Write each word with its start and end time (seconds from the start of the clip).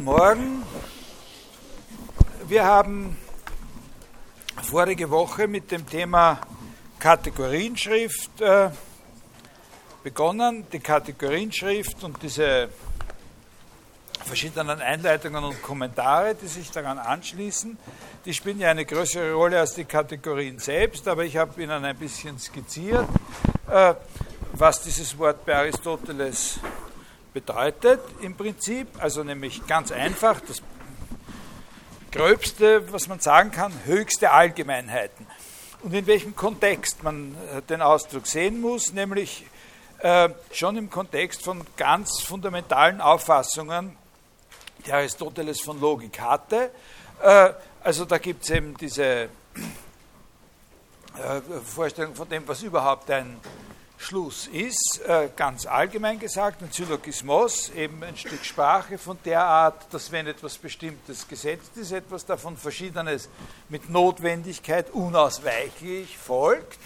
Guten 0.00 0.12
Morgen. 0.12 0.62
Wir 2.48 2.64
haben 2.64 3.18
vorige 4.62 5.10
Woche 5.10 5.46
mit 5.46 5.70
dem 5.70 5.86
Thema 5.86 6.40
Kategorienschrift 6.98 8.40
äh, 8.40 8.70
begonnen. 10.02 10.64
Die 10.72 10.80
Kategorienschrift 10.80 12.02
und 12.02 12.22
diese 12.22 12.70
verschiedenen 14.24 14.80
Einleitungen 14.80 15.44
und 15.44 15.60
Kommentare, 15.60 16.34
die 16.34 16.48
sich 16.48 16.70
daran 16.70 16.98
anschließen, 16.98 17.76
die 18.24 18.32
spielen 18.32 18.58
ja 18.58 18.70
eine 18.70 18.86
größere 18.86 19.34
Rolle 19.34 19.60
als 19.60 19.74
die 19.74 19.84
Kategorien 19.84 20.58
selbst, 20.58 21.06
aber 21.08 21.24
ich 21.24 21.36
habe 21.36 21.62
Ihnen 21.62 21.84
ein 21.84 21.96
bisschen 21.98 22.38
skizziert, 22.38 23.06
äh, 23.70 23.92
was 24.54 24.80
dieses 24.80 25.18
Wort 25.18 25.44
bei 25.44 25.56
Aristoteles 25.56 26.58
bedeutet 27.32 28.00
im 28.20 28.36
Prinzip, 28.36 28.88
also 28.98 29.22
nämlich 29.22 29.66
ganz 29.66 29.92
einfach, 29.92 30.40
das 30.40 30.62
Gröbste, 32.12 32.92
was 32.92 33.06
man 33.06 33.20
sagen 33.20 33.52
kann, 33.52 33.72
höchste 33.84 34.32
Allgemeinheiten. 34.32 35.26
Und 35.82 35.94
in 35.94 36.06
welchem 36.06 36.34
Kontext 36.34 37.02
man 37.02 37.36
äh, 37.54 37.62
den 37.62 37.80
Ausdruck 37.80 38.26
sehen 38.26 38.60
muss, 38.60 38.92
nämlich 38.92 39.46
äh, 40.00 40.28
schon 40.52 40.76
im 40.76 40.90
Kontext 40.90 41.42
von 41.42 41.64
ganz 41.76 42.20
fundamentalen 42.20 43.00
Auffassungen, 43.00 43.96
die 44.84 44.92
Aristoteles 44.92 45.60
von 45.60 45.80
Logik 45.80 46.20
hatte. 46.20 46.70
Äh, 47.22 47.52
also 47.82 48.04
da 48.04 48.18
gibt 48.18 48.42
es 48.42 48.50
eben 48.50 48.76
diese 48.76 49.28
Vorstellung 51.64 52.14
von 52.14 52.28
dem, 52.28 52.46
was 52.46 52.62
überhaupt 52.62 53.10
ein 53.10 53.36
Schluss 54.00 54.46
ist, 54.46 55.02
äh, 55.06 55.28
ganz 55.36 55.66
allgemein 55.66 56.18
gesagt, 56.18 56.62
ein 56.62 56.72
Syllogismus, 56.72 57.68
eben 57.70 58.02
ein 58.02 58.16
Stück 58.16 58.42
Sprache 58.42 58.96
von 58.96 59.18
der 59.26 59.44
Art, 59.44 59.92
dass 59.92 60.10
wenn 60.10 60.26
etwas 60.26 60.56
Bestimmtes 60.56 61.28
gesetzt 61.28 61.76
ist, 61.76 61.92
etwas 61.92 62.24
davon 62.24 62.56
Verschiedenes 62.56 63.28
mit 63.68 63.90
Notwendigkeit 63.90 64.88
unausweichlich 64.90 66.16
folgt. 66.16 66.78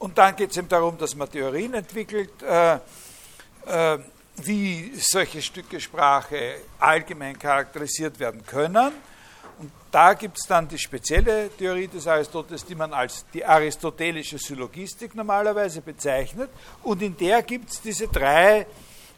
Und 0.00 0.18
dann 0.18 0.34
geht 0.34 0.50
es 0.50 0.56
eben 0.56 0.68
darum, 0.68 0.98
dass 0.98 1.14
man 1.14 1.30
Theorien 1.30 1.74
entwickelt, 1.74 2.42
äh, 2.42 2.80
äh, 3.66 3.98
wie 4.38 4.92
solche 4.96 5.42
Stücke 5.42 5.80
Sprache 5.80 6.56
allgemein 6.80 7.38
charakterisiert 7.38 8.18
werden 8.18 8.44
können 8.44 8.92
da 9.90 10.14
gibt 10.14 10.38
es 10.38 10.46
dann 10.46 10.68
die 10.68 10.78
spezielle 10.78 11.50
Theorie 11.50 11.88
des 11.88 12.06
Aristoteles, 12.06 12.64
die 12.64 12.74
man 12.74 12.92
als 12.92 13.24
die 13.34 13.44
aristotelische 13.44 14.38
Syllogistik 14.38 15.14
normalerweise 15.14 15.80
bezeichnet. 15.80 16.50
Und 16.82 17.02
in 17.02 17.16
der 17.16 17.42
gibt 17.42 17.70
es 17.70 17.80
diese 17.80 18.06
drei 18.06 18.66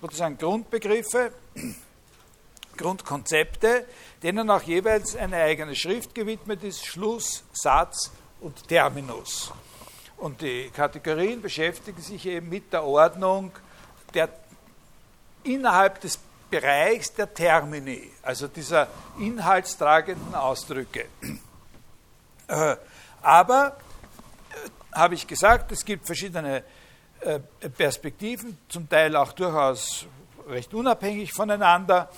sozusagen 0.00 0.38
Grundbegriffe, 0.38 1.32
Grundkonzepte, 2.76 3.86
denen 4.22 4.48
auch 4.48 4.62
jeweils 4.62 5.14
eine 5.14 5.36
eigene 5.36 5.76
Schrift 5.76 6.14
gewidmet 6.14 6.64
ist, 6.64 6.86
Schluss, 6.86 7.44
Satz 7.52 8.10
und 8.40 8.66
Terminus. 8.66 9.52
Und 10.16 10.40
die 10.40 10.70
Kategorien 10.70 11.42
beschäftigen 11.42 12.00
sich 12.00 12.24
eben 12.26 12.48
mit 12.48 12.72
der 12.72 12.84
Ordnung 12.84 13.52
der 14.14 14.28
innerhalb 15.44 16.00
des 16.00 16.18
Bereichs 16.52 17.14
der 17.14 17.32
Termini, 17.32 18.10
also 18.20 18.46
dieser 18.46 18.86
inhaltstragenden 19.18 20.34
Ausdrücke. 20.34 21.06
Äh, 22.46 22.76
aber, 23.22 23.78
äh, 24.50 24.94
habe 24.94 25.14
ich 25.14 25.26
gesagt, 25.26 25.72
es 25.72 25.82
gibt 25.82 26.04
verschiedene 26.04 26.62
äh, 27.20 27.40
Perspektiven, 27.70 28.58
zum 28.68 28.86
Teil 28.86 29.16
auch 29.16 29.32
durchaus 29.32 30.04
recht 30.46 30.74
unabhängig 30.74 31.32
voneinander, 31.32 32.10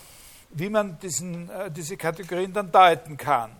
wie 0.50 0.68
man 0.68 0.98
diesen, 0.98 1.48
diese 1.70 1.96
Kategorien 1.96 2.52
dann 2.52 2.70
deuten 2.72 3.16
kann. 3.16 3.50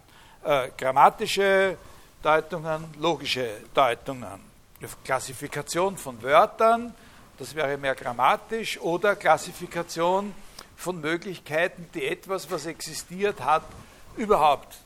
Grammatische 0.77 1.77
Deutungen, 2.23 2.95
logische 2.99 3.61
Deutungen, 3.75 4.41
Klassifikation 5.05 5.97
von 5.97 6.23
Wörtern, 6.23 6.95
das 7.37 7.55
wäre 7.55 7.77
mehr 7.77 7.95
grammatisch, 7.95 8.81
oder 8.81 9.17
Klassifikation 9.17 10.33
von 10.85 11.01
Möglichkeiten, 11.01 11.89
die 11.95 12.05
etwas, 12.05 12.51
was 12.51 12.67
existiert 12.67 13.41
hat, 13.41 13.65
überhaupt 14.19 14.77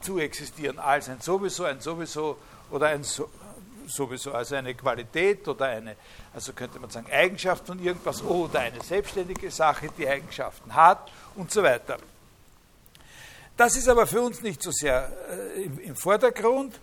zu 0.00 0.18
existieren, 0.18 0.78
als 0.78 1.10
ein 1.10 1.20
sowieso, 1.20 1.64
ein 1.64 1.82
sowieso 1.82 2.38
oder 2.70 2.86
ein 2.86 3.04
so, 3.04 3.28
sowieso, 3.86 4.32
also 4.32 4.54
eine 4.54 4.74
Qualität 4.74 5.46
oder 5.46 5.66
eine, 5.66 5.96
also 6.32 6.54
könnte 6.54 6.80
man 6.80 6.88
sagen, 6.88 7.12
Eigenschaft 7.12 7.66
von 7.66 7.78
irgendwas 7.78 8.22
oder 8.22 8.60
eine 8.60 8.82
selbstständige 8.82 9.50
Sache, 9.50 9.90
die 9.98 10.08
Eigenschaften 10.08 10.74
hat 10.74 11.10
und 11.34 11.50
so 11.50 11.62
weiter. 11.62 11.98
Das 13.54 13.76
ist 13.76 13.86
aber 13.86 14.06
für 14.06 14.22
uns 14.22 14.40
nicht 14.40 14.62
so 14.62 14.70
sehr 14.72 15.12
äh, 15.30 15.62
im, 15.64 15.78
im 15.78 15.96
Vordergrund. 15.96 16.80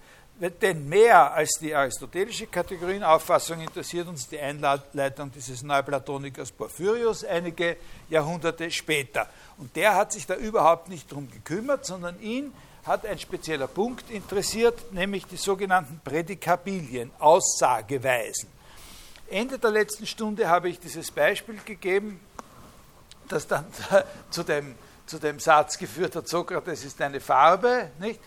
Denn 0.50 0.90
mehr 0.90 1.34
als 1.34 1.60
die 1.60 1.76
aristotelische 1.76 2.48
Kategorienauffassung 2.48 3.62
interessiert 3.62 4.08
uns 4.08 4.28
die 4.28 4.40
Einleitung 4.40 5.32
dieses 5.32 5.62
Neuplatonikers 5.62 6.52
Porphyrius 6.52 7.24
einige 7.24 7.78
Jahrhunderte 8.10 8.72
später. 8.72 9.30
Und 9.60 9.76
der 9.76 9.94
hat 9.94 10.12
sich 10.12 10.26
da 10.26 10.34
überhaupt 10.34 10.90
nicht 10.90 11.12
drum 11.12 11.30
gekümmert, 11.30 11.86
sondern 11.86 12.20
ihn 12.20 12.52
hat 12.86 13.06
ein 13.06 13.20
spezieller 13.20 13.68
Punkt 13.68 14.10
interessiert, 14.10 14.92
nämlich 14.92 15.28
die 15.28 15.38
sogenannten 15.38 16.02
Prädikabilien, 16.04 17.12
Aussageweisen. 17.20 18.50
Ende 19.30 19.60
der 19.60 19.70
letzten 19.70 20.08
Stunde 20.08 20.50
habe 20.50 20.70
ich 20.70 20.80
dieses 20.80 21.12
Beispiel 21.12 21.60
gegeben, 21.64 22.20
das 23.28 23.46
dann 23.46 23.66
zu 24.32 24.42
dem 24.42 24.74
zu 25.06 25.20
dem 25.20 25.40
Satz 25.40 25.78
geführt 25.78 26.16
hat, 26.16 26.28
Sokrates 26.28 26.86
ist 26.86 27.02
eine 27.02 27.20
Farbe, 27.20 27.92
nicht? 28.00 28.20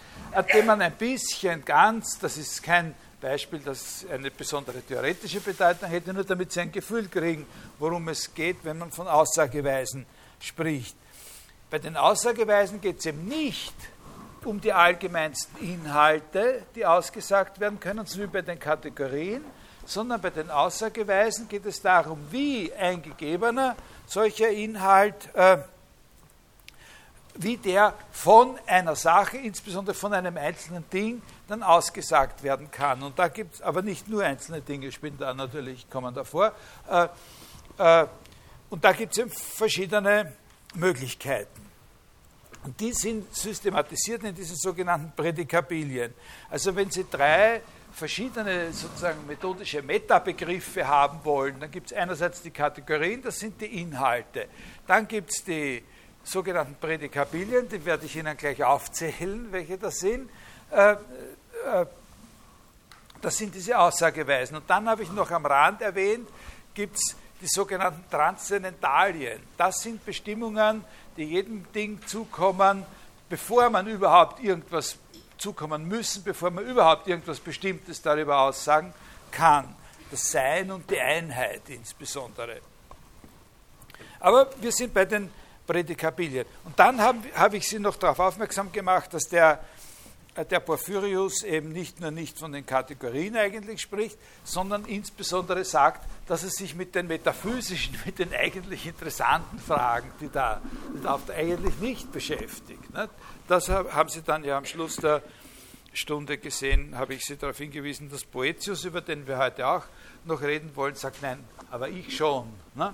dem 0.52 0.66
man 0.66 0.82
ein 0.82 0.92
bisschen 0.96 1.64
ganz, 1.64 2.18
das 2.18 2.36
ist 2.36 2.62
kein 2.62 2.94
Beispiel, 3.20 3.60
das 3.60 4.04
eine 4.12 4.30
besondere 4.30 4.82
theoretische 4.82 5.40
Bedeutung 5.40 5.88
hätte, 5.88 6.12
nur 6.12 6.24
damit 6.24 6.52
Sie 6.52 6.60
ein 6.60 6.72
Gefühl 6.72 7.08
kriegen, 7.08 7.46
worum 7.78 8.08
es 8.08 8.34
geht, 8.34 8.58
wenn 8.64 8.78
man 8.78 8.92
von 8.92 9.08
Aussageweisen 9.08 10.04
spricht. 10.40 10.96
Bei 11.70 11.78
den 11.78 11.96
Aussageweisen 11.96 12.80
geht 12.80 12.98
es 12.98 13.06
eben 13.06 13.26
nicht 13.26 13.74
um 14.44 14.60
die 14.60 14.72
allgemeinsten 14.72 15.56
Inhalte, 15.58 16.62
die 16.74 16.84
ausgesagt 16.84 17.60
werden 17.60 17.80
können, 17.80 18.04
so 18.04 18.20
wie 18.20 18.26
bei 18.26 18.42
den 18.42 18.58
Kategorien, 18.58 19.42
sondern 19.86 20.20
bei 20.20 20.30
den 20.30 20.50
Aussageweisen 20.50 21.48
geht 21.48 21.64
es 21.66 21.80
darum, 21.80 22.18
wie 22.30 22.72
ein 22.74 23.02
gegebener 23.02 23.74
solcher 24.06 24.50
Inhalt 24.50 25.34
äh, 25.34 25.58
wie 27.36 27.56
der 27.56 27.94
von 28.12 28.58
einer 28.66 28.94
Sache, 28.96 29.38
insbesondere 29.38 29.94
von 29.94 30.12
einem 30.12 30.36
einzelnen 30.36 30.88
Ding, 30.90 31.22
dann 31.48 31.62
ausgesagt 31.62 32.42
werden 32.42 32.70
kann. 32.70 33.02
Und 33.02 33.18
da 33.18 33.28
gibt 33.28 33.54
es 33.56 33.62
aber 33.62 33.82
nicht 33.82 34.08
nur 34.08 34.22
einzelne 34.22 34.60
Dinge, 34.60 34.90
spielen 34.92 35.18
da 35.18 35.34
natürlich, 35.34 35.88
kommen 35.90 36.14
davor. 36.14 36.52
Äh, 36.88 37.08
äh, 37.78 38.06
und 38.70 38.84
da 38.84 38.92
gibt 38.92 39.18
es 39.18 39.32
verschiedene 39.40 40.32
Möglichkeiten. 40.74 41.64
Und 42.64 42.80
die 42.80 42.92
sind 42.92 43.34
systematisiert 43.34 44.24
in 44.24 44.34
diesen 44.34 44.56
sogenannten 44.56 45.12
Prädikabilien. 45.14 46.14
Also 46.48 46.74
wenn 46.74 46.90
Sie 46.90 47.04
drei 47.10 47.60
verschiedene 47.92 48.72
sozusagen 48.72 49.26
methodische 49.26 49.82
Metabegriffe 49.82 50.86
haben 50.86 51.20
wollen, 51.24 51.60
dann 51.60 51.70
gibt 51.70 51.88
es 51.88 51.92
einerseits 51.92 52.42
die 52.42 52.50
Kategorien, 52.50 53.22
das 53.22 53.38
sind 53.38 53.60
die 53.60 53.80
Inhalte. 53.80 54.48
Dann 54.86 55.06
gibt 55.06 55.30
es 55.30 55.44
die 55.44 55.84
sogenannten 56.24 56.74
Prädikabilien, 56.76 57.68
die 57.68 57.84
werde 57.84 58.06
ich 58.06 58.16
Ihnen 58.16 58.36
gleich 58.36 58.62
aufzählen, 58.64 59.48
welche 59.50 59.78
das 59.78 59.98
sind. 59.98 60.30
Äh, 60.70 60.92
äh, 60.92 60.96
das 63.20 63.36
sind 63.36 63.54
diese 63.54 63.78
Aussageweisen. 63.78 64.56
Und 64.56 64.68
dann 64.68 64.88
habe 64.88 65.02
ich 65.02 65.10
noch 65.12 65.30
am 65.30 65.46
Rand 65.46 65.80
erwähnt, 65.80 66.28
gibt 66.74 66.96
es 66.96 67.16
die 67.40 67.46
sogenannten 67.46 68.04
Transzendentalien. 68.10 69.40
Das 69.56 69.82
sind 69.82 70.04
Bestimmungen, 70.04 70.84
die 71.16 71.24
jedem 71.24 71.70
Ding 71.72 72.04
zukommen, 72.06 72.84
bevor 73.28 73.70
man 73.70 73.86
überhaupt 73.86 74.40
irgendwas 74.40 74.98
zukommen 75.38 75.86
müssen, 75.88 76.22
bevor 76.22 76.50
man 76.50 76.64
überhaupt 76.64 77.06
irgendwas 77.06 77.40
Bestimmtes 77.40 78.00
darüber 78.02 78.40
aussagen 78.40 78.92
kann. 79.30 79.74
Das 80.10 80.30
Sein 80.30 80.70
und 80.70 80.90
die 80.90 81.00
Einheit 81.00 81.62
insbesondere. 81.68 82.60
Aber 84.20 84.48
wir 84.60 84.72
sind 84.72 84.94
bei 84.94 85.04
den 85.04 85.30
Prädikabilien. 85.66 86.46
Und 86.64 86.78
dann 86.78 87.00
habe 87.00 87.18
hab 87.34 87.54
ich 87.54 87.68
Sie 87.68 87.78
noch 87.78 87.96
darauf 87.96 88.18
aufmerksam 88.18 88.70
gemacht, 88.72 89.14
dass 89.14 89.24
der, 89.24 89.64
äh, 90.34 90.44
der 90.44 90.60
Porphyrius 90.60 91.42
eben 91.42 91.70
nicht 91.70 92.00
nur 92.00 92.10
nicht 92.10 92.38
von 92.38 92.52
den 92.52 92.66
Kategorien 92.66 93.36
eigentlich 93.36 93.80
spricht, 93.80 94.18
sondern 94.44 94.84
insbesondere 94.84 95.64
sagt, 95.64 96.06
dass 96.28 96.44
er 96.44 96.50
sich 96.50 96.74
mit 96.74 96.94
den 96.94 97.06
metaphysischen, 97.06 97.98
mit 98.04 98.18
den 98.18 98.32
eigentlich 98.34 98.86
interessanten 98.86 99.58
Fragen, 99.58 100.10
die 100.20 100.30
da 100.30 100.60
die 101.02 101.32
eigentlich 101.32 101.78
nicht 101.78 102.12
beschäftigt. 102.12 102.92
Nicht? 102.92 103.10
Das 103.48 103.68
haben 103.68 104.08
Sie 104.08 104.22
dann 104.22 104.44
ja 104.44 104.58
am 104.58 104.64
Schluss 104.64 104.96
der 104.96 105.22
Stunde 105.94 106.38
gesehen, 106.38 106.98
habe 106.98 107.14
ich 107.14 107.24
Sie 107.24 107.36
darauf 107.36 107.56
hingewiesen, 107.56 108.10
dass 108.10 108.24
Poetius, 108.24 108.84
über 108.84 109.00
den 109.00 109.26
wir 109.26 109.38
heute 109.38 109.66
auch 109.66 109.84
noch 110.24 110.42
reden 110.42 110.74
wollen, 110.74 110.96
sagt, 110.96 111.22
nein, 111.22 111.44
aber 111.70 111.88
ich 111.88 112.16
schon. 112.16 112.52
Ne? 112.74 112.92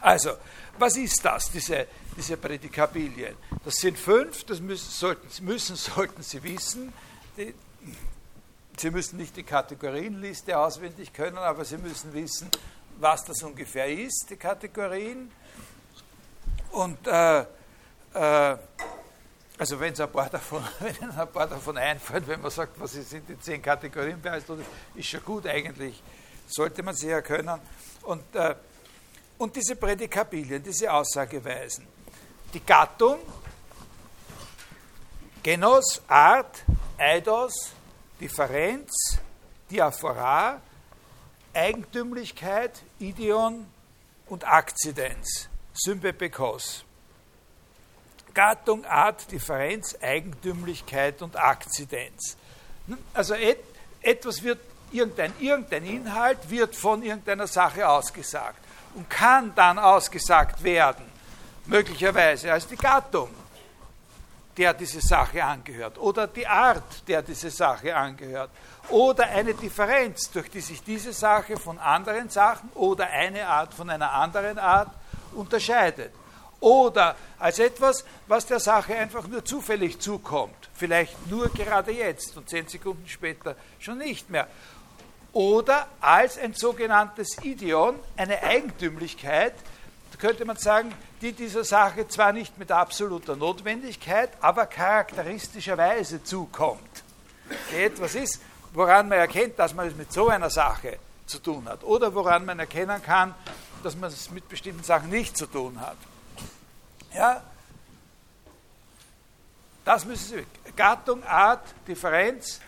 Also, 0.00 0.30
was 0.78 0.96
ist 0.96 1.24
das, 1.24 1.50
diese, 1.50 1.86
diese 2.16 2.36
Prädikabilien? 2.36 3.36
Das 3.64 3.74
sind 3.76 3.98
fünf, 3.98 4.44
das 4.44 4.60
müssen, 4.60 4.90
sollten, 4.90 5.44
müssen, 5.44 5.76
sollten 5.76 6.22
Sie 6.22 6.42
wissen. 6.42 6.92
Die, 7.36 7.54
Sie 8.76 8.90
müssen 8.90 9.18
nicht 9.18 9.36
die 9.36 9.44
Kategorienliste 9.44 10.58
auswendig 10.58 11.12
können, 11.12 11.38
aber 11.38 11.64
Sie 11.64 11.78
müssen 11.78 12.12
wissen, 12.12 12.50
was 12.98 13.24
das 13.24 13.42
ungefähr 13.42 13.86
ist, 13.86 14.26
die 14.30 14.36
Kategorien. 14.36 15.30
Und 16.72 17.06
äh, 17.06 17.44
äh, 18.14 18.56
also 19.56 19.78
wenn 19.78 19.94
ein 19.94 20.10
paar 20.10 20.28
davon, 20.28 20.62
wenn 20.80 20.94
Ihnen 20.96 21.10
ein 21.12 21.28
paar 21.28 21.46
davon 21.46 21.78
einfallen, 21.78 22.26
wenn 22.26 22.40
man 22.40 22.50
sagt, 22.50 22.78
was 22.80 22.92
sind 22.92 23.28
die 23.28 23.38
zehn 23.38 23.62
Kategorien 23.62 24.20
ist 24.94 25.08
schon 25.08 25.24
gut 25.24 25.46
eigentlich, 25.46 26.02
sollte 26.46 26.82
man 26.82 26.94
sie 26.94 27.08
ja 27.08 27.20
können. 27.22 27.60
Und, 28.02 28.22
äh, 28.34 28.54
und 29.38 29.54
diese 29.56 29.76
Prädikabilien, 29.76 30.62
diese 30.62 30.92
Aussageweisen, 30.92 31.86
die 32.52 32.60
Gattung, 32.60 33.18
Genos, 35.42 36.00
Art, 36.08 36.64
Eidos, 36.96 37.72
Differenz, 38.20 39.18
Diaphora, 39.70 40.60
Eigentümlichkeit, 41.52 42.80
Ideon 42.98 43.66
und 44.26 44.46
Akzidenz, 44.46 45.48
Symbepekos. 45.74 46.84
Gattung, 48.32 48.84
Art, 48.84 49.30
Differenz, 49.30 49.96
Eigentümlichkeit 50.00 51.22
und 51.22 51.36
Akzidenz. 51.36 52.36
Also 53.12 53.34
et, 53.34 53.58
etwas 54.00 54.42
wird, 54.42 54.58
irgendein, 54.90 55.32
irgendein 55.38 55.84
Inhalt 55.84 56.50
wird 56.50 56.74
von 56.74 57.02
irgendeiner 57.02 57.46
Sache 57.46 57.88
ausgesagt 57.88 58.63
und 58.94 59.08
kann 59.10 59.52
dann 59.54 59.78
ausgesagt 59.78 60.62
werden, 60.62 61.04
möglicherweise 61.66 62.52
als 62.52 62.66
die 62.66 62.76
Gattung, 62.76 63.30
der 64.56 64.72
diese 64.72 65.00
Sache 65.00 65.42
angehört, 65.42 65.98
oder 65.98 66.26
die 66.28 66.46
Art, 66.46 67.06
der 67.08 67.22
diese 67.22 67.50
Sache 67.50 67.94
angehört, 67.94 68.50
oder 68.88 69.24
eine 69.24 69.54
Differenz, 69.54 70.30
durch 70.30 70.48
die 70.50 70.60
sich 70.60 70.82
diese 70.82 71.12
Sache 71.12 71.56
von 71.56 71.78
anderen 71.78 72.28
Sachen 72.28 72.68
oder 72.74 73.08
eine 73.08 73.46
Art 73.46 73.74
von 73.74 73.90
einer 73.90 74.12
anderen 74.12 74.58
Art 74.58 74.90
unterscheidet 75.32 76.12
oder 76.64 77.14
als 77.38 77.58
etwas, 77.58 78.04
was 78.26 78.46
der 78.46 78.58
Sache 78.58 78.94
einfach 78.94 79.26
nur 79.26 79.44
zufällig 79.44 80.00
zukommt, 80.00 80.70
vielleicht 80.74 81.26
nur 81.26 81.50
gerade 81.50 81.92
jetzt 81.92 82.36
und 82.38 82.48
zehn 82.48 82.66
Sekunden 82.66 83.06
später 83.06 83.54
schon 83.78 83.98
nicht 83.98 84.30
mehr. 84.30 84.48
Oder 85.34 85.88
als 86.00 86.38
ein 86.38 86.54
sogenanntes 86.54 87.36
Ideon, 87.42 87.98
eine 88.16 88.42
Eigentümlichkeit, 88.42 89.54
könnte 90.24 90.46
man 90.46 90.56
sagen, 90.56 90.90
die 91.20 91.32
dieser 91.32 91.64
Sache 91.64 92.08
zwar 92.08 92.32
nicht 92.32 92.56
mit 92.56 92.72
absoluter 92.72 93.36
Notwendigkeit, 93.36 94.30
aber 94.40 94.64
charakteristischerweise 94.64 96.24
zukommt. 96.24 97.02
Die 97.70 97.82
etwas 97.82 98.14
ist, 98.14 98.40
woran 98.72 99.10
man 99.10 99.18
erkennt, 99.18 99.58
dass 99.58 99.74
man 99.74 99.86
es 99.86 99.94
mit 99.94 100.10
so 100.10 100.28
einer 100.28 100.48
Sache 100.48 100.98
zu 101.26 101.40
tun 101.40 101.68
hat. 101.68 101.84
Oder 101.84 102.14
woran 102.14 102.46
man 102.46 102.58
erkennen 102.58 103.02
kann, 103.02 103.34
dass 103.82 103.98
man 103.98 104.08
es 104.10 104.30
mit 104.30 104.48
bestimmten 104.48 104.82
Sachen 104.82 105.10
nicht 105.10 105.36
zu 105.36 105.44
tun 105.44 105.78
hat. 105.78 105.98
Ja? 107.14 107.42
Das 109.84 110.06
müssen 110.06 110.38
Sie. 110.38 110.72
Gattung, 110.74 111.22
Art, 111.22 111.66
Differenz, 111.86 112.60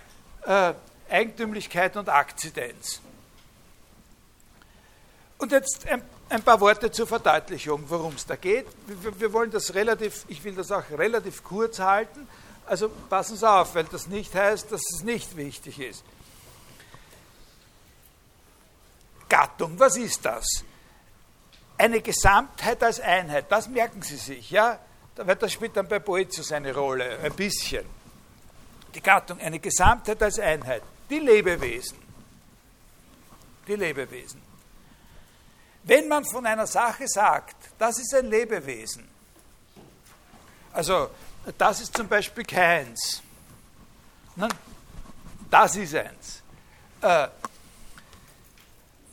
äh, 0.45 0.75
Eigentümlichkeit 1.11 1.97
und 1.97 2.09
Akzidenz. 2.09 3.01
Und 5.39 5.53
jetzt 5.53 5.87
ein, 5.87 6.03
ein, 6.29 6.43
paar 6.43 6.61
Worte 6.61 6.91
zur 6.91 7.07
Verdeutlichung, 7.07 7.85
worum 7.89 8.15
es 8.15 8.27
da 8.27 8.37
geht. 8.37 8.67
Wir, 8.87 9.21
wir, 9.21 9.33
wollen 9.33 9.51
das 9.51 9.75
relativ, 9.75 10.25
ich 10.29 10.43
will 10.45 10.55
das 10.55 10.71
auch 10.73 10.89
relativ 10.91 11.45
kurz 11.45 11.79
halten. 11.79 12.27
Also 12.65 12.89
passen 12.89 13.37
Sie 13.37 13.49
auf, 13.49 13.75
weil 13.75 13.85
das 13.85 14.07
nicht 14.07 14.35
heißt, 14.35 14.73
dass 14.73 14.81
es 14.95 15.03
nicht 15.03 15.37
wichtig 15.37 15.79
ist. 15.79 16.05
Gattung, 19.29 19.79
was 19.79 19.97
ist 19.97 20.25
das? 20.25 20.65
eine 21.79 22.01
Gesamtheit 22.01 22.83
als 22.83 23.01
Einheit, 23.01 23.47
das 23.51 23.69
merken 23.69 24.03
Sie 24.03 24.17
sich, 24.17 24.51
ja? 24.51 24.79
Das 25.15 25.53
spielt 25.53 25.77
dann 25.77 25.89
bei 25.89 25.99
Boetius 25.99 26.53
eine 26.53 26.75
Rolle, 26.75 27.19
ein 27.21 27.33
bisschen. 27.33 27.85
Die 28.95 29.01
Gattung, 29.01 29.41
eine 29.41 29.59
Gesamtheit 29.59 30.23
als 30.23 30.39
Einheit. 30.39 30.83
Die 31.09 31.19
Lebewesen. 31.19 31.99
Die 33.67 33.75
Lebewesen. 33.75 34.43
Wenn 35.83 36.09
man 36.09 36.25
von 36.25 36.45
einer 36.45 36.67
Sache 36.67 37.07
sagt, 37.07 37.57
das 37.79 37.99
ist 37.99 38.15
ein 38.15 38.27
Lebewesen, 38.27 39.09
also 40.73 41.11
das 41.57 41.81
ist 41.81 41.97
zum 41.97 42.09
Beispiel 42.09 42.45
keins, 42.45 43.23
ne? 44.35 44.49
das 45.49 45.77
ist 45.77 45.95
eins. 45.95 46.43
Äh, 47.01 47.29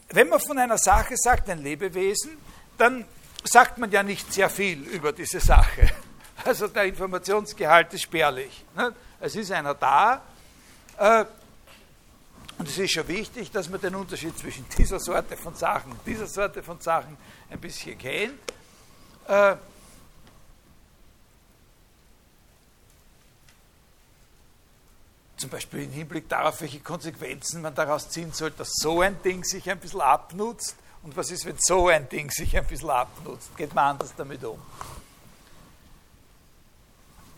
wenn 0.09 0.29
man 0.29 0.39
von 0.39 0.57
einer 0.57 0.77
Sache 0.77 1.15
sagt, 1.15 1.49
ein 1.49 1.61
Lebewesen, 1.61 2.37
dann 2.77 3.05
sagt 3.43 3.77
man 3.77 3.91
ja 3.91 4.03
nicht 4.03 4.33
sehr 4.33 4.49
viel 4.49 4.81
über 4.83 5.11
diese 5.11 5.39
Sache. 5.39 5.89
Also 6.45 6.67
der 6.67 6.83
Informationsgehalt 6.83 7.93
ist 7.93 8.01
spärlich. 8.01 8.65
Ne? 8.75 8.93
Es 9.21 9.33
ist 9.33 9.49
einer 9.49 9.73
da. 9.75 10.21
Und 12.63 12.69
es 12.69 12.77
ist 12.77 12.93
schon 12.93 13.05
wichtig, 13.09 13.51
dass 13.51 13.67
man 13.67 13.81
den 13.81 13.93
Unterschied 13.93 14.39
zwischen 14.39 14.65
dieser 14.77 14.97
Sorte 14.97 15.35
von 15.35 15.53
Sachen 15.53 15.91
und 15.91 15.99
dieser 16.05 16.27
Sorte 16.27 16.63
von 16.63 16.79
Sachen 16.79 17.17
ein 17.49 17.59
bisschen 17.59 17.97
kennt. 17.97 18.39
Äh, 19.27 19.57
zum 25.35 25.49
Beispiel 25.49 25.83
im 25.83 25.91
Hinblick 25.91 26.29
darauf, 26.29 26.61
welche 26.61 26.79
Konsequenzen 26.79 27.61
man 27.61 27.75
daraus 27.75 28.07
ziehen 28.07 28.31
soll, 28.31 28.51
dass 28.51 28.69
so 28.75 29.01
ein 29.01 29.21
Ding 29.23 29.43
sich 29.43 29.69
ein 29.69 29.77
bisschen 29.77 29.99
abnutzt 29.99 30.77
und 31.01 31.17
was 31.17 31.31
ist, 31.31 31.43
wenn 31.43 31.57
so 31.59 31.89
ein 31.89 32.07
Ding 32.07 32.31
sich 32.31 32.55
ein 32.55 32.65
bisschen 32.65 32.91
abnutzt? 32.91 33.57
Geht 33.57 33.75
man 33.75 33.89
anders 33.89 34.13
damit 34.15 34.41
um? 34.45 34.61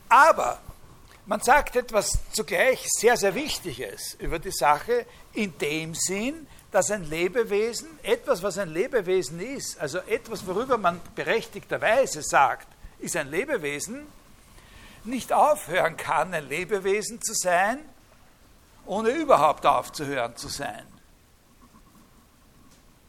Aber 0.07 0.59
man 1.25 1.41
sagt 1.41 1.75
etwas 1.75 2.19
zugleich 2.31 2.85
sehr, 2.87 3.17
sehr 3.17 3.33
Wichtiges 3.33 4.15
über 4.19 4.39
die 4.39 4.51
Sache 4.51 5.05
in 5.33 5.57
dem 5.57 5.95
Sinn, 5.95 6.47
dass 6.71 6.91
ein 6.91 7.09
Lebewesen, 7.09 7.87
etwas, 8.03 8.43
was 8.43 8.57
ein 8.57 8.69
Lebewesen 8.69 9.39
ist, 9.39 9.79
also 9.79 9.99
etwas, 9.99 10.45
worüber 10.45 10.77
man 10.77 11.01
berechtigterweise 11.15 12.21
sagt, 12.21 12.67
ist 12.99 13.15
ein 13.15 13.29
Lebewesen, 13.31 14.05
nicht 15.03 15.31
aufhören 15.31 15.97
kann, 15.97 16.33
ein 16.33 16.47
Lebewesen 16.47 17.21
zu 17.21 17.33
sein, 17.33 17.79
ohne 18.85 19.09
überhaupt 19.09 19.65
aufzuhören 19.65 20.35
zu 20.35 20.47
sein. 20.47 20.85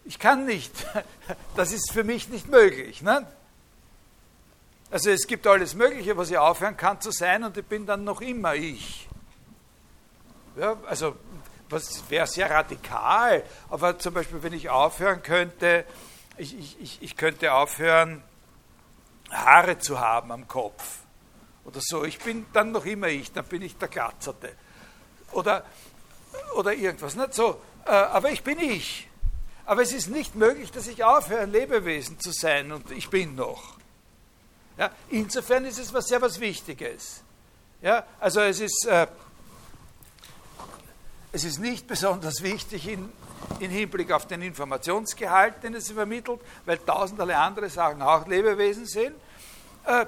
Ich 0.04 0.18
kann 0.18 0.46
nicht. 0.46 0.72
Das 1.56 1.72
ist 1.72 1.90
für 1.90 2.04
mich 2.04 2.28
nicht 2.28 2.48
möglich. 2.48 3.02
Ne? 3.02 3.26
Also 4.90 5.10
es 5.10 5.26
gibt 5.26 5.46
alles 5.46 5.74
Mögliche, 5.74 6.16
was 6.16 6.30
ich 6.30 6.38
aufhören 6.38 6.76
kann 6.76 7.00
zu 7.00 7.10
sein 7.10 7.42
und 7.42 7.56
ich 7.56 7.64
bin 7.64 7.86
dann 7.86 8.04
noch 8.04 8.20
immer 8.20 8.54
ich. 8.54 9.08
Ja, 10.56 10.76
also 10.86 11.16
was 11.68 12.08
wäre 12.08 12.26
sehr 12.26 12.48
radikal, 12.48 13.42
aber 13.68 13.98
zum 13.98 14.14
Beispiel, 14.14 14.42
wenn 14.42 14.52
ich 14.52 14.70
aufhören 14.70 15.22
könnte, 15.22 15.84
ich, 16.36 16.80
ich, 16.80 17.02
ich 17.02 17.16
könnte 17.16 17.52
aufhören, 17.52 18.22
Haare 19.30 19.78
zu 19.78 19.98
haben 19.98 20.30
am 20.30 20.46
Kopf 20.46 20.98
oder 21.64 21.80
so. 21.82 22.04
Ich 22.04 22.20
bin 22.20 22.46
dann 22.52 22.70
noch 22.70 22.84
immer 22.84 23.08
ich, 23.08 23.32
dann 23.32 23.44
bin 23.46 23.62
ich 23.62 23.76
der 23.76 23.88
Glatzerte. 23.88 24.52
Oder, 25.32 25.64
oder 26.54 26.72
irgendwas. 26.72 27.16
Nicht 27.16 27.34
so, 27.34 27.60
äh, 27.84 27.90
aber 27.90 28.30
ich 28.30 28.44
bin 28.44 28.60
ich. 28.60 29.08
Aber 29.64 29.82
es 29.82 29.92
ist 29.92 30.08
nicht 30.08 30.36
möglich, 30.36 30.70
dass 30.70 30.86
ich 30.86 31.02
aufhöre, 31.02 31.40
ein 31.40 31.50
Lebewesen 31.50 32.20
zu 32.20 32.30
sein 32.30 32.70
und 32.70 32.92
ich 32.92 33.10
bin 33.10 33.34
noch. 33.34 33.75
Ja, 34.78 34.90
insofern 35.10 35.64
ist 35.64 35.78
es 35.78 35.92
was 35.92 36.06
sehr 36.06 36.20
was 36.20 36.38
Wichtiges. 36.38 37.22
Ja, 37.82 38.04
also 38.20 38.40
es 38.40 38.60
ist, 38.60 38.86
äh, 38.86 39.06
es 41.32 41.44
ist 41.44 41.58
nicht 41.58 41.86
besonders 41.86 42.42
wichtig 42.42 42.88
in, 42.88 43.10
in 43.60 43.70
Hinblick 43.70 44.12
auf 44.12 44.26
den 44.26 44.42
Informationsgehalt, 44.42 45.62
den 45.62 45.74
es 45.74 45.90
übermittelt, 45.90 46.40
weil 46.64 46.78
tausenderlei 46.78 47.36
andere 47.36 47.70
Sachen 47.70 48.02
auch 48.02 48.26
Lebewesen 48.26 48.86
sind. 48.86 49.14
Äh, 49.84 50.06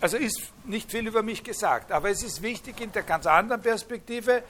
also 0.00 0.16
ist 0.16 0.52
nicht 0.64 0.90
viel 0.90 1.06
über 1.06 1.22
mich 1.22 1.44
gesagt, 1.44 1.92
aber 1.92 2.10
es 2.10 2.22
ist 2.22 2.42
wichtig 2.42 2.80
in 2.80 2.92
der 2.92 3.04
ganz 3.04 3.26
anderen 3.26 3.62
Perspektive, 3.62 4.42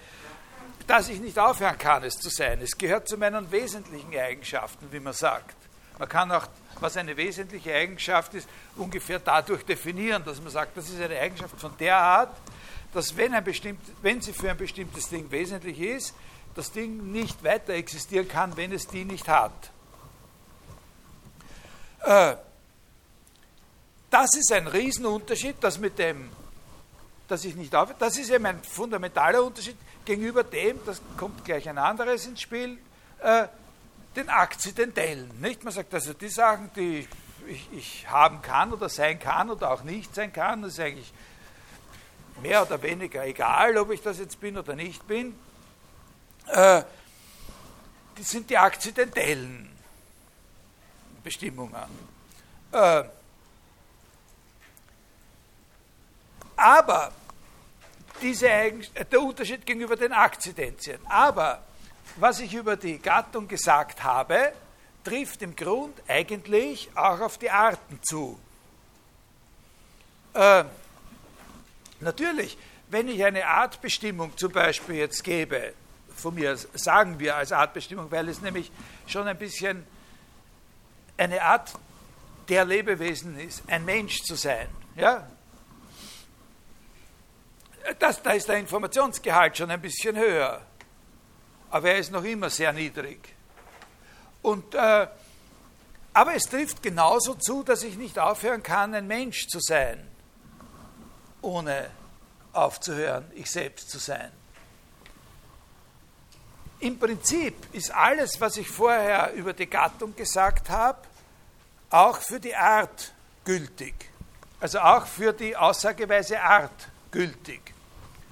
dass 0.87 1.09
ich 1.09 1.21
nicht 1.21 1.39
aufhören 1.39 1.79
kann, 1.79 2.03
es 2.05 2.15
zu 2.15 2.31
sein. 2.31 2.61
Es 2.63 2.77
gehört 2.77 3.09
zu 3.09 3.17
meinen 3.19 3.51
wesentlichen 3.53 4.17
Eigenschaften, 4.17 4.91
wie 4.91 5.01
man 5.01 5.13
sagt. 5.13 5.62
Man 5.99 6.09
kann 6.09 6.31
auch, 6.33 6.47
was 6.81 6.97
eine 6.97 7.17
wesentliche 7.17 7.75
Eigenschaft 7.75 8.35
ist, 8.35 8.49
ungefähr 8.77 9.19
dadurch 9.19 9.65
definieren, 9.65 10.25
dass 10.25 10.41
man 10.41 10.51
sagt, 10.51 10.77
das 10.77 10.89
ist 10.89 11.01
eine 11.01 11.19
Eigenschaft 11.19 11.59
von 11.61 11.77
der 11.79 11.97
Art, 11.97 12.37
dass 12.93 13.17
wenn, 13.17 13.35
ein 13.35 13.45
bestimmt, 13.45 13.81
wenn 14.03 14.21
sie 14.21 14.33
für 14.33 14.51
ein 14.51 14.57
bestimmtes 14.57 15.09
Ding 15.09 15.31
wesentlich 15.31 15.81
ist, 15.81 16.15
das 16.55 16.73
Ding 16.73 17.13
nicht 17.13 17.43
weiter 17.45 17.73
existieren 17.73 18.29
kann, 18.29 18.57
wenn 18.57 18.73
es 18.73 18.87
die 18.87 19.05
nicht 19.05 19.29
hat. 19.29 19.53
Äh, 22.05 22.37
das 24.11 24.35
ist 24.37 24.53
ein 24.53 24.67
Riesenunterschied, 24.67 25.57
das 25.61 25.79
mit 25.79 25.99
dem, 25.99 26.29
dass 27.29 27.45
ich 27.45 27.55
nicht 27.55 27.75
auf, 27.75 27.95
das 27.99 28.19
ist 28.19 28.31
eben 28.31 28.45
ein 28.45 28.63
fundamentaler 28.63 29.43
Unterschied 29.43 29.77
gegenüber 30.05 30.45
dem, 30.45 30.79
das 30.85 31.01
kommt 31.17 31.45
gleich 31.45 31.69
ein 31.69 31.79
anderes 31.79 32.27
ins 32.27 32.43
Spiel, 32.43 32.79
äh, 33.21 33.47
den 34.17 34.29
Akzidentellen. 34.29 35.41
Nicht? 35.41 35.65
Man 35.65 35.73
sagt 35.73 35.93
also, 35.95 36.13
die 36.13 36.29
Sachen, 36.29 36.71
die 36.75 37.09
ich, 37.47 37.69
ich, 37.73 38.09
haben 38.09 38.41
kann 38.43 38.73
oder 38.73 38.89
sein 38.89 39.19
kann 39.19 39.51
oder 39.51 39.73
auch 39.73 39.83
nicht 39.83 40.15
sein 40.15 40.33
kann, 40.33 40.63
das 40.63 40.75
ist 40.75 40.81
eigentlich 40.81 41.13
mehr 42.41 42.63
oder 42.63 42.81
weniger 42.83 43.25
egal, 43.27 43.77
ob 43.79 43.91
ich 43.91 44.01
das 44.01 44.19
jetzt 44.19 44.41
bin 44.41 44.57
oder 44.57 44.75
nicht 44.75 45.07
bin. 45.07 45.35
Äh, 46.47 46.83
die 48.17 48.23
sind 48.23 48.51
die 48.51 48.59
akzidentellen 48.59 49.71
Bestimmungen. 51.23 51.75
Äh, 52.73 53.05
aber 56.57 57.13
diese 58.21 58.47
der 58.47 59.21
Unterschied 59.21 59.67
gegenüber 59.67 59.97
den 59.97 60.13
Akzidenzien. 60.13 61.01
Aber 61.07 61.63
was 62.17 62.41
ich 62.41 62.55
über 62.55 62.77
die 62.77 62.99
Gattung 62.99 63.49
gesagt 63.49 64.03
habe, 64.03 64.53
trifft 65.05 65.43
im 65.43 65.57
Grund 65.57 66.01
eigentlich 66.09 66.91
auch 66.95 67.21
auf 67.21 67.39
die 67.39 67.51
Arten 67.51 68.01
zu. 68.03 68.39
Äh, 70.35 70.65
natürlich, 72.01 72.57
wenn 72.89 73.09
ich 73.09 73.25
eine 73.25 73.47
Artbestimmung 73.47 74.37
zum 74.37 74.53
Beispiel 74.53 74.97
jetzt 74.97 75.25
gebe, 75.25 75.75
von 76.15 76.35
mir 76.35 76.57
sagen 76.57 77.19
wir 77.19 77.37
als 77.37 77.53
Artbestimmung, 77.53 78.11
weil 78.11 78.29
es 78.29 78.41
nämlich 78.41 78.71
schon 79.07 79.27
ein 79.27 79.39
bisschen 79.39 79.85
eine 81.17 81.43
Art 81.43 81.73
der 82.49 82.65
Lebewesen 82.65 83.39
ist, 83.39 83.63
ein 83.67 83.85
Mensch 83.85 84.23
zu 84.23 84.35
sein. 84.35 84.69
Ja? 84.97 85.27
Das, 87.99 88.23
da 88.23 88.33
ist 88.33 88.49
der 88.49 88.59
Informationsgehalt 88.59 89.57
schon 89.57 89.71
ein 89.71 89.81
bisschen 89.81 90.17
höher, 90.17 90.63
aber 91.73 91.93
er 91.93 91.99
ist 91.99 92.13
noch 92.13 92.23
immer 92.23 92.51
sehr 92.51 92.73
niedrig. 92.73 93.35
Und, 94.43 94.75
äh, 94.75 95.07
aber 96.13 96.35
es 96.35 96.45
trifft 96.45 96.83
genauso 96.83 97.35
zu, 97.35 97.63
dass 97.63 97.83
ich 97.83 97.97
nicht 97.97 98.19
aufhören 98.19 98.63
kann, 98.63 98.95
ein 98.95 99.07
Mensch 99.07 99.49
zu 99.49 99.59
sein, 99.59 100.07
ohne 101.41 101.91
aufzuhören, 102.53 103.25
ich 103.35 103.51
selbst 103.51 103.91
zu 103.91 103.99
sein. 103.99 104.31
Im 106.81 106.99
Prinzip 106.99 107.55
ist 107.73 107.91
alles, 107.91 108.39
was 108.39 108.59
ich 108.59 108.69
vorher 108.69 109.33
über 109.33 109.55
die 109.55 109.67
Gattung 109.67 110.15
gesagt 110.15 110.69
habe, 110.69 110.99
auch 111.89 112.19
für 112.19 112.39
die 112.39 112.55
Art 112.55 113.15
gültig. 113.45 113.95
Also 114.61 114.79
auch 114.81 115.07
für 115.07 115.33
die 115.33 115.57
aussageweise 115.57 116.39
Art 116.39 116.89
gültig. 117.11 117.73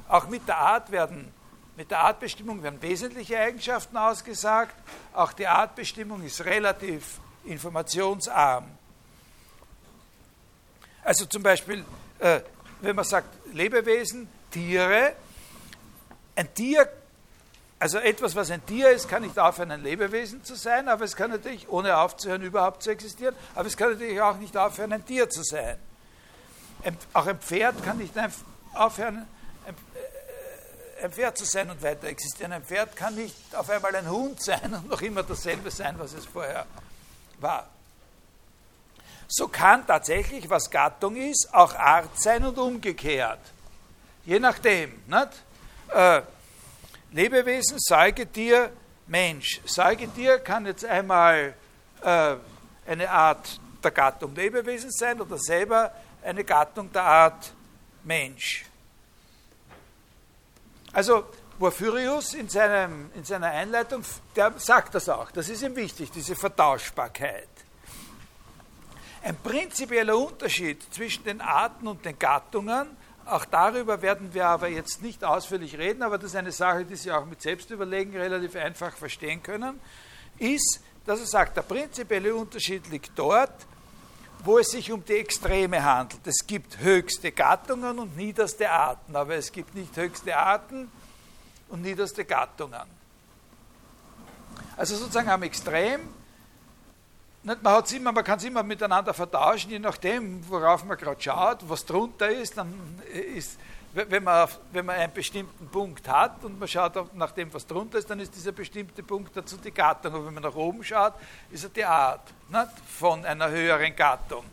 Auch 0.08 0.28
mit 0.28 0.46
der 0.46 0.58
Art 0.58 0.90
werden, 0.90 1.32
mit 1.76 1.90
der 1.90 2.00
Artbestimmung 2.00 2.62
werden 2.62 2.80
wesentliche 2.82 3.38
Eigenschaften 3.38 3.96
ausgesagt. 3.96 4.74
Auch 5.12 5.32
die 5.32 5.46
Artbestimmung 5.46 6.22
ist 6.24 6.44
relativ 6.44 7.18
informationsarm. 7.44 8.66
Also 11.02 11.26
zum 11.26 11.42
Beispiel, 11.42 11.84
äh, 12.18 12.40
wenn 12.82 12.96
man 12.96 13.04
sagt 13.04 13.28
Lebewesen, 13.52 14.28
Tiere, 14.50 15.14
ein 16.36 16.52
Tier 16.54 16.88
also 17.80 17.96
etwas, 17.96 18.36
was 18.36 18.50
ein 18.50 18.64
Tier 18.66 18.90
ist, 18.90 19.08
kann 19.08 19.22
nicht 19.22 19.38
aufhören, 19.38 19.70
ein 19.70 19.82
Lebewesen 19.82 20.44
zu 20.44 20.54
sein, 20.54 20.86
aber 20.86 21.06
es 21.06 21.16
kann 21.16 21.30
natürlich, 21.30 21.66
ohne 21.70 21.96
aufzuhören, 21.96 22.42
überhaupt 22.42 22.82
zu 22.82 22.90
existieren, 22.90 23.34
aber 23.54 23.66
es 23.66 23.76
kann 23.76 23.92
natürlich 23.92 24.20
auch 24.20 24.36
nicht 24.36 24.54
aufhören, 24.54 24.92
ein 24.92 25.04
Tier 25.06 25.30
zu 25.30 25.42
sein. 25.42 25.78
Ein, 26.84 26.96
auch 27.14 27.26
ein 27.26 27.38
Pferd 27.38 27.82
kann 27.82 27.96
nicht 27.96 28.12
aufhören, 28.74 29.26
ein, 31.02 31.12
Pferd 31.12 31.38
zu 31.38 31.44
sein 31.44 31.70
und 31.70 31.82
weiter 31.82 32.08
existieren. 32.08 32.52
Ein 32.52 32.64
Pferd 32.64 32.96
kann 32.96 33.14
nicht 33.14 33.34
auf 33.54 33.68
einmal 33.70 33.94
ein 33.94 34.08
Hund 34.08 34.42
sein 34.42 34.74
und 34.74 34.88
noch 34.88 35.00
immer 35.02 35.22
dasselbe 35.22 35.70
sein, 35.70 35.94
was 35.98 36.12
es 36.12 36.26
vorher 36.26 36.66
war. 37.38 37.68
So 39.28 39.48
kann 39.48 39.86
tatsächlich, 39.86 40.50
was 40.50 40.70
Gattung 40.70 41.16
ist, 41.16 41.48
auch 41.52 41.74
Art 41.74 42.20
sein 42.20 42.44
und 42.44 42.58
umgekehrt. 42.58 43.40
Je 44.24 44.40
nachdem. 44.40 44.90
Nicht? 45.06 45.28
Äh, 45.94 46.22
Lebewesen, 47.12 47.78
Säugetier, 47.78 48.70
Mensch. 49.06 49.60
Säugetier 49.64 50.38
kann 50.38 50.66
jetzt 50.66 50.84
einmal 50.84 51.54
äh, 52.02 52.36
eine 52.86 53.10
Art 53.10 53.60
der 53.82 53.90
Gattung 53.90 54.34
Lebewesen 54.34 54.90
sein 54.90 55.20
oder 55.20 55.38
selber 55.38 55.92
eine 56.22 56.44
Gattung 56.44 56.92
der 56.92 57.02
Art 57.02 57.52
Mensch. 58.04 58.64
Also 60.92 61.24
Porphyrius 61.58 62.34
in, 62.34 62.48
seinem, 62.48 63.10
in 63.14 63.24
seiner 63.24 63.48
Einleitung, 63.48 64.02
der 64.34 64.52
sagt 64.56 64.94
das 64.94 65.08
auch, 65.08 65.30
das 65.30 65.48
ist 65.48 65.62
ihm 65.62 65.76
wichtig, 65.76 66.10
diese 66.10 66.34
Vertauschbarkeit. 66.34 67.48
Ein 69.22 69.36
prinzipieller 69.36 70.16
Unterschied 70.16 70.82
zwischen 70.92 71.24
den 71.24 71.40
Arten 71.40 71.86
und 71.86 72.04
den 72.04 72.18
Gattungen 72.18 72.96
auch 73.30 73.44
darüber 73.44 74.02
werden 74.02 74.34
wir 74.34 74.46
aber 74.46 74.68
jetzt 74.68 75.02
nicht 75.02 75.22
ausführlich 75.24 75.78
reden, 75.78 76.02
aber 76.02 76.18
das 76.18 76.30
ist 76.30 76.36
eine 76.36 76.50
Sache, 76.50 76.84
die 76.84 76.96
Sie 76.96 77.12
auch 77.12 77.26
mit 77.26 77.40
Selbstüberlegen 77.40 78.16
relativ 78.16 78.56
einfach 78.56 78.96
verstehen 78.96 79.40
können, 79.40 79.78
ist, 80.38 80.80
dass 81.06 81.20
er 81.20 81.26
sagt, 81.26 81.56
der 81.56 81.62
prinzipielle 81.62 82.34
Unterschied 82.34 82.88
liegt 82.88 83.12
dort, 83.16 83.54
wo 84.44 84.58
es 84.58 84.70
sich 84.70 84.90
um 84.90 85.04
die 85.04 85.14
Extreme 85.14 85.82
handelt. 85.82 86.26
Es 86.26 86.46
gibt 86.46 86.78
höchste 86.78 87.32
Gattungen 87.32 87.98
und 87.98 88.16
niederste 88.16 88.70
Arten, 88.70 89.14
aber 89.14 89.34
es 89.34 89.52
gibt 89.52 89.74
nicht 89.74 89.96
höchste 89.96 90.36
Arten 90.36 90.90
und 91.68 91.82
niederste 91.82 92.24
Gattungen. 92.24 93.00
Also 94.76 94.96
sozusagen 94.96 95.28
am 95.28 95.42
Extrem 95.42 96.00
man, 97.42 97.84
immer, 97.94 98.12
man 98.12 98.24
kann 98.24 98.38
es 98.38 98.44
immer 98.44 98.62
miteinander 98.62 99.14
vertauschen, 99.14 99.70
je 99.70 99.78
nachdem, 99.78 100.46
worauf 100.48 100.84
man 100.84 100.98
gerade 100.98 101.20
schaut, 101.20 101.58
was 101.68 101.84
drunter 101.84 102.28
ist, 102.28 102.56
dann 102.56 102.74
ist, 103.34 103.58
wenn 103.92 104.22
man, 104.22 104.48
wenn 104.72 104.86
man 104.86 104.96
einen 104.96 105.12
bestimmten 105.12 105.66
Punkt 105.68 106.06
hat 106.08 106.44
und 106.44 106.58
man 106.58 106.68
schaut 106.68 107.14
nach 107.14 107.32
dem, 107.32 107.52
was 107.52 107.66
drunter 107.66 107.98
ist, 107.98 108.08
dann 108.08 108.20
ist 108.20 108.34
dieser 108.34 108.52
bestimmte 108.52 109.02
Punkt 109.02 109.36
dazu 109.36 109.56
die 109.56 109.72
Gattung. 109.72 110.14
Und 110.14 110.26
wenn 110.26 110.34
man 110.34 110.44
nach 110.44 110.54
oben 110.54 110.84
schaut, 110.84 111.14
ist 111.50 111.64
er 111.64 111.70
die 111.70 111.84
Art 111.84 112.32
nicht, 112.48 112.70
von 112.86 113.24
einer 113.24 113.50
höheren 113.50 113.94
Gattung. 113.96 114.44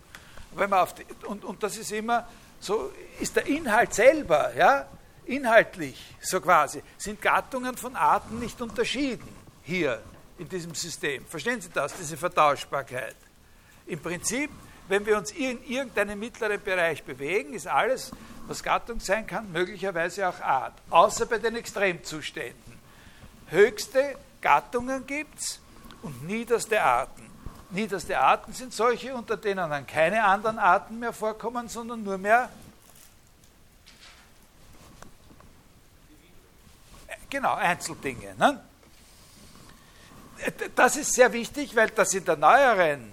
Wenn 0.54 0.70
man 0.70 0.80
auf 0.80 0.96
die, 0.96 1.06
und, 1.28 1.46
und 1.46 1.62
das 1.62 1.78
ist 1.78 1.92
immer, 1.92 2.28
so 2.60 2.92
ist 3.20 3.36
der 3.36 3.46
Inhalt 3.46 3.94
selber, 3.94 4.56
ja, 4.56 4.88
inhaltlich, 5.26 6.16
so 6.20 6.42
quasi, 6.42 6.82
sind 6.98 7.22
Gattungen 7.22 7.78
von 7.78 7.96
Arten 7.96 8.40
nicht 8.40 8.60
unterschieden 8.60 9.28
hier 9.62 10.02
in 10.40 10.50
diesem 10.50 10.74
System. 10.74 11.26
Verstehen 11.26 11.62
Sie 11.62 11.70
das, 11.70 11.94
diese 11.96 12.18
Vertauschbarkeit? 12.18 13.16
Im 13.86 14.00
Prinzip, 14.00 14.50
wenn 14.88 15.06
wir 15.06 15.18
uns 15.18 15.32
in 15.32 15.64
irgendeinem 15.66 16.20
mittleren 16.20 16.62
Bereich 16.62 17.04
bewegen, 17.04 17.54
ist 17.54 17.68
alles, 17.68 18.12
was 18.48 18.64
Gattung 18.64 19.00
sein 19.00 19.28
kann, 19.28 19.52
möglicherweise 19.52 20.28
auch 20.28 20.40
Art, 20.40 20.74
außer 20.90 21.26
bei 21.26 21.38
den 21.38 21.56
Extremzuständen. 21.56 22.80
Höchste 23.48 24.16
Gattungen 24.42 25.06
gibt 25.06 25.40
es 25.40 25.60
und 26.02 26.26
niederste 26.26 26.82
Arten. 26.82 27.30
Niederste 27.70 28.18
Arten 28.18 28.54
sind 28.54 28.74
solche, 28.74 29.14
unter 29.14 29.36
denen 29.36 29.70
dann 29.70 29.86
keine 29.86 30.24
anderen 30.24 30.58
Arten 30.58 31.00
mehr 31.00 31.12
vorkommen, 31.12 31.68
sondern 31.68 32.04
nur 32.04 32.18
mehr 32.18 32.50
genau 37.30 37.56
Einzeldinge. 37.56 38.36
Ne? 38.36 38.62
das 40.76 40.98
ist 40.98 41.14
sehr 41.14 41.34
wichtig, 41.34 41.76
weil 41.76 41.90
das 41.90 42.14
in 42.14 42.24
der 42.24 42.38
neueren, 42.38 43.12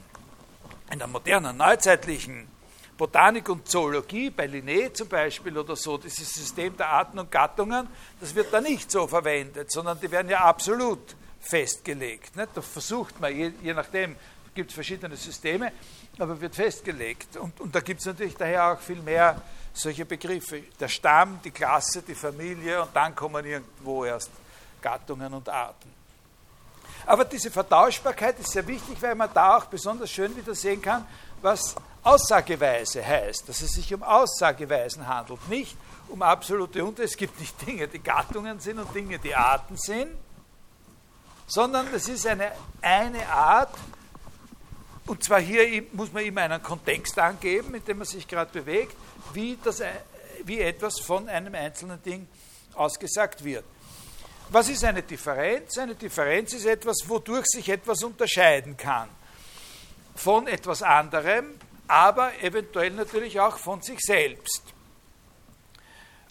in 0.90 0.98
der 0.98 1.08
modernen, 1.08 1.56
neuzeitlichen 1.56 2.46
Botanik 2.96 3.48
und 3.48 3.68
Zoologie, 3.68 4.30
bei 4.30 4.46
Linné 4.46 4.92
zum 4.92 5.08
Beispiel 5.08 5.56
oder 5.58 5.74
so, 5.74 5.98
dieses 5.98 6.32
System 6.32 6.76
der 6.76 6.88
Arten 6.88 7.18
und 7.18 7.30
Gattungen, 7.30 7.88
das 8.20 8.34
wird 8.34 8.52
da 8.52 8.60
nicht 8.60 8.90
so 8.90 9.06
verwendet, 9.06 9.72
sondern 9.72 9.98
die 9.98 10.10
werden 10.10 10.28
ja 10.28 10.40
absolut 10.40 11.16
festgelegt. 11.40 12.36
Nicht? 12.36 12.48
Da 12.54 12.62
versucht 12.62 13.20
man, 13.20 13.36
je, 13.36 13.52
je 13.62 13.74
nachdem, 13.74 14.14
gibt 14.54 14.70
es 14.70 14.74
verschiedene 14.74 15.16
Systeme, 15.16 15.72
aber 16.18 16.40
wird 16.40 16.54
festgelegt. 16.54 17.36
Und, 17.36 17.60
und 17.60 17.74
da 17.74 17.80
gibt 17.80 18.00
es 18.00 18.06
natürlich 18.06 18.36
daher 18.36 18.72
auch 18.72 18.80
viel 18.80 19.02
mehr 19.02 19.42
solche 19.72 20.04
Begriffe. 20.04 20.62
Der 20.78 20.88
Stamm, 20.88 21.40
die 21.44 21.50
Klasse, 21.50 22.02
die 22.02 22.14
Familie 22.14 22.82
und 22.82 22.94
dann 22.94 23.14
kommen 23.14 23.44
irgendwo 23.44 24.04
erst 24.04 24.30
Gattungen 24.80 25.34
und 25.34 25.48
Arten. 25.48 25.92
Aber 27.06 27.24
diese 27.24 27.50
Vertauschbarkeit 27.50 28.38
ist 28.38 28.52
sehr 28.52 28.66
wichtig, 28.66 28.96
weil 29.02 29.14
man 29.14 29.28
da 29.34 29.56
auch 29.56 29.64
besonders 29.66 30.10
schön 30.10 30.34
wieder 30.36 30.54
sehen 30.54 30.80
kann, 30.80 31.04
was 31.42 31.74
Aussageweise 32.04 33.04
heißt, 33.04 33.48
dass 33.48 33.62
es 33.62 33.72
sich 33.72 33.92
um 33.94 34.02
Aussageweisen 34.02 35.06
handelt, 35.06 35.48
nicht 35.48 35.76
um 36.08 36.22
absolute 36.22 36.84
Unterschiede. 36.84 37.04
Es 37.04 37.16
gibt 37.16 37.40
nicht 37.40 37.66
Dinge, 37.66 37.88
die 37.88 37.98
Gattungen 37.98 38.60
sind 38.60 38.78
und 38.78 38.94
Dinge, 38.94 39.18
die 39.18 39.34
Arten 39.34 39.76
sind, 39.76 40.10
sondern 41.46 41.92
es 41.94 42.08
ist 42.08 42.26
eine, 42.26 42.52
eine 42.82 43.26
Art 43.28 43.74
Und 45.06 45.22
zwar 45.22 45.40
hier 45.40 45.84
muss 45.92 46.12
man 46.12 46.24
immer 46.24 46.42
einen 46.42 46.62
Kontext 46.62 47.18
angeben, 47.18 47.74
in 47.74 47.84
dem 47.84 47.98
man 47.98 48.06
sich 48.06 48.26
gerade 48.26 48.50
bewegt, 48.50 48.96
wie, 49.32 49.58
das, 49.62 49.82
wie 50.44 50.60
etwas 50.60 51.00
von 51.00 51.28
einem 51.28 51.54
einzelnen 51.54 52.02
Ding 52.02 52.26
ausgesagt 52.74 53.44
wird. 53.44 53.64
Was 54.50 54.68
ist 54.68 54.84
eine 54.84 55.02
Differenz? 55.02 55.76
Eine 55.78 55.94
Differenz 55.94 56.52
ist 56.54 56.66
etwas, 56.66 56.98
wodurch 57.06 57.46
sich 57.46 57.68
etwas 57.68 58.02
unterscheiden 58.02 58.76
kann 58.76 59.08
von 60.14 60.46
etwas 60.46 60.82
anderem, 60.82 61.46
aber 61.88 62.42
eventuell 62.42 62.90
natürlich 62.90 63.40
auch 63.40 63.58
von 63.58 63.82
sich 63.82 64.00
selbst. 64.00 64.62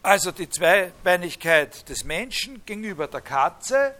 Also 0.01 0.31
die 0.31 0.49
Zweibeinigkeit 0.49 1.87
des 1.87 2.03
Menschen 2.03 2.65
gegenüber 2.65 3.07
der 3.07 3.21
Katze, 3.21 3.95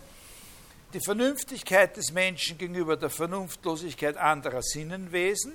die 0.94 1.00
Vernünftigkeit 1.00 1.96
des 1.96 2.12
Menschen 2.12 2.58
gegenüber 2.58 2.98
der 2.98 3.10
Vernunftlosigkeit 3.10 4.18
anderer 4.18 4.62
Sinnenwesen 4.62 5.54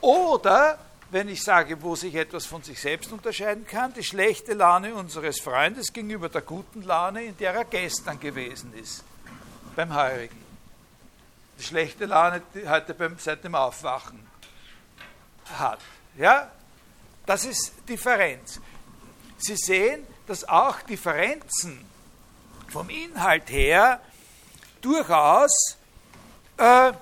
oder, 0.00 0.78
wenn 1.10 1.28
ich 1.28 1.42
sage, 1.42 1.80
wo 1.80 1.94
sich 1.94 2.14
etwas 2.16 2.44
von 2.44 2.62
sich 2.62 2.80
selbst 2.80 3.12
unterscheiden 3.12 3.66
kann, 3.66 3.94
die 3.94 4.02
schlechte 4.02 4.54
Laune 4.54 4.94
unseres 4.94 5.40
Freundes 5.40 5.92
gegenüber 5.92 6.28
der 6.28 6.42
guten 6.42 6.82
Laune, 6.82 7.24
in 7.24 7.36
der 7.36 7.54
er 7.54 7.64
gestern 7.64 8.18
gewesen 8.18 8.74
ist, 8.74 9.04
beim 9.76 9.94
Heurigen. 9.94 10.42
Die 11.58 11.62
schlechte 11.62 12.06
Laune, 12.06 12.42
heute 12.66 12.94
beim, 12.94 13.16
seit 13.18 13.44
dem 13.44 13.54
Aufwachen 13.54 14.31
hat. 15.58 15.78
Ja? 16.16 16.50
Das 17.26 17.44
ist 17.44 17.72
Differenz. 17.88 18.60
Sie 19.38 19.56
sehen, 19.56 20.06
dass 20.26 20.48
auch 20.48 20.80
Differenzen 20.82 21.84
vom 22.68 22.88
Inhalt 22.88 23.50
her 23.50 24.00
durchaus 24.80 25.76
äh, 26.56 26.92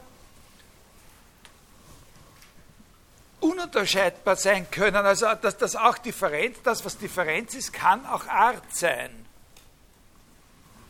ununterscheidbar 3.41 4.37
sein 4.37 4.71
können. 4.71 4.97
Also 4.97 5.27
dass 5.35 5.57
das 5.57 5.77
auch 5.77 5.99
Differenz, 5.99 6.59
das 6.63 6.85
was 6.85 6.99
Differenz 6.99 7.55
ist, 7.55 7.73
kann 7.73 8.05
auch 8.07 8.27
Art 8.27 8.75
sein. 8.75 9.11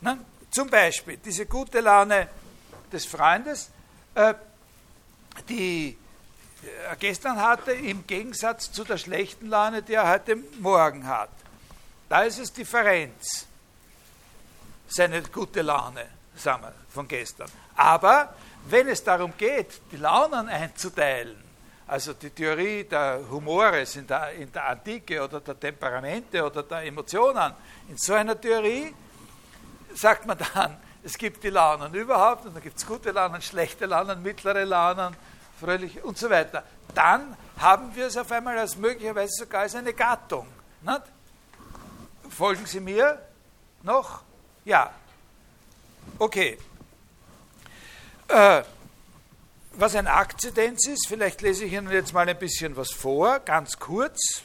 Na, 0.00 0.18
zum 0.50 0.68
Beispiel 0.68 1.18
diese 1.18 1.46
gute 1.46 1.80
Laune 1.80 2.28
des 2.92 3.06
Freundes, 3.06 3.70
äh, 4.14 4.34
die 5.48 5.96
gestern 6.98 7.40
hatte, 7.40 7.72
im 7.72 8.06
Gegensatz 8.06 8.70
zu 8.72 8.84
der 8.84 8.98
schlechten 8.98 9.48
Laune, 9.48 9.82
die 9.82 9.94
er 9.94 10.08
heute 10.08 10.36
Morgen 10.58 11.06
hat. 11.06 11.30
Da 12.08 12.22
ist 12.22 12.38
es 12.38 12.52
Differenz, 12.52 13.46
seine 14.88 15.22
gute 15.22 15.62
Laune, 15.62 16.06
sagen 16.36 16.62
wir, 16.62 16.74
von 16.92 17.06
gestern. 17.06 17.48
Aber 17.76 18.34
wenn 18.68 18.88
es 18.88 19.02
darum 19.02 19.32
geht, 19.36 19.80
die 19.92 19.96
Launen 19.96 20.48
einzuteilen, 20.48 21.36
also 21.86 22.12
die 22.12 22.30
Theorie 22.30 22.84
der 22.84 23.20
Humores 23.30 23.96
in 23.96 24.06
der, 24.06 24.32
in 24.32 24.52
der 24.52 24.68
Antike 24.68 25.22
oder 25.22 25.40
der 25.40 25.58
Temperamente 25.58 26.44
oder 26.44 26.62
der 26.62 26.84
Emotionen, 26.84 27.52
in 27.88 27.96
so 27.96 28.14
einer 28.14 28.40
Theorie 28.40 28.94
sagt 29.94 30.26
man 30.26 30.38
dann, 30.54 30.76
es 31.02 31.16
gibt 31.16 31.42
die 31.42 31.50
Launen 31.50 31.92
überhaupt 31.94 32.46
und 32.46 32.54
dann 32.54 32.62
gibt 32.62 32.76
es 32.76 32.86
gute 32.86 33.10
Launen, 33.10 33.40
schlechte 33.40 33.86
Launen, 33.86 34.22
mittlere 34.22 34.64
Launen, 34.64 35.16
fröhliche 35.60 36.02
und 36.02 36.18
so 36.18 36.30
weiter. 36.30 36.64
Dann 36.94 37.36
haben 37.58 37.94
wir 37.94 38.06
es 38.06 38.16
auf 38.16 38.32
einmal 38.32 38.58
als 38.58 38.76
möglicherweise 38.76 39.44
sogar 39.44 39.62
als 39.62 39.74
eine 39.74 39.92
Gattung. 39.92 40.46
Nicht? 40.82 41.02
Folgen 42.30 42.64
Sie 42.66 42.80
mir 42.80 43.20
noch? 43.82 44.22
Ja. 44.64 44.90
Okay. 46.18 46.58
Äh, 48.28 48.62
was 49.72 49.94
ein 49.94 50.06
Akzidenz 50.06 50.86
ist, 50.86 51.06
vielleicht 51.06 51.42
lese 51.42 51.64
ich 51.64 51.72
Ihnen 51.72 51.90
jetzt 51.90 52.12
mal 52.12 52.28
ein 52.28 52.38
bisschen 52.38 52.76
was 52.76 52.90
vor, 52.90 53.40
ganz 53.40 53.78
kurz. 53.78 54.42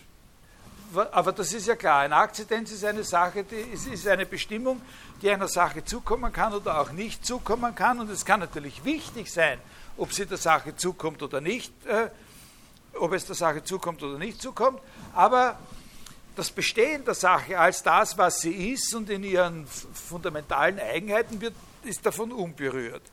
Aber 1.11 1.31
das 1.31 1.51
ist 1.51 1.67
ja 1.67 1.75
klar, 1.75 2.01
ein 2.01 2.13
Akzidenz 2.13 2.71
ist 2.71 2.85
eine 2.85 3.03
Sache, 3.03 3.43
die 3.43 3.55
ist, 3.55 3.87
ist 3.87 4.07
eine 4.07 4.25
Bestimmung, 4.25 4.81
die 5.21 5.29
einer 5.29 5.47
Sache 5.47 5.83
zukommen 5.83 6.31
kann 6.31 6.53
oder 6.53 6.79
auch 6.79 6.91
nicht 6.91 7.25
zukommen 7.25 7.75
kann. 7.75 7.99
Und 7.99 8.09
es 8.09 8.23
kann 8.23 8.39
natürlich 8.39 8.85
wichtig 8.85 9.31
sein, 9.31 9.59
ob 9.97 10.13
sie 10.13 10.25
der 10.25 10.37
Sache 10.37 10.75
zukommt 10.75 11.21
oder 11.23 11.41
nicht, 11.41 11.73
äh, 11.85 12.09
ob 12.93 13.13
es 13.13 13.25
der 13.25 13.35
Sache 13.35 13.63
zukommt 13.63 14.01
oder 14.03 14.17
nicht 14.17 14.41
zukommt. 14.41 14.81
Aber 15.13 15.57
das 16.35 16.51
Bestehen 16.51 17.05
der 17.05 17.13
Sache 17.13 17.57
als 17.57 17.81
das, 17.83 18.17
was 18.17 18.39
sie 18.39 18.73
ist 18.73 18.93
und 18.93 19.09
in 19.09 19.23
ihren 19.23 19.65
fundamentalen 19.67 20.79
Eigenheiten 20.79 21.39
wird, 21.39 21.53
ist 21.83 22.05
davon 22.05 22.31
unberührt. 22.31 23.03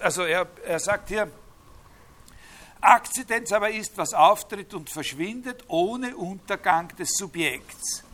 Also 0.00 0.22
er, 0.22 0.46
er 0.64 0.78
sagt 0.78 1.08
hier, 1.08 1.28
Akzidenz 2.80 3.52
aber 3.52 3.70
ist, 3.70 3.96
was 3.96 4.12
auftritt 4.12 4.74
und 4.74 4.90
verschwindet 4.90 5.64
ohne 5.68 6.16
Untergang 6.16 6.88
des 6.96 7.10
Subjekts. 7.16 8.04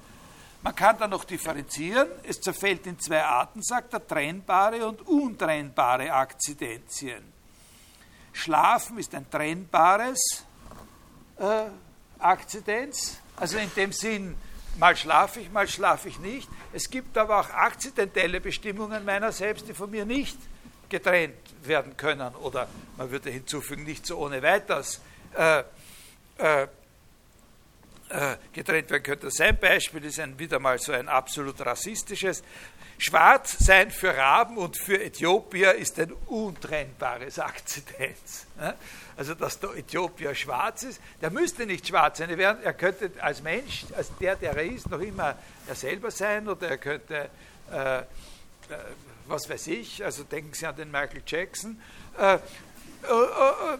Man 0.62 0.74
kann 0.74 0.98
da 0.98 1.08
noch 1.08 1.24
differenzieren. 1.24 2.08
Es 2.22 2.40
zerfällt 2.40 2.86
in 2.86 2.98
zwei 2.98 3.22
Arten, 3.22 3.62
sagt 3.62 3.94
er, 3.94 4.06
trennbare 4.06 4.86
und 4.86 5.06
untrennbare 5.06 6.12
Akzidenzien. 6.12 7.37
Schlafen 8.38 8.98
ist 8.98 9.14
ein 9.16 9.28
trennbares 9.28 10.44
äh, 11.38 11.64
Akzidenz, 12.20 13.18
also 13.36 13.58
in 13.58 13.70
dem 13.74 13.92
Sinn, 13.92 14.36
mal 14.78 14.96
schlafe 14.96 15.40
ich, 15.40 15.50
mal 15.50 15.66
schlafe 15.66 16.08
ich 16.08 16.20
nicht. 16.20 16.48
Es 16.72 16.88
gibt 16.88 17.18
aber 17.18 17.40
auch 17.40 17.50
akzidentelle 17.50 18.40
Bestimmungen 18.40 19.04
meiner 19.04 19.32
selbst, 19.32 19.68
die 19.68 19.74
von 19.74 19.90
mir 19.90 20.04
nicht 20.04 20.38
getrennt 20.88 21.34
werden 21.64 21.96
können 21.96 22.32
oder 22.36 22.68
man 22.96 23.10
würde 23.10 23.30
hinzufügen, 23.30 23.82
nicht 23.82 24.06
so 24.06 24.18
ohne 24.18 24.40
weiteres 24.40 25.00
äh, 25.36 25.64
äh, 26.38 26.62
äh, 26.62 28.36
getrennt 28.52 28.88
werden 28.90 29.02
könnte. 29.02 29.30
Sein 29.32 29.58
Beispiel 29.58 30.04
ist 30.04 30.20
ein, 30.20 30.38
wieder 30.38 30.60
mal 30.60 30.78
so 30.78 30.92
ein 30.92 31.08
absolut 31.08 31.60
rassistisches. 31.60 32.44
Schwarz 32.98 33.56
sein 33.58 33.90
für 33.90 34.16
Raben 34.16 34.58
und 34.58 34.76
für 34.76 35.02
Äthiopier 35.02 35.74
ist 35.74 35.98
ein 35.98 36.12
untrennbares 36.26 37.38
Akzidenz. 37.38 38.46
Also, 39.16 39.34
dass 39.34 39.60
der 39.60 39.70
Äthiopier 39.76 40.34
schwarz 40.34 40.82
ist, 40.82 41.00
der 41.20 41.30
müsste 41.30 41.64
nicht 41.64 41.86
schwarz 41.86 42.18
sein. 42.18 42.30
Er 42.38 42.72
könnte 42.74 43.10
als 43.20 43.42
Mensch, 43.42 43.84
als 43.96 44.10
der, 44.20 44.36
der 44.36 44.56
er 44.56 44.64
ist, 44.64 44.90
noch 44.90 45.00
immer 45.00 45.36
er 45.66 45.74
selber 45.74 46.10
sein 46.10 46.48
oder 46.48 46.68
er 46.68 46.78
könnte 46.78 47.30
äh, 47.72 47.98
äh, 47.98 48.04
was 49.26 49.48
weiß 49.48 49.66
ich, 49.68 50.04
also 50.04 50.24
denken 50.24 50.54
Sie 50.54 50.66
an 50.66 50.76
den 50.76 50.90
Michael 50.90 51.22
Jackson, 51.26 51.80
äh, 52.18 52.34
äh, 52.34 52.38
äh, 53.06 53.78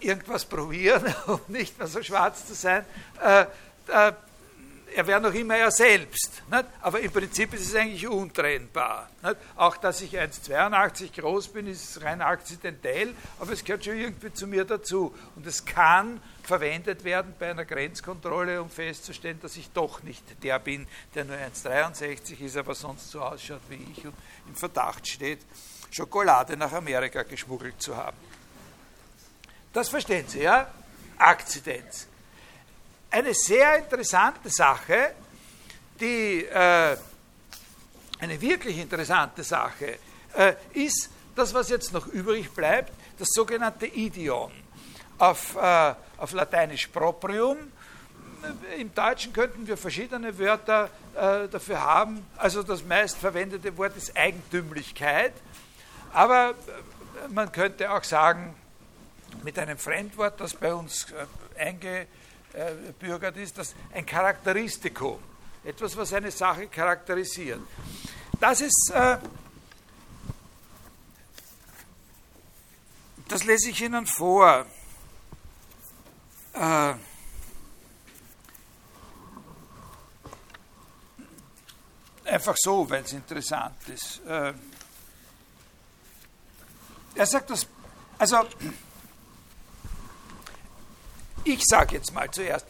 irgendwas 0.00 0.44
probieren, 0.44 1.14
um 1.26 1.40
nicht 1.48 1.78
mehr 1.78 1.86
so 1.86 2.02
schwarz 2.02 2.46
zu 2.46 2.54
sein. 2.54 2.84
Er 4.94 5.06
wäre 5.06 5.20
noch 5.20 5.34
immer 5.34 5.56
er 5.56 5.70
selbst. 5.70 6.42
Nicht? 6.50 6.64
Aber 6.80 7.00
im 7.00 7.12
Prinzip 7.12 7.54
ist 7.54 7.66
es 7.66 7.74
eigentlich 7.74 8.06
untrennbar. 8.06 9.08
Nicht? 9.22 9.36
Auch 9.56 9.76
dass 9.76 10.00
ich 10.00 10.18
1,82 10.18 11.20
groß 11.20 11.48
bin, 11.48 11.66
ist 11.66 12.02
rein 12.02 12.22
akzidentell, 12.22 13.14
aber 13.38 13.52
es 13.52 13.64
gehört 13.64 13.84
schon 13.84 13.96
irgendwie 13.96 14.32
zu 14.32 14.46
mir 14.46 14.64
dazu. 14.64 15.14
Und 15.36 15.46
es 15.46 15.64
kann 15.64 16.20
verwendet 16.42 17.04
werden 17.04 17.34
bei 17.38 17.50
einer 17.50 17.64
Grenzkontrolle, 17.64 18.60
um 18.62 18.70
festzustellen, 18.70 19.38
dass 19.40 19.56
ich 19.56 19.70
doch 19.70 20.02
nicht 20.02 20.24
der 20.42 20.58
bin, 20.58 20.88
der 21.14 21.24
nur 21.24 21.36
1,63 21.36 22.40
ist, 22.40 22.56
aber 22.56 22.74
sonst 22.74 23.10
so 23.10 23.20
ausschaut 23.20 23.60
wie 23.68 23.86
ich 23.92 24.06
und 24.06 24.14
im 24.48 24.54
Verdacht 24.54 25.06
steht, 25.06 25.40
Schokolade 25.90 26.56
nach 26.56 26.72
Amerika 26.72 27.22
geschmuggelt 27.22 27.80
zu 27.80 27.96
haben. 27.96 28.16
Das 29.72 29.90
verstehen 29.90 30.26
Sie, 30.26 30.40
ja? 30.40 30.66
Akzidenz. 31.18 32.07
Eine 33.10 33.32
sehr 33.32 33.78
interessante 33.78 34.50
Sache, 34.50 35.14
die, 35.98 36.44
äh, 36.44 36.96
eine 38.20 38.40
wirklich 38.40 38.78
interessante 38.78 39.42
Sache, 39.42 39.98
äh, 40.34 40.54
ist 40.74 41.08
das, 41.34 41.54
was 41.54 41.70
jetzt 41.70 41.92
noch 41.94 42.06
übrig 42.06 42.50
bleibt, 42.50 42.92
das 43.18 43.28
sogenannte 43.30 43.86
Idiom 43.86 44.52
auf, 45.16 45.56
äh, 45.56 45.94
auf 46.18 46.32
Lateinisch 46.32 46.88
proprium. 46.88 47.56
Im 48.78 48.94
Deutschen 48.94 49.32
könnten 49.32 49.66
wir 49.66 49.78
verschiedene 49.78 50.38
Wörter 50.38 50.90
äh, 51.14 51.48
dafür 51.48 51.80
haben. 51.80 52.26
Also 52.36 52.62
das 52.62 52.84
meistverwendete 52.84 53.74
Wort 53.78 53.96
ist 53.96 54.14
Eigentümlichkeit. 54.16 55.32
Aber 56.12 56.50
äh, 56.50 57.28
man 57.28 57.50
könnte 57.52 57.90
auch 57.90 58.04
sagen, 58.04 58.54
mit 59.42 59.58
einem 59.58 59.78
Fremdwort, 59.78 60.38
das 60.40 60.54
bei 60.54 60.74
uns 60.74 61.06
äh, 61.12 61.26
eingebürgert 62.54 63.36
ist, 63.36 63.58
das 63.58 63.74
ein 63.92 64.04
Charakteristikum. 64.06 65.18
Etwas, 65.64 65.96
was 65.96 66.12
eine 66.12 66.30
Sache 66.30 66.66
charakterisiert. 66.68 67.60
Das 68.40 68.60
ist, 68.60 68.90
äh, 68.94 69.18
das 73.28 73.44
lese 73.44 73.70
ich 73.70 73.82
Ihnen 73.82 74.06
vor 74.06 74.66
äh, 76.54 76.94
einfach 82.24 82.56
so, 82.56 82.88
weil 82.88 83.02
es 83.02 83.12
interessant 83.12 83.88
ist. 83.88 84.20
Äh, 84.26 84.54
er 87.14 87.26
sagt, 87.26 87.50
dass 87.50 87.66
Also, 88.18 88.44
ich 91.44 91.62
sage 91.64 91.96
jetzt 91.96 92.12
mal 92.12 92.30
zuerst, 92.30 92.66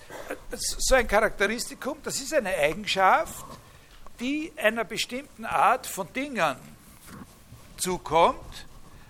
so 0.50 0.94
ein 0.94 1.06
Charakteristikum, 1.06 1.98
das 2.02 2.20
ist 2.20 2.34
eine 2.34 2.54
Eigenschaft, 2.54 3.44
die 4.20 4.52
einer 4.56 4.84
bestimmten 4.84 5.44
Art 5.44 5.86
von 5.86 6.12
Dingen 6.12 6.56
zukommt. 7.76 8.66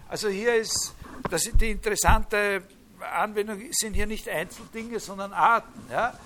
Also 0.08 0.28
hier 0.28 0.54
ist, 0.54 0.94
das 1.30 1.46
ist 1.46 1.60
die 1.60 1.70
interessante 1.70 2.62
Anwendung, 3.00 3.60
sind 3.72 3.94
hier 3.94 4.06
nicht 4.06 4.28
Einzeldinge, 4.28 5.00
sondern 5.00 5.32
Arten. 5.32 5.82
Ja? 5.90 6.18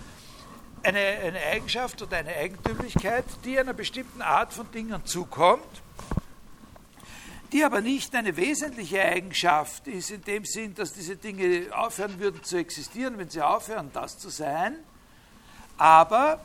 Eine, 0.82 0.98
eine 0.98 1.40
Eigenschaft 1.40 2.02
oder 2.02 2.16
eine 2.16 2.34
Eigentümlichkeit, 2.34 3.24
die 3.44 3.58
einer 3.58 3.72
bestimmten 3.72 4.22
Art 4.22 4.52
von 4.52 4.70
Dingen 4.72 5.04
zukommt 5.04 5.82
die 7.52 7.64
aber 7.64 7.82
nicht 7.82 8.14
eine 8.14 8.34
wesentliche 8.36 9.02
Eigenschaft 9.02 9.86
ist, 9.86 10.10
in 10.10 10.22
dem 10.22 10.44
Sinn, 10.44 10.74
dass 10.74 10.94
diese 10.94 11.16
Dinge 11.16 11.66
aufhören 11.76 12.18
würden 12.18 12.42
zu 12.42 12.56
existieren, 12.56 13.18
wenn 13.18 13.28
sie 13.28 13.42
aufhören, 13.42 13.90
das 13.92 14.18
zu 14.18 14.30
sein, 14.30 14.78
aber 15.76 16.40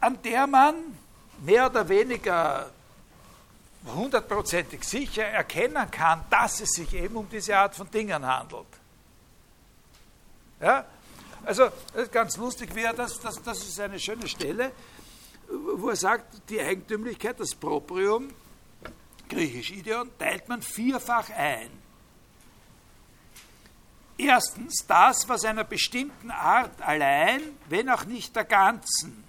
an 0.00 0.20
der 0.22 0.46
man 0.46 0.74
mehr 1.44 1.66
oder 1.66 1.88
weniger 1.88 2.70
hundertprozentig 3.86 4.82
sicher 4.82 5.24
erkennen 5.24 5.90
kann, 5.90 6.24
dass 6.28 6.60
es 6.60 6.70
sich 6.70 6.92
eben 6.94 7.16
um 7.16 7.28
diese 7.30 7.56
Art 7.56 7.76
von 7.76 7.88
Dingen 7.90 8.26
handelt. 8.26 8.66
Ja? 10.60 10.84
Also, 11.44 11.68
ganz 12.10 12.36
lustig, 12.36 12.74
wie 12.74 12.82
das, 12.82 13.20
das, 13.20 13.40
das 13.42 13.58
ist 13.60 13.78
eine 13.80 13.98
schöne 13.98 14.26
Stelle, 14.26 14.72
wo 15.76 15.88
er 15.90 15.96
sagt, 15.96 16.50
die 16.50 16.60
Eigentümlichkeit, 16.60 17.38
das 17.38 17.54
Proprium, 17.54 18.30
griechisch 19.28 19.70
Ideon, 19.70 20.10
teilt 20.18 20.48
man 20.48 20.62
vierfach 20.62 21.30
ein. 21.30 21.70
Erstens 24.16 24.84
das, 24.86 25.28
was 25.28 25.44
einer 25.44 25.64
bestimmten 25.64 26.30
Art 26.30 26.82
allein, 26.82 27.40
wenn 27.68 27.88
auch 27.88 28.04
nicht 28.04 28.34
der 28.34 28.44
ganzen, 28.44 29.22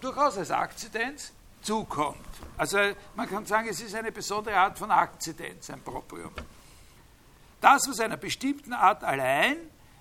durchaus 0.00 0.38
als 0.38 0.50
Akzidenz 0.50 1.32
zukommt. 1.60 2.18
Also 2.56 2.78
man 3.14 3.28
kann 3.28 3.44
sagen, 3.44 3.68
es 3.68 3.80
ist 3.80 3.94
eine 3.94 4.12
besondere 4.12 4.56
Art 4.56 4.78
von 4.78 4.90
Akzidenz, 4.90 5.68
ein 5.68 5.82
Proprium. 5.82 6.32
Das, 7.60 7.86
was 7.88 8.00
einer 8.00 8.16
bestimmten 8.16 8.72
Art 8.72 9.04
allein, 9.04 9.56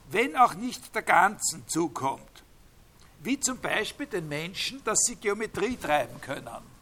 wenn 0.10 0.38
auch 0.38 0.54
nicht 0.54 0.95
der 0.95 1.02
ganzen 1.02 1.67
zukommt. 1.67 2.43
Wie 3.19 3.39
zum 3.39 3.60
Beispiel 3.60 4.06
den 4.06 4.30
Menschen, 4.30 4.82
dass 4.86 5.00
sie 5.06 5.15
Geometrie 5.17 5.76
treiben 5.76 6.21
können 6.21 6.76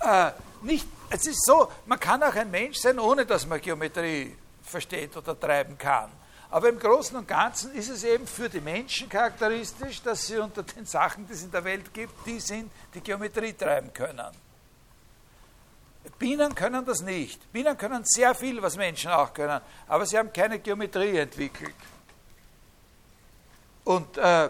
äh, 0.00 0.30
nicht, 0.62 0.86
es 1.10 1.26
ist 1.26 1.44
so, 1.44 1.70
man 1.86 2.00
kann 2.00 2.22
auch 2.22 2.34
ein 2.34 2.50
Mensch 2.50 2.78
sein, 2.78 2.98
ohne 2.98 3.24
dass 3.24 3.46
man 3.46 3.60
Geometrie 3.60 4.36
versteht 4.62 5.16
oder 5.16 5.38
treiben 5.38 5.78
kann. 5.78 6.10
Aber 6.50 6.68
im 6.68 6.78
Großen 6.78 7.16
und 7.16 7.26
Ganzen 7.26 7.74
ist 7.74 7.88
es 7.88 8.04
eben 8.04 8.26
für 8.26 8.48
die 8.48 8.60
Menschen 8.60 9.08
charakteristisch, 9.08 10.00
dass 10.02 10.26
sie 10.26 10.38
unter 10.38 10.62
den 10.62 10.86
Sachen, 10.86 11.26
die 11.26 11.32
es 11.32 11.42
in 11.42 11.50
der 11.50 11.64
Welt 11.64 11.92
gibt, 11.92 12.26
die 12.26 12.40
sind, 12.40 12.70
die 12.94 13.00
Geometrie 13.00 13.52
treiben 13.52 13.92
können. 13.92 14.30
Bienen 16.18 16.54
können 16.54 16.84
das 16.84 17.02
nicht. 17.02 17.52
Bienen 17.52 17.76
können 17.76 18.04
sehr 18.04 18.34
viel, 18.34 18.62
was 18.62 18.76
Menschen 18.76 19.10
auch 19.10 19.34
können, 19.34 19.60
aber 19.88 20.06
sie 20.06 20.16
haben 20.16 20.32
keine 20.32 20.60
Geometrie 20.60 21.18
entwickelt. 21.18 21.74
Und 23.84 24.16
äh, 24.16 24.48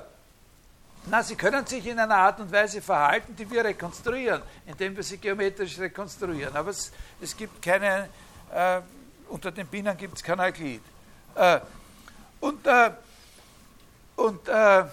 na, 1.07 1.23
sie 1.23 1.37
können 1.37 1.65
sich 1.67 1.87
in 1.87 1.99
einer 1.99 2.17
Art 2.17 2.41
und 2.41 2.51
Weise 2.51 2.83
verhalten, 2.83 3.35
die 3.37 3.49
wir 3.51 3.65
rekonstruieren, 3.65 4.43
indem 4.67 4.97
wir 4.97 5.03
sie 5.03 5.19
geometrisch 5.19 5.79
rekonstruieren. 5.79 6.57
Aber 6.57 6.71
es, 6.71 6.93
es 7.21 7.37
gibt 7.37 7.63
keine, 7.63 8.09
äh, 8.53 8.81
unter 9.29 9.53
den 9.53 9.67
Bienen 9.67 9.97
gibt 9.97 10.17
es 10.17 10.23
kein 10.23 10.41
Euklid. 10.41 10.83
Äh, 11.35 11.61
und 12.41 12.67
äh, 12.67 12.91
und 14.17 14.49
äh, 14.49 14.81
äh, 14.81 14.85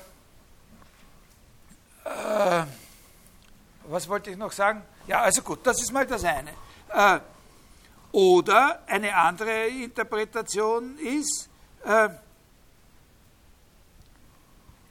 was 3.86 4.08
wollte 4.08 4.32
ich 4.32 4.38
noch 4.38 4.52
sagen? 4.52 4.84
Ja, 5.08 5.22
also 5.22 5.42
gut, 5.42 5.60
das 5.64 5.82
ist 5.82 5.92
mal 5.92 6.06
das 6.06 6.24
eine. 6.24 6.52
Äh, 6.90 7.20
oder 8.12 8.82
eine 8.86 9.16
andere 9.16 9.68
Interpretation 9.68 10.98
ist, 11.00 11.50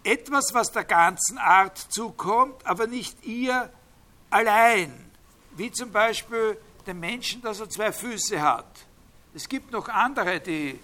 etwas, 0.05 0.53
was 0.53 0.73
der 0.73 0.85
ganzen 0.85 1.39
Art 1.39 1.79
zukommt, 1.79 2.67
aber 2.67 2.87
nicht 2.87 3.25
ihr 3.25 3.71
allein. 4.31 5.11
Wie 5.53 5.71
zum 5.71 5.93
Beispiel 5.93 6.57
dem 6.87 7.01
Menschen, 7.01 7.43
dass 7.43 7.61
er 7.61 7.69
zwei 7.69 7.93
Füße 7.93 8.41
hat. 8.41 8.67
Es 9.35 9.49
gibt 9.49 9.71
noch 9.71 9.89
andere, 9.89 10.41
die, 10.41 10.79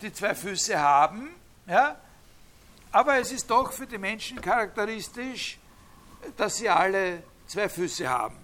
die 0.00 0.12
zwei 0.12 0.34
Füße 0.34 0.78
haben, 0.78 1.30
ja? 1.66 1.96
aber 2.92 3.18
es 3.18 3.32
ist 3.32 3.50
doch 3.50 3.72
für 3.72 3.86
die 3.86 3.98
Menschen 3.98 4.40
charakteristisch, 4.40 5.58
dass 6.36 6.56
sie 6.56 6.68
alle 6.68 7.22
zwei 7.46 7.68
Füße 7.68 8.08
haben. 8.08 8.36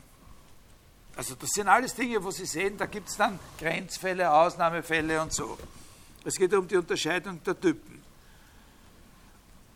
Also 1.17 1.35
das 1.35 1.51
sind 1.51 1.69
alles 1.69 1.95
Dinge, 1.95 2.23
wo 2.23 2.31
Sie 2.31 2.47
sehen, 2.47 2.77
da 2.79 2.87
gibt 2.87 3.09
es 3.09 3.17
dann 3.17 3.39
Grenzfälle, 3.59 4.33
Ausnahmefälle 4.33 5.21
und 5.21 5.33
so. 5.33 5.59
Es 6.25 6.37
geht 6.37 6.55
um 6.55 6.67
die 6.67 6.77
Unterscheidung 6.77 7.43
der 7.43 7.61
Typen. 7.61 8.00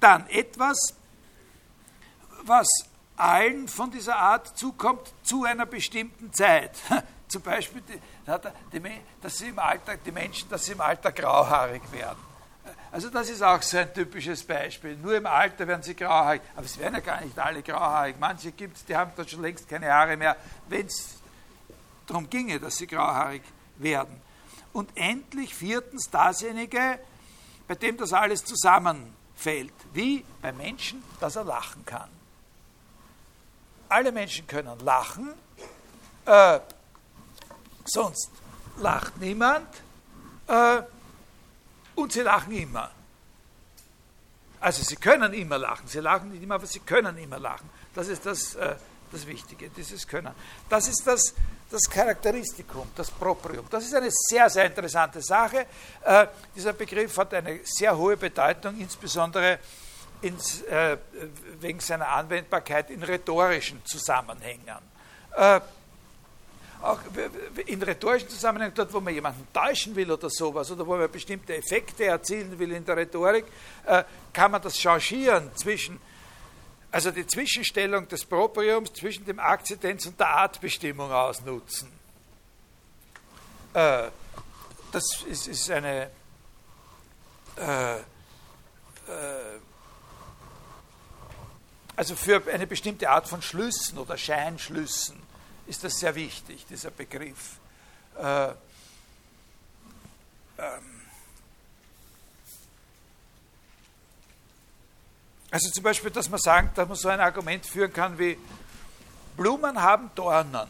Dann 0.04 0.28
etwas, 0.28 0.92
was 2.42 2.68
allen 3.16 3.68
von 3.68 3.90
dieser 3.90 4.16
Art 4.16 4.58
zukommt 4.58 5.14
zu 5.22 5.44
einer 5.44 5.64
bestimmten 5.64 6.30
Zeit. 6.30 6.72
Zum 7.28 7.40
Beispiel, 7.40 7.82
dass 8.26 9.38
sie 9.38 9.48
im 9.48 9.58
Alter, 9.58 9.96
die 9.96 10.12
Menschen, 10.12 10.46
dass 10.50 10.66
sie 10.66 10.72
im 10.72 10.82
Alter 10.82 11.10
grauhaarig 11.10 11.90
werden. 11.90 12.18
Also 12.92 13.08
das 13.08 13.30
ist 13.30 13.40
auch 13.40 13.62
so 13.62 13.78
ein 13.78 13.94
typisches 13.94 14.44
Beispiel. 14.44 14.94
Nur 14.98 15.16
im 15.16 15.24
Alter 15.24 15.66
werden 15.66 15.82
sie 15.82 15.96
grauhaarig. 15.96 16.42
Aber 16.54 16.66
es 16.66 16.78
werden 16.78 16.96
ja 16.96 17.00
gar 17.00 17.22
nicht 17.22 17.38
alle 17.38 17.62
grauhaarig. 17.62 18.16
Manche 18.20 18.52
gibt 18.52 18.76
es, 18.76 18.84
die 18.84 18.94
haben 18.94 19.10
da 19.16 19.26
schon 19.26 19.40
längst 19.40 19.66
keine 19.66 19.90
Haare 19.90 20.18
mehr, 20.18 20.36
wenn 20.68 20.84
es 20.84 21.14
darum 22.06 22.28
ginge, 22.28 22.60
dass 22.60 22.76
sie 22.76 22.86
grauhaarig 22.86 23.42
werden. 23.78 24.20
Und 24.74 24.90
endlich 24.96 25.54
viertens 25.54 26.10
dasjenige, 26.10 26.98
bei 27.66 27.74
dem 27.74 27.96
das 27.96 28.12
alles 28.12 28.44
zusammen 28.44 29.14
fällt, 29.44 29.74
wie 29.92 30.24
beim 30.40 30.56
Menschen, 30.56 31.02
dass 31.20 31.36
er 31.36 31.44
lachen 31.44 31.84
kann. 31.84 32.08
Alle 33.90 34.10
Menschen 34.10 34.46
können 34.46 34.78
lachen, 34.80 35.34
äh, 36.24 36.60
sonst 37.84 38.30
lacht 38.78 39.18
niemand 39.18 39.68
äh, 40.46 40.82
und 41.94 42.12
sie 42.12 42.22
lachen 42.22 42.52
immer. 42.52 42.90
Also 44.60 44.82
sie 44.82 44.96
können 44.96 45.34
immer 45.34 45.58
lachen, 45.58 45.86
sie 45.88 46.00
lachen 46.00 46.30
nicht 46.30 46.42
immer, 46.42 46.54
aber 46.54 46.66
sie 46.66 46.80
können 46.80 47.18
immer 47.18 47.38
lachen. 47.38 47.68
Das 47.94 48.08
ist 48.08 48.24
das, 48.24 48.54
äh, 48.54 48.76
das 49.12 49.26
Wichtige, 49.26 49.68
dieses 49.68 50.08
Können. 50.08 50.34
Das 50.70 50.88
ist 50.88 51.06
das, 51.06 51.34
das 51.74 51.90
Charakteristikum, 51.90 52.86
das 52.94 53.10
Proprium. 53.10 53.66
Das 53.68 53.84
ist 53.84 53.94
eine 53.94 54.08
sehr, 54.10 54.48
sehr 54.48 54.66
interessante 54.66 55.20
Sache. 55.20 55.66
Äh, 56.04 56.28
dieser 56.54 56.72
Begriff 56.72 57.18
hat 57.18 57.34
eine 57.34 57.58
sehr 57.64 57.96
hohe 57.96 58.16
Bedeutung, 58.16 58.78
insbesondere 58.78 59.58
ins, 60.22 60.62
äh, 60.62 60.96
wegen 61.60 61.80
seiner 61.80 62.08
Anwendbarkeit 62.08 62.90
in 62.90 63.02
rhetorischen 63.02 63.84
Zusammenhängen. 63.84 64.78
Äh, 65.36 65.60
auch 66.80 67.00
in 67.66 67.82
rhetorischen 67.82 68.28
Zusammenhängen, 68.28 68.74
dort, 68.74 68.92
wo 68.92 69.00
man 69.00 69.12
jemanden 69.12 69.48
täuschen 69.52 69.96
will 69.96 70.12
oder 70.12 70.30
sowas, 70.30 70.70
oder 70.70 70.86
wo 70.86 70.96
man 70.96 71.10
bestimmte 71.10 71.56
Effekte 71.56 72.04
erzielen 72.04 72.56
will 72.56 72.70
in 72.70 72.84
der 72.84 72.96
Rhetorik, 72.98 73.46
äh, 73.86 74.04
kann 74.32 74.52
man 74.52 74.62
das 74.62 74.78
changieren 74.78 75.50
zwischen 75.56 75.98
also 76.94 77.10
die 77.10 77.26
Zwischenstellung 77.26 78.06
des 78.06 78.24
Propriums 78.24 78.92
zwischen 78.92 79.24
dem 79.24 79.40
Akzidenz 79.40 80.06
und 80.06 80.20
der 80.20 80.28
Artbestimmung 80.28 81.10
ausnutzen. 81.10 81.90
Äh, 83.72 84.10
das 84.92 85.22
ist, 85.28 85.48
ist 85.48 85.68
eine 85.72 86.08
äh, 87.56 87.96
äh, 87.96 88.00
also 91.96 92.14
für 92.14 92.40
eine 92.52 92.68
bestimmte 92.68 93.10
Art 93.10 93.26
von 93.26 93.42
Schlüssen 93.42 93.98
oder 93.98 94.16
Scheinschlüssen 94.16 95.20
ist 95.66 95.82
das 95.82 95.98
sehr 95.98 96.14
wichtig, 96.14 96.64
dieser 96.70 96.92
Begriff. 96.92 97.58
Äh, 98.16 98.50
ähm, 100.58 100.93
Also 105.54 105.70
zum 105.70 105.84
Beispiel, 105.84 106.10
dass 106.10 106.28
man 106.28 106.40
sagt, 106.40 106.76
dass 106.76 106.88
man 106.88 106.96
so 106.96 107.08
ein 107.08 107.20
Argument 107.20 107.64
führen 107.64 107.92
kann 107.92 108.18
wie, 108.18 108.36
Blumen 109.36 109.80
haben 109.80 110.10
Dornen. 110.12 110.66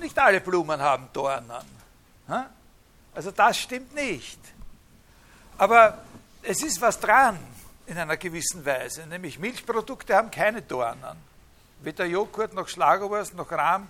Nicht 0.00 0.18
alle 0.18 0.40
Blumen 0.40 0.80
haben 0.80 1.06
Dornen. 1.12 1.66
Also 3.14 3.30
das 3.30 3.58
stimmt 3.58 3.94
nicht. 3.94 4.38
Aber 5.58 5.98
es 6.40 6.62
ist 6.62 6.80
was 6.80 6.98
dran 6.98 7.38
in 7.84 7.98
einer 7.98 8.16
gewissen 8.16 8.64
Weise, 8.64 9.06
nämlich 9.06 9.38
Milchprodukte 9.38 10.16
haben 10.16 10.30
keine 10.30 10.62
Dornen. 10.62 11.18
Weder 11.80 12.06
Joghurt 12.06 12.54
noch 12.54 12.68
Schlagerwurst 12.68 13.34
noch 13.34 13.52
Rahm. 13.52 13.86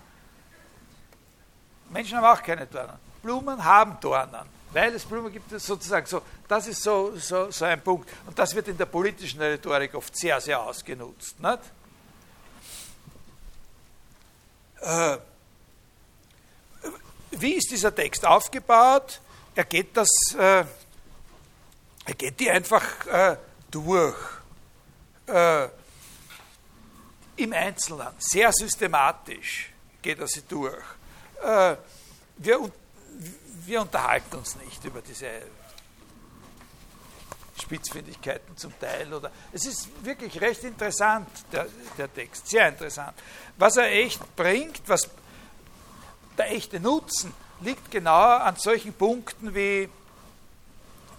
Menschen 1.89 2.17
haben 2.17 2.37
auch 2.37 2.43
keine 2.43 2.67
Dornen. 2.67 2.99
Blumen 3.23 3.63
haben 3.63 3.97
Dornen, 4.01 4.45
weil 4.71 4.93
es 4.93 5.05
Blumen 5.05 5.31
gibt, 5.31 5.49
sozusagen 5.59 6.05
so. 6.05 6.21
Das 6.47 6.67
ist 6.67 6.83
so, 6.83 7.15
so, 7.15 7.49
so 7.49 7.65
ein 7.65 7.81
Punkt. 7.81 8.09
Und 8.25 8.37
das 8.37 8.53
wird 8.53 8.67
in 8.67 8.77
der 8.77 8.85
politischen 8.85 9.41
Rhetorik 9.41 9.93
oft 9.95 10.15
sehr, 10.17 10.39
sehr 10.41 10.59
ausgenutzt. 10.59 11.39
Nicht? 11.39 11.59
Äh, 14.81 15.17
wie 17.31 17.53
ist 17.53 17.71
dieser 17.71 17.93
Text 17.93 18.25
aufgebaut? 18.25 19.19
Er 19.55 19.65
geht 19.65 19.97
das, 19.97 20.09
äh, 20.37 20.63
er 22.05 22.13
geht 22.17 22.39
die 22.39 22.49
einfach 22.49 23.07
äh, 23.07 23.37
durch. 23.71 24.15
Im 27.37 27.51
Einzelnen, 27.51 28.09
sehr 28.19 28.53
systematisch 28.53 29.71
geht 30.03 30.19
er 30.19 30.27
sie 30.27 30.43
durch. 30.47 30.83
Wir, 32.37 32.71
wir 33.65 33.81
unterhalten 33.81 34.37
uns 34.37 34.55
nicht 34.57 34.83
über 34.85 35.01
diese 35.01 35.29
Spitzfindigkeiten 37.61 38.57
zum 38.57 38.77
Teil. 38.79 39.13
Oder 39.13 39.31
es 39.51 39.65
ist 39.65 39.89
wirklich 40.03 40.39
recht 40.41 40.63
interessant, 40.63 41.27
der, 41.51 41.67
der 41.97 42.13
Text, 42.13 42.47
sehr 42.47 42.67
interessant. 42.67 43.13
Was 43.57 43.77
er 43.77 43.91
echt 43.91 44.35
bringt, 44.35 44.81
was 44.87 45.09
der 46.37 46.51
echte 46.51 46.79
Nutzen 46.79 47.33
liegt 47.61 47.89
genau 47.89 48.37
an 48.37 48.57
solchen 48.57 48.93
Punkten 48.93 49.55
wie, 49.55 49.89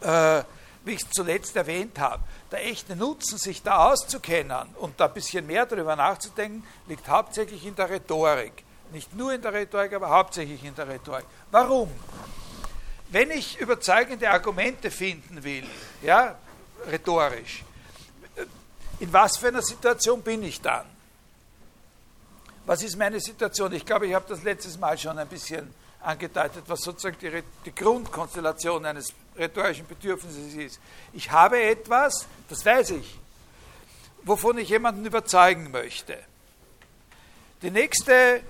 äh, 0.03 0.43
wie 0.85 0.93
ich 0.93 1.03
es 1.03 1.11
zuletzt 1.11 1.57
erwähnt 1.57 1.99
habe. 1.99 2.23
Der 2.53 2.65
echte 2.67 2.95
Nutzen, 2.95 3.39
sich 3.39 3.63
da 3.63 3.91
auszukennen 3.91 4.69
und 4.77 5.01
da 5.01 5.07
ein 5.07 5.15
bisschen 5.15 5.47
mehr 5.47 5.65
darüber 5.67 5.97
nachzudenken, 5.97 6.65
liegt 6.87 7.09
hauptsächlich 7.09 7.65
in 7.65 7.75
der 7.75 7.89
Rhetorik. 7.89 8.66
Nicht 8.93 9.15
nur 9.15 9.33
in 9.33 9.43
der 9.43 9.53
Rhetorik, 9.53 9.93
aber 9.93 10.11
hauptsächlich 10.11 10.65
in 10.65 10.75
der 10.75 10.89
Rhetorik. 10.89 11.25
Warum? 11.51 11.91
Wenn 13.09 13.31
ich 13.31 13.59
überzeugende 13.59 14.31
Argumente 14.31 14.91
finden 14.91 15.43
will, 15.45 15.65
ja, 16.03 16.37
rhetorisch, 16.91 17.65
in 19.01 19.13
was 19.13 19.37
für 19.37 19.49
einer 19.49 19.63
Situation 19.63 20.23
bin 20.23 20.43
ich 20.43 20.61
dann? 20.61 20.87
Was 22.65 22.83
ist 22.83 22.97
meine 22.97 23.21
Situation? 23.21 23.73
Ich 23.73 23.85
glaube, 23.87 24.07
ich 24.07 24.15
habe 24.15 24.25
das 24.29 24.43
letztes 24.43 24.79
Mal 24.79 24.99
schon 24.99 25.19
ein 25.19 25.29
bisschen 25.29 25.73
angedeutet, 26.01 26.65
was 26.67 26.81
sozusagen 26.81 27.17
die, 27.21 27.43
die 27.65 27.75
Grundkonstellation 27.75 28.85
eines 28.85 29.13
rhetorischen 29.37 29.87
Bedürfnisses 29.87 30.55
ist. 30.55 30.81
Ich 31.13 31.31
habe 31.31 31.61
etwas, 31.61 32.27
das 32.49 32.65
weiß 32.65 32.91
ich, 32.91 33.19
wovon 34.23 34.59
ich 34.59 34.69
jemanden 34.69 35.05
überzeugen 35.07 35.71
möchte. 35.71 36.19
Die 37.63 37.71
nächste, 37.71 38.43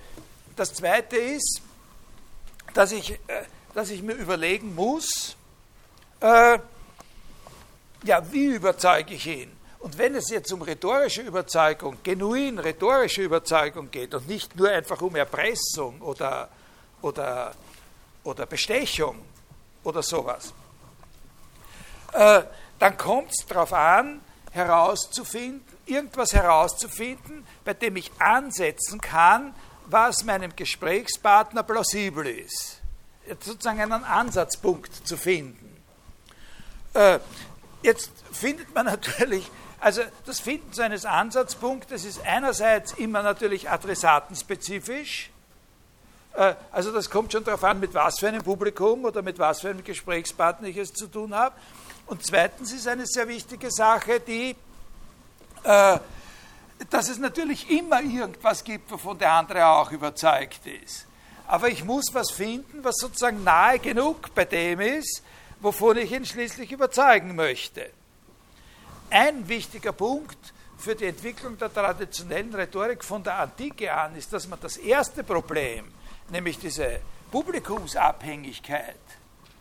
das 0.57 0.75
zweite 0.75 1.17
ist, 1.17 1.61
dass 2.75 2.93
ich, 2.93 3.13
äh, 3.13 3.45
dass 3.75 3.91
ich 3.91 4.03
mir 4.03 4.15
überlegen 4.15 4.75
muss, 4.75 5.37
äh, 6.21 6.59
ja, 8.05 8.33
wie 8.33 8.47
überzeuge 8.47 9.15
ich 9.15 9.27
ihn? 9.27 9.53
Und 9.79 9.99
wenn 9.99 10.15
es 10.15 10.31
jetzt 10.31 10.53
um 10.53 10.63
rhetorische 10.63 11.23
Überzeugung, 11.23 11.99
genuin 12.03 12.59
rhetorische 12.59 13.23
Überzeugung 13.23 13.91
geht 13.91 14.15
und 14.15 14.27
nicht 14.27 14.57
nur 14.57 14.71
einfach 14.71 15.01
um 15.01 15.15
Erpressung 15.15 16.01
oder, 16.01 16.49
oder, 17.03 17.55
oder 18.25 18.47
Bestechung 18.47 19.23
oder 19.85 20.03
sowas, 20.03 20.53
äh, 22.13 22.43
dann 22.79 22.97
kommt 22.97 23.31
es 23.31 23.47
darauf 23.47 23.73
an, 23.73 24.21
herauszufinden, 24.51 25.63
irgendwas 25.85 26.33
herauszufinden, 26.33 27.47
bei 27.65 27.75
dem 27.75 27.97
ich 27.97 28.11
ansetzen 28.19 29.01
kann, 29.01 29.55
was 29.87 30.25
meinem 30.25 30.55
Gesprächspartner 30.55 31.63
plausibel 31.63 32.27
ist. 32.27 32.81
Sozusagen 33.41 33.81
einen 33.81 34.05
Ansatzpunkt 34.05 35.07
zu 35.07 35.17
finden. 35.17 35.83
Äh, 36.95 37.19
jetzt 37.83 38.11
findet 38.33 38.75
man 38.75 38.87
natürlich 38.87 39.51
also 39.87 40.03
das 40.25 40.41
Finden 40.41 40.73
so 40.73 40.83
eines 40.83 41.05
Ansatzpunktes 41.05 42.05
ist 42.05 42.21
einerseits 42.27 42.93
immer 42.95 43.23
natürlich 43.23 43.71
adressatenspezifisch. 43.71 45.31
Äh, 46.35 46.55
also 46.73 46.93
das 46.93 47.11
kommt 47.11 47.33
schon 47.33 47.45
darauf 47.45 47.63
an, 47.65 47.79
mit 47.81 47.93
was 47.95 48.19
für 48.19 48.29
einem 48.29 48.43
Publikum 48.43 49.05
oder 49.05 49.23
mit 49.23 49.39
was 49.39 49.61
für 49.61 49.71
einem 49.71 49.85
Gesprächspartner 49.85 50.69
ich 50.69 50.79
es 50.79 50.93
zu 50.93 51.07
tun 51.07 51.35
habe. 51.35 51.55
Und 52.07 52.25
zweitens 52.25 52.73
ist 52.73 52.89
eine 52.89 53.07
sehr 53.07 53.29
wichtige 53.29 53.71
Sache, 53.71 54.21
die, 54.21 54.57
äh, 55.63 55.99
dass 56.91 57.09
es 57.09 57.19
natürlich 57.19 57.71
immer 57.71 58.03
irgendwas 58.03 58.63
gibt, 58.63 58.91
wovon 58.91 59.19
der 59.19 59.33
andere 59.33 59.67
auch 59.67 59.91
überzeugt 59.91 60.67
ist. 60.67 61.07
Aber 61.47 61.69
ich 61.69 61.85
muss 61.85 62.13
was 62.13 62.31
finden, 62.31 62.83
was 62.83 62.97
sozusagen 62.97 63.45
nahe 63.45 63.79
genug 63.79 64.35
bei 64.35 64.45
dem 64.45 64.81
ist, 64.81 65.23
wovon 65.61 65.97
ich 65.97 66.13
ihn 66.13 66.27
schließlich 66.27 66.73
überzeugen 66.73 67.35
möchte. 67.35 67.91
Ein 69.11 69.49
wichtiger 69.49 69.93
Punkt 69.93 70.53
für 70.77 70.95
die 70.95 71.07
Entwicklung 71.07 71.57
der 71.57 71.73
traditionellen 71.73 72.55
Rhetorik 72.55 73.05
von 73.05 73.23
der 73.23 73.39
Antike 73.39 73.93
an 73.93 74.17
ist, 74.17 74.33
dass 74.33 74.49
man 74.49 74.59
das 74.61 74.77
erste 74.77 75.23
Problem, 75.23 75.87
nämlich 76.29 76.59
diese 76.59 77.01
Publikumsabhängigkeit, 77.31 78.97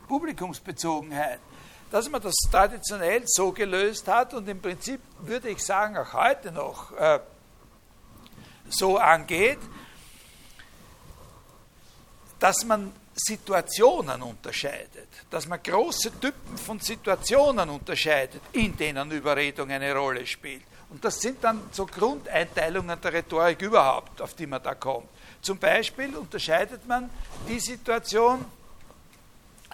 Publikumsbezogenheit, 0.08 1.40
dass 1.92 2.10
man 2.10 2.22
das 2.22 2.36
traditionell 2.52 3.24
so 3.26 3.52
gelöst 3.52 4.08
hat 4.08 4.34
und 4.34 4.48
im 4.48 4.62
Prinzip 4.62 5.00
würde 5.20 5.50
ich 5.50 5.64
sagen 5.64 5.98
auch 5.98 6.14
heute 6.14 6.52
noch 6.52 6.92
äh, 6.98 7.20
so 8.70 8.98
angeht, 8.98 9.60
dass 12.40 12.66
man 12.66 12.92
Situationen 13.16 14.22
unterscheidet, 14.22 15.08
dass 15.30 15.48
man 15.48 15.64
große 15.64 16.20
Typen 16.20 16.58
von 16.58 16.80
Situationen 16.80 17.70
unterscheidet, 17.70 18.42
in 18.52 18.76
denen 18.76 19.10
Überredung 19.12 19.72
eine 19.72 19.94
Rolle 19.96 20.26
spielt. 20.28 20.64
Und 20.90 21.04
das 21.04 21.20
sind 21.20 21.44
dann 21.44 21.62
so 21.72 21.86
Grundeinteilungen 21.86 23.00
der 23.00 23.14
Rhetorik 23.14 23.62
überhaupt, 23.62 24.22
auf 24.22 24.34
die 24.34 24.46
man 24.46 24.62
da 24.62 24.76
kommt. 24.76 25.08
Zum 25.42 25.58
Beispiel 25.58 26.16
unterscheidet 26.16 26.86
man 26.88 27.10
die 27.48 27.60
Situation 27.60 28.44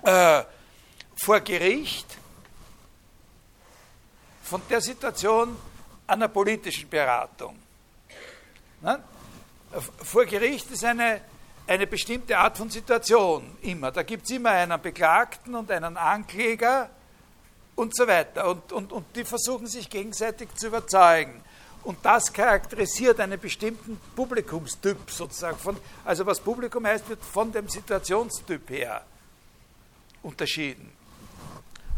äh, 0.04 0.43
vor 1.15 1.39
Gericht 1.41 2.17
von 4.43 4.62
der 4.69 4.82
Situation 4.82 5.56
einer 6.08 6.28
politischen 6.28 6.89
Beratung. 6.89 7.58
Ne? 8.82 9.02
Vor 10.04 10.26
Gericht 10.26 10.69
ist 10.71 10.84
eine 10.84 11.21
eine 11.67 11.88
bestimmte 11.88 12.38
Art 12.38 12.58
von 12.58 12.69
Situation 12.69 13.58
immer. 13.62 13.91
Da 13.91 14.04
gibt 14.04 14.26
es 14.26 14.32
immer 14.32 14.52
einen 14.52 14.82
Beklagten 14.82 15.56
und 15.56 15.71
einen 15.71 15.95
Ankläger 15.97 16.89
und 17.76 17.95
so 17.95 18.08
weiter. 18.08 18.50
Und, 18.50 18.71
und, 18.74 18.91
und 18.91 19.06
die 19.15 19.24
versuchen 19.24 19.67
sich 19.67 19.89
gegenseitig 19.89 20.54
zu 20.56 20.67
überzeugen. 20.67 21.41
Und 21.84 21.97
das 22.04 22.32
charakterisiert 22.32 23.19
einen 23.19 23.39
bestimmten 23.39 24.00
Publikumstyp 24.15 25.10
sozusagen. 25.10 25.58
Von, 25.58 25.78
also 26.06 26.26
was 26.26 26.39
Publikum 26.39 26.86
heißt, 26.86 27.08
wird 27.10 27.24
von 27.24 27.52
dem 27.52 27.67
Situationstyp 27.67 28.69
her 28.69 29.04
unterschieden. 30.21 30.91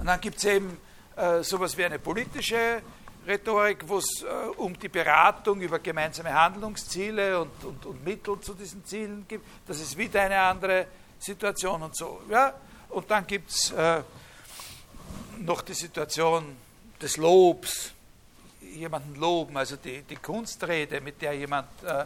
Und 0.04 0.08
dann 0.08 0.20
gibt 0.20 0.36
es 0.36 0.44
eben 0.44 0.78
äh, 1.16 1.42
sowas 1.44 1.78
wie 1.78 1.86
eine 1.86 1.98
politische 1.98 2.82
Rhetorik, 3.26 3.88
wo 3.88 4.00
es 4.00 4.22
äh, 4.24 4.50
um 4.58 4.78
die 4.78 4.90
Beratung 4.90 5.62
über 5.62 5.80
gemeinsame 5.80 6.34
Handlungsziele 6.34 7.40
und, 7.40 7.64
und, 7.64 7.86
und 7.86 8.04
Mittel 8.04 8.38
zu 8.42 8.54
diesen 8.54 8.84
Zielen 8.84 9.26
geht. 9.26 9.40
Das 9.66 9.80
ist 9.80 9.98
wieder 9.98 10.24
eine 10.24 10.42
andere 10.42 10.88
Situation 11.18 11.84
und 11.84 11.96
so. 11.96 12.20
Ja? 12.30 12.54
Und 12.90 13.10
dann 13.10 13.26
gibt 13.26 13.50
es 13.50 13.72
äh, 13.72 14.02
noch 15.38 15.62
die 15.62 15.74
Situation 15.74 16.54
des 17.02 17.16
Lobs, 17.16 17.94
jemanden 18.60 19.16
loben, 19.16 19.56
also 19.56 19.78
die, 19.78 20.02
die 20.02 20.18
Kunstrede, 20.18 21.00
mit 21.00 21.22
der 21.22 21.32
jemand 21.32 21.70
äh, 21.82 22.02
äh, 22.02 22.06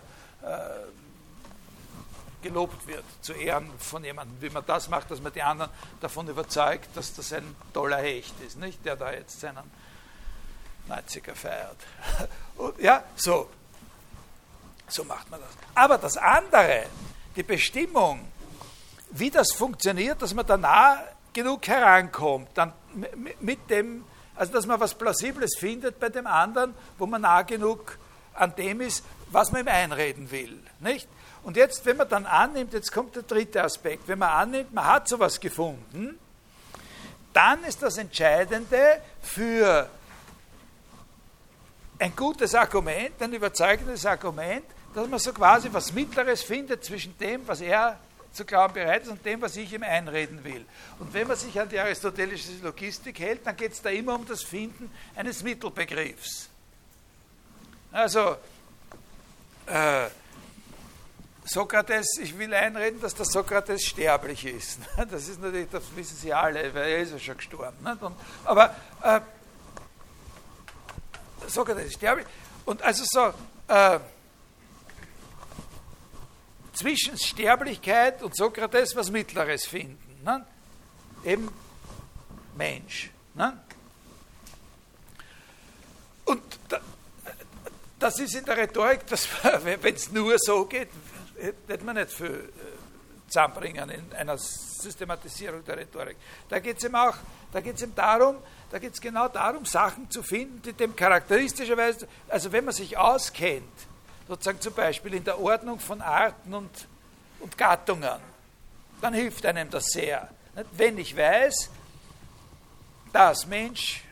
gelobt 2.42 2.88
wird, 2.88 3.04
zu 3.22 3.34
Ehren 3.34 3.70
von 3.80 4.04
jemandem, 4.04 4.42
wie 4.42 4.50
man 4.50 4.64
das 4.66 4.90
macht, 4.90 5.10
dass 5.12 5.22
man 5.22 5.34
die 5.34 5.42
anderen 5.42 5.72
davon 6.02 6.28
überzeugt, 6.28 6.90
dass 6.96 7.14
das 7.14 7.34
ein 7.34 7.56
toller 7.74 7.98
Hecht 7.98 8.34
ist, 8.46 8.58
nicht? 8.58 8.86
der 8.86 8.96
da 8.96 9.12
jetzt 9.12 9.40
seinen 9.40 9.70
90er 10.90 11.36
feiert. 11.36 11.78
ja, 12.80 13.04
so. 13.16 13.50
So 14.88 15.04
macht 15.04 15.30
man 15.30 15.42
das. 15.42 15.50
Aber 15.76 15.98
das 15.98 16.16
andere, 16.16 16.86
die 17.36 17.44
Bestimmung, 17.44 18.32
wie 19.12 19.30
das 19.30 19.52
funktioniert, 19.54 20.22
dass 20.22 20.34
man 20.34 20.46
da 20.46 20.58
nah 20.58 21.04
genug 21.34 21.68
herankommt, 21.68 22.50
dann 22.54 22.74
mit 23.42 23.70
dem, 23.70 24.06
also 24.36 24.54
dass 24.54 24.66
man 24.66 24.80
was 24.80 24.94
Plausibles 24.94 25.58
findet 25.58 26.00
bei 26.00 26.10
dem 26.10 26.26
anderen, 26.26 26.74
wo 26.98 27.06
man 27.06 27.22
nah 27.22 27.42
genug 27.42 27.98
an 28.34 28.56
dem 28.56 28.82
ist, 28.82 29.04
was 29.30 29.52
man 29.52 29.62
ihm 29.62 29.68
einreden 29.68 30.32
will. 30.32 30.58
Nicht? 30.80 31.08
Und 31.48 31.56
jetzt, 31.56 31.86
wenn 31.86 31.96
man 31.96 32.10
dann 32.10 32.26
annimmt, 32.26 32.74
jetzt 32.74 32.92
kommt 32.92 33.16
der 33.16 33.24
dritte 33.24 33.64
Aspekt, 33.64 34.06
wenn 34.10 34.20
man 34.20 34.32
annimmt, 34.32 34.74
man 34.74 34.86
hat 34.86 35.08
sowas 35.08 35.40
gefunden, 35.40 36.20
dann 37.32 37.64
ist 37.64 37.82
das 37.82 37.98
Entscheidende 37.98 39.02
für 39.22 39.90
ein 42.00 42.14
gutes 42.18 42.54
Argument, 42.54 43.14
ein 43.22 43.32
überzeugendes 43.32 44.06
Argument, 44.06 44.66
dass 44.94 45.08
man 45.08 45.20
so 45.20 45.32
quasi 45.32 45.70
was 45.72 45.94
Mittleres 45.94 46.44
findet 46.44 46.84
zwischen 46.84 47.18
dem, 47.18 47.48
was 47.48 47.62
er 47.62 47.98
zu 48.34 48.44
glauben 48.44 48.74
bereit 48.74 49.04
ist 49.04 49.10
und 49.10 49.26
dem, 49.26 49.42
was 49.42 49.56
ich 49.56 49.72
ihm 49.72 49.84
einreden 49.84 50.44
will. 50.44 50.66
Und 51.00 51.14
wenn 51.14 51.30
man 51.30 51.38
sich 51.38 51.58
an 51.58 51.70
die 51.70 51.80
aristotelische 51.80 52.58
Logistik 52.62 53.20
hält, 53.20 53.48
dann 53.48 53.56
geht 53.56 53.72
es 53.72 53.82
da 53.82 53.90
immer 53.90 54.16
um 54.16 54.28
das 54.28 54.44
Finden 54.44 54.92
eines 55.16 55.44
Mittelbegriffs. 55.44 56.50
Also, 57.94 58.36
äh, 59.68 60.08
Sokrates, 61.48 62.18
ich 62.22 62.38
will 62.38 62.54
einreden, 62.54 63.00
dass 63.00 63.16
der 63.16 63.26
Sokrates 63.26 63.84
sterblich 63.84 64.46
ist. 64.46 64.80
Das 65.10 65.28
ist 65.28 65.42
natürlich, 65.42 65.70
das 65.70 65.84
wissen 65.96 66.18
Sie 66.18 66.34
alle, 66.34 66.74
weil 66.74 66.90
er 66.90 67.00
ist 67.00 67.12
ja 67.12 67.20
schon 67.20 67.38
gestorben. 67.38 67.78
Und, 67.86 68.16
aber 68.44 68.76
äh, 69.02 69.22
Sokrates 71.48 71.86
ist 71.86 71.94
sterblich. 71.94 72.28
Und 72.66 72.82
also 72.82 73.04
so, 73.08 73.34
äh, 73.74 74.00
zwischen 76.74 77.18
Sterblichkeit 77.18 78.22
und 78.22 78.36
Sokrates 78.36 78.96
was 78.96 79.10
Mittleres 79.10 79.66
finden. 79.66 80.22
Ne? 80.24 80.46
Eben 81.24 81.50
Mensch. 82.56 83.10
Ne? 83.34 83.60
Und 86.26 86.42
da, 86.70 86.80
das 88.00 88.20
ist 88.20 88.36
in 88.36 88.46
der 88.46 88.58
Rhetorik, 88.58 89.02
wenn 89.64 89.96
es 89.96 90.12
nur 90.12 90.36
so 90.38 90.66
geht, 90.66 90.90
hätte 91.68 91.84
man 91.84 91.96
nicht 91.96 92.12
viel 92.12 92.28
äh, 92.28 93.28
zusammenbringen 93.28 93.90
in 93.90 94.14
einer 94.14 94.38
Systematisierung 94.38 95.64
der 95.66 95.78
Rhetorik. 95.78 96.18
Da 96.50 96.60
geht 96.60 96.78
es 96.78 96.84
ihm 96.84 96.96
auch, 96.96 97.16
da 97.52 97.62
geht 97.62 97.76
es 97.76 97.82
ihm 97.82 97.94
darum, 97.94 98.38
da 98.72 98.80
geht 98.80 98.94
es 98.94 99.02
genau 99.02 99.28
darum, 99.28 99.66
Sachen 99.66 100.10
zu 100.10 100.24
finden, 100.24 100.62
die 100.62 100.74
dem 100.74 100.96
charakteristischerweise, 100.96 102.08
also 102.28 102.52
wenn 102.52 102.66
man 102.66 102.74
sich 102.74 102.98
auskennt, 102.98 103.64
sozusagen 104.28 104.60
zum 104.62 104.74
Beispiel 104.74 105.14
in 105.14 105.24
der 105.24 105.40
Ordnung 105.40 105.80
von 105.80 106.02
Arten 106.02 106.54
und, 106.54 106.88
und 107.40 107.58
Gattungen, 107.58 108.20
dann 109.02 109.14
hilft 109.14 109.46
einem 109.46 109.70
das 109.70 109.86
sehr. 109.86 110.30
Wenn 110.74 110.98
ich 110.98 111.16
weiß, 111.16 111.70
dass 113.14 113.46
Mensch 113.46 114.04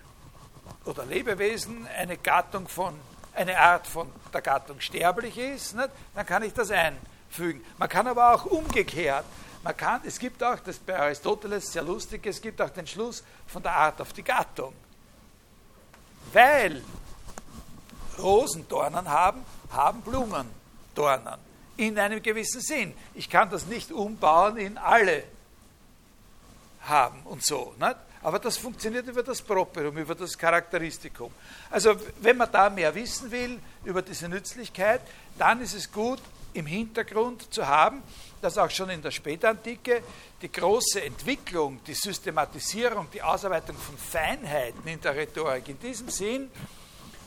oder 0.85 1.05
Lebewesen 1.05 1.87
eine 1.87 2.17
Gattung 2.17 2.67
von, 2.67 2.93
eine 3.33 3.59
Art 3.59 3.87
von 3.87 4.11
der 4.33 4.41
Gattung 4.41 4.79
sterblich 4.79 5.37
ist, 5.37 5.75
dann 5.75 6.25
kann 6.25 6.43
ich 6.43 6.53
das 6.53 6.69
einfügen. 7.35 7.63
Man 7.77 7.89
kann 7.89 8.07
aber 8.07 8.33
auch 8.33 8.45
umgekehrt, 8.45 9.25
man 9.63 9.75
kann, 9.75 10.01
es 10.05 10.19
gibt 10.19 10.43
auch, 10.43 10.59
das 10.59 10.77
bei 10.77 10.97
Aristoteles 10.97 11.71
sehr 11.71 11.81
lustig, 11.81 12.25
es 12.25 12.39
gibt 12.39 12.61
auch 12.61 12.69
den 12.69 12.85
Schluss 12.85 13.23
von 13.47 13.63
der 13.63 13.73
Art 13.73 13.99
auf 13.99 14.13
die 14.13 14.23
Gattung. 14.23 14.73
Weil 16.33 16.83
Rosen 18.19 18.67
Dornen 18.67 19.09
haben, 19.09 19.43
haben 19.71 20.01
Blumen 20.01 20.47
Dornen. 20.93 21.39
In 21.77 21.97
einem 21.99 22.21
gewissen 22.21 22.61
Sinn. 22.61 22.93
Ich 23.15 23.29
kann 23.29 23.49
das 23.49 23.65
nicht 23.65 23.91
umbauen 23.91 24.57
in 24.57 24.77
alle 24.77 25.23
haben 26.81 27.21
und 27.23 27.43
so. 27.43 27.73
Nicht? 27.77 27.95
Aber 28.21 28.39
das 28.39 28.57
funktioniert 28.57 29.07
über 29.07 29.23
das 29.23 29.41
Properum, 29.41 29.97
über 29.97 30.15
das 30.15 30.37
Charakteristikum. 30.37 31.31
Also 31.69 31.95
wenn 32.21 32.37
man 32.37 32.51
da 32.51 32.69
mehr 32.69 32.93
wissen 32.95 33.29
will 33.29 33.59
über 33.83 34.01
diese 34.01 34.29
Nützlichkeit, 34.29 35.01
dann 35.37 35.61
ist 35.61 35.73
es 35.73 35.91
gut, 35.91 36.21
im 36.55 36.65
Hintergrund 36.65 37.53
zu 37.53 37.67
haben, 37.67 38.01
dass 38.41 38.57
auch 38.57 38.69
schon 38.69 38.89
in 38.89 39.01
der 39.01 39.11
Spätantike 39.11 40.01
die 40.41 40.51
große 40.51 41.03
Entwicklung, 41.03 41.81
die 41.85 41.93
Systematisierung, 41.93 43.07
die 43.13 43.21
Ausarbeitung 43.21 43.75
von 43.75 43.97
Feinheiten 43.97 44.87
in 44.87 45.01
der 45.01 45.15
Rhetorik 45.15 45.67
in 45.69 45.79
diesem 45.79 46.09
Sinn 46.09 46.49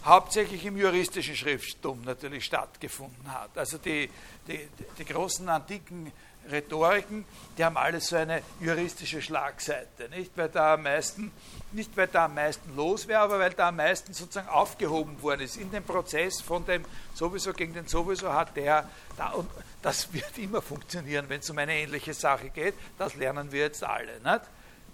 hauptsächlich 0.04 0.64
im 0.64 0.76
juristischen 0.76 1.36
Schrifttum 1.36 2.02
natürlich 2.02 2.44
stattgefunden 2.44 3.32
hat. 3.32 3.56
Also 3.56 3.78
die, 3.78 4.08
die, 4.46 4.68
die 4.98 5.04
großen 5.04 5.48
antiken 5.48 6.12
Rhetoriken, 6.50 7.24
die 7.56 7.64
haben 7.64 7.76
alle 7.76 8.00
so 8.00 8.16
eine 8.16 8.42
juristische 8.60 9.20
Schlagseite, 9.20 10.08
nicht 10.08 10.32
weil 10.36 10.48
da 10.48 10.74
am 10.74 10.84
meisten, 10.84 11.30
nicht 11.72 11.96
weil 11.96 12.06
da 12.06 12.24
am 12.26 12.34
meisten 12.34 12.74
los 12.76 13.06
wäre, 13.08 13.20
aber 13.20 13.38
weil 13.38 13.52
da 13.52 13.68
am 13.68 13.76
meisten 13.76 14.12
sozusagen 14.14 14.48
aufgehoben 14.48 15.20
worden 15.22 15.42
ist 15.42 15.56
in 15.56 15.70
dem 15.70 15.84
Prozess 15.84 16.40
von 16.40 16.64
dem 16.64 16.84
sowieso 17.14 17.52
gegen 17.52 17.74
den 17.74 17.86
sowieso 17.86 18.32
hat 18.32 18.56
der 18.56 18.88
da 19.16 19.30
und 19.30 19.50
das 19.82 20.12
wird 20.12 20.36
immer 20.38 20.62
funktionieren, 20.62 21.26
wenn 21.28 21.40
es 21.40 21.50
um 21.50 21.58
eine 21.58 21.74
ähnliche 21.74 22.14
Sache 22.14 22.50
geht. 22.50 22.74
Das 22.98 23.14
lernen 23.14 23.52
wir 23.52 23.60
jetzt 23.60 23.84
alle, 23.84 24.20
nicht? 24.20 24.42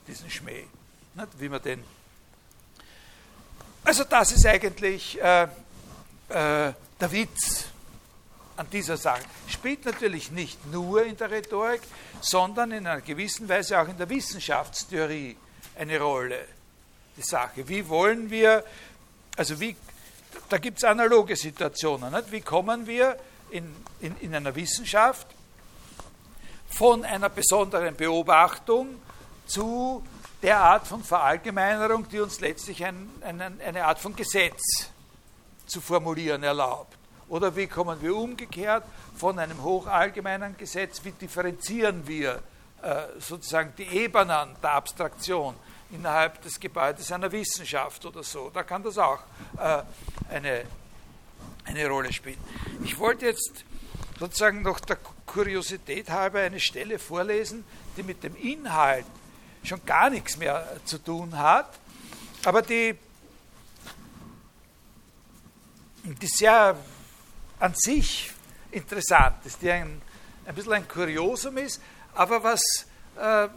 diesen 0.06 0.30
Schmäh, 0.30 0.66
nicht? 1.14 1.28
wie 1.38 1.48
man 1.48 1.62
den 1.62 1.84
also 3.84 4.04
das 4.04 4.32
ist 4.32 4.46
eigentlich 4.46 5.20
äh, 5.20 5.42
äh, 5.42 5.48
der 6.28 7.12
Witz 7.12 7.66
an 8.56 8.66
dieser 8.70 8.96
Sache. 8.96 9.22
Spielt 9.46 9.84
natürlich 9.84 10.30
nicht 10.30 10.64
nur 10.72 11.04
in 11.04 11.18
der 11.18 11.30
Rhetorik, 11.30 11.82
sondern 12.22 12.72
in 12.72 12.87
einer 12.87 13.02
gewissen 13.02 13.46
Weise 13.46 13.78
auch 13.78 13.87
in 13.87 13.98
der 13.98 14.08
Wissenschaftstheorie 14.08 15.37
eine 15.76 16.00
Rolle. 16.00 16.46
Die 17.16 17.22
Sache, 17.22 17.68
wie 17.68 17.88
wollen 17.88 18.31
wir, 18.31 18.64
also 19.37 19.59
wie, 19.61 19.77
da 20.48 20.59
gibt 20.59 20.79
es 20.79 20.85
analoge 20.85 21.37
Situationen, 21.37 22.12
nicht? 22.12 22.33
wie 22.33 22.40
kommen 22.40 22.87
wir 22.87 23.16
in, 23.50 23.74
in, 24.00 24.16
in 24.18 24.35
einer 24.35 24.55
Wissenschaft 24.55 25.27
von 26.70 27.05
einer 27.05 27.29
besonderen 27.29 27.94
Beobachtung 27.94 29.00
zu 29.46 30.05
der 30.42 30.59
Art 30.59 30.87
von 30.87 31.03
Verallgemeinerung, 31.03 32.09
die 32.09 32.20
uns 32.20 32.40
letztlich 32.40 32.85
ein, 32.85 33.09
ein, 33.22 33.40
eine 33.40 33.85
Art 33.85 33.98
von 33.98 34.14
Gesetz 34.16 34.90
zu 35.66 35.81
formulieren 35.81 36.42
erlaubt. 36.42 36.96
Oder 37.29 37.57
wie 37.57 37.66
kommen 37.66 38.03
wir 38.03 38.14
umgekehrt 38.14 38.85
von 39.16 39.38
einem 39.38 39.62
hochallgemeinen 39.62 40.57
Gesetz, 40.59 41.03
wie 41.05 41.12
differenzieren 41.12 42.07
wir 42.07 42.42
äh, 42.83 43.05
sozusagen 43.18 43.72
die 43.79 43.85
Ebenen 43.85 44.50
der 44.62 44.72
Abstraktion 44.72 45.55
innerhalb 45.94 46.42
des 46.42 46.59
Gebäudes 46.59 47.12
einer 47.12 47.30
Wissenschaft 47.30 48.04
oder 48.04 48.22
so. 48.22 48.50
Da 48.50 48.62
kann 48.62 48.83
das 48.83 48.98
auch 48.98 49.20
äh, 49.59 49.83
eine, 50.28 50.64
eine 51.64 51.88
Rolle 51.88 52.12
spielen. 52.12 52.38
Ich 52.83 52.98
wollte 52.98 53.26
jetzt 53.26 53.64
sozusagen 54.18 54.62
noch 54.62 54.80
der 54.80 54.98
Kuriosität 55.26 56.11
halber 56.11 56.40
eine 56.40 56.61
Stelle 56.61 56.98
vorlesen, 56.98 57.64
die 57.96 58.02
mit 58.02 58.22
dem 58.22 58.37
Inhalt 58.37 59.07
schon 59.62 59.85
gar 59.87 60.11
nichts 60.11 60.37
mehr 60.37 60.66
zu 60.85 60.98
tun 60.98 61.38
hat, 61.38 61.78
aber 62.44 62.61
die, 62.61 62.96
die 66.04 66.26
sehr 66.26 66.76
an 67.59 67.74
sich 67.74 68.33
interessant 68.70 69.37
ist, 69.44 69.62
die 69.62 69.70
ein, 69.70 70.02
ein 70.44 70.54
bisschen 70.54 70.74
ein 70.74 70.87
Kuriosum 70.87 71.57
ist, 71.59 71.80
aber 72.14 72.42
was, 72.42 72.61
äh, 73.16 73.48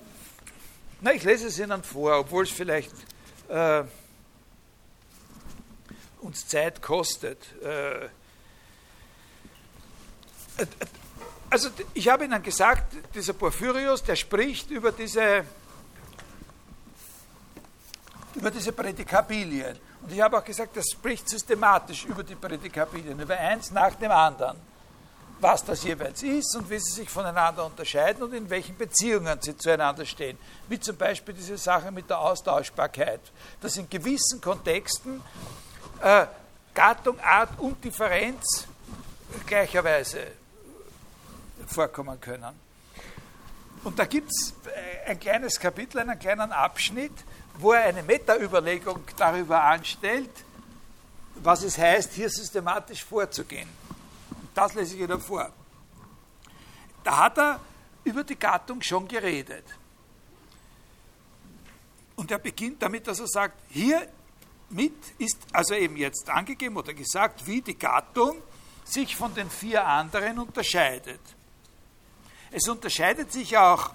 na, 1.02 1.14
ich 1.14 1.24
lese 1.24 1.48
es 1.48 1.60
Ihnen 1.60 1.84
vor, 1.84 2.20
obwohl 2.20 2.44
es 2.44 2.52
vielleicht 2.52 2.92
äh, 3.50 3.84
uns 6.22 6.48
Zeit 6.48 6.82
kostet. 6.82 7.40
Äh, 7.64 8.06
äh 8.06 8.10
also 11.50 11.70
ich 11.94 12.10
habe 12.10 12.26
Ihnen 12.26 12.44
gesagt, 12.44 12.96
dieser 13.16 13.34
Porphyrios, 13.34 14.04
der 14.04 14.16
spricht 14.16 14.70
über 14.70 14.92
diese 14.92 15.46
über 18.38 18.52
diese 18.52 18.72
Prädikabilien. 18.72 19.78
Und 20.02 20.12
ich 20.12 20.22
habe 20.22 20.38
auch 20.38 20.44
gesagt, 20.44 20.78
das 20.78 20.86
spricht 20.92 21.28
systematisch 21.28 22.06
über 22.06 22.24
die 22.24 22.36
Prädikabilien, 22.36 23.20
über 23.20 23.36
eins 23.36 23.72
nach 23.72 23.96
dem 23.96 24.12
anderen, 24.12 24.58
was 25.40 25.64
das 25.64 25.84
jeweils 25.84 26.24
ist 26.24 26.56
und 26.56 26.70
wie 26.70 26.80
sie 26.80 26.92
sich 26.92 27.10
voneinander 27.10 27.66
unterscheiden 27.66 28.24
und 28.24 28.34
in 28.34 28.50
welchen 28.50 28.76
Beziehungen 28.76 29.38
sie 29.42 29.56
zueinander 29.56 30.06
stehen. 30.06 30.38
Wie 30.68 30.80
zum 30.80 30.98
Beispiel 30.98 31.34
diese 31.34 31.58
Sache 31.58 31.92
mit 31.92 32.10
der 32.10 32.20
Austauschbarkeit, 32.20 33.22
dass 33.62 33.78
in 33.78 33.90
gewissen 33.90 34.42
Kontexten 34.42 35.22
äh, 36.02 36.26
Gattung, 36.74 37.20
Art 37.20 37.60
und 37.60 37.84
Differenz 37.84 38.68
gleicherweise 39.46 40.28
vorkommen 41.68 42.20
können. 42.20 42.68
Und 43.84 44.00
da 44.00 44.06
gibt 44.06 44.30
es 44.32 44.54
äh, 44.66 45.12
ein 45.12 45.20
kleines 45.20 45.60
Kapitel, 45.60 46.00
einen 46.00 46.18
kleinen 46.18 46.52
Abschnitt, 46.52 47.14
wo 47.60 47.74
er 47.74 47.86
eine 47.86 48.04
Meta-Überlegung 48.04 49.04
darüber 49.18 49.64
anstellt, 49.64 50.30
was 51.36 51.64
es 51.64 51.78
heißt, 51.78 52.14
hier 52.14 52.30
systematisch 52.30 53.04
vorzugehen. 53.04 53.70
Das 54.58 54.74
lese 54.74 54.96
ich 54.96 55.02
Ihnen 55.02 55.22
vor. 55.22 55.54
Da 57.04 57.18
hat 57.18 57.38
er 57.38 57.60
über 58.04 58.24
die 58.24 58.40
Gattung 58.40 58.82
schon 58.82 59.08
geredet. 59.08 59.64
Und 62.16 62.32
er 62.32 62.40
beginnt 62.40 62.82
damit, 62.82 63.06
dass 63.06 63.20
er 63.20 63.28
sagt, 63.28 63.62
hier 63.70 64.08
mit 64.72 64.96
ist 65.20 65.38
also 65.54 65.76
eben 65.76 65.96
jetzt 65.96 66.28
angegeben 66.28 66.76
oder 66.76 66.96
gesagt, 66.96 67.46
wie 67.46 67.62
die 67.62 67.78
Gattung 67.78 68.42
sich 68.84 69.16
von 69.16 69.32
den 69.36 69.48
vier 69.48 69.86
anderen 69.86 70.40
unterscheidet. 70.40 71.22
Es 72.50 72.68
unterscheidet 72.68 73.32
sich 73.32 73.56
auch 73.56 73.92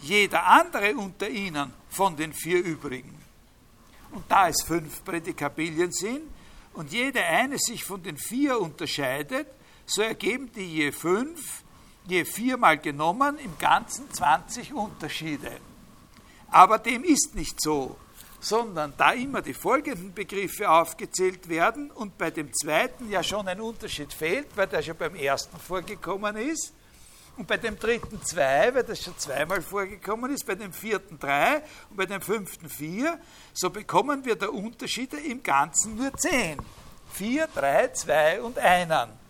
jeder 0.00 0.46
andere 0.46 0.94
unter 0.96 1.28
ihnen 1.28 1.74
von 1.90 2.16
den 2.16 2.32
vier 2.32 2.64
übrigen. 2.64 3.22
Und 4.12 4.24
da 4.30 4.48
es 4.48 4.62
fünf 4.62 5.04
Prädikabilien 5.04 5.92
sind 5.92 6.22
und 6.72 6.90
jede 6.90 7.22
eine 7.22 7.58
sich 7.58 7.84
von 7.84 8.02
den 8.02 8.16
vier 8.16 8.58
unterscheidet, 8.58 9.46
so 9.86 10.02
ergeben 10.02 10.50
die 10.52 10.74
je 10.74 10.92
fünf, 10.92 11.62
je 12.06 12.24
viermal 12.24 12.78
genommen 12.78 13.38
im 13.38 13.56
Ganzen 13.58 14.10
20 14.12 14.72
Unterschiede. 14.72 15.52
Aber 16.50 16.78
dem 16.78 17.04
ist 17.04 17.34
nicht 17.34 17.60
so, 17.60 17.96
sondern 18.40 18.92
da 18.96 19.12
immer 19.12 19.42
die 19.42 19.54
folgenden 19.54 20.12
Begriffe 20.12 20.70
aufgezählt 20.70 21.48
werden 21.48 21.90
und 21.90 22.18
bei 22.18 22.30
dem 22.30 22.52
zweiten 22.52 23.10
ja 23.10 23.22
schon 23.22 23.48
ein 23.48 23.60
Unterschied 23.60 24.12
fehlt, 24.12 24.48
weil 24.56 24.66
der 24.66 24.82
schon 24.82 24.96
beim 24.96 25.14
ersten 25.14 25.58
vorgekommen 25.58 26.36
ist, 26.36 26.72
und 27.36 27.48
bei 27.48 27.56
dem 27.56 27.78
dritten 27.78 28.22
zwei, 28.22 28.72
weil 28.74 28.84
das 28.84 29.02
schon 29.02 29.18
zweimal 29.18 29.60
vorgekommen 29.60 30.32
ist, 30.32 30.46
bei 30.46 30.54
dem 30.54 30.72
vierten 30.72 31.18
drei 31.18 31.62
und 31.90 31.96
bei 31.96 32.06
dem 32.06 32.20
fünften 32.20 32.68
vier, 32.68 33.18
so 33.52 33.70
bekommen 33.70 34.24
wir 34.24 34.36
der 34.36 34.52
Unterschiede 34.52 35.16
im 35.16 35.42
Ganzen 35.42 35.96
nur 35.96 36.12
zehn. 36.14 36.58
Vier, 37.12 37.48
drei, 37.52 37.88
zwei 37.88 38.40
und 38.40 38.58
einen. 38.58 39.23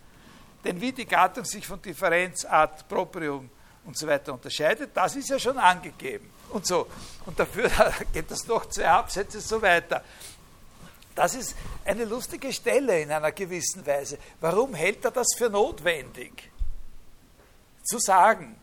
Denn 0.65 0.81
wie 0.81 0.93
die 0.93 1.05
Gattung 1.05 1.45
sich 1.45 1.67
von 1.67 1.81
Differenz, 1.81 2.45
Art, 2.45 2.89
Proprium 2.89 3.51
und 3.85 3.97
so 3.97 4.07
weiter 4.07 4.33
unterscheidet, 4.33 4.91
das 4.95 5.15
ist 5.15 5.29
ja 5.29 5.39
schon 5.39 5.59
angegeben. 5.59 6.31
Und 6.51 6.67
so. 6.67 6.87
Und 7.27 7.39
dafür 7.39 7.71
geht 8.13 8.31
das 8.31 8.47
noch 8.47 8.67
zwei 8.67 8.89
Absätze 8.89 9.41
so 9.41 9.61
weiter. 9.61 10.03
Das 11.15 11.35
ist 11.35 11.55
eine 11.85 12.05
lustige 12.05 12.53
Stelle 12.53 13.03
in 13.03 13.13
einer 13.13 13.33
gewissen 13.33 13.87
Weise. 13.87 14.19
Warum 14.41 14.75
hält 14.75 15.05
er 15.05 15.11
das 15.11 15.29
für 15.37 15.51
notwendig? 15.51 16.51
Zu 17.85 17.99
sagen. 17.99 18.57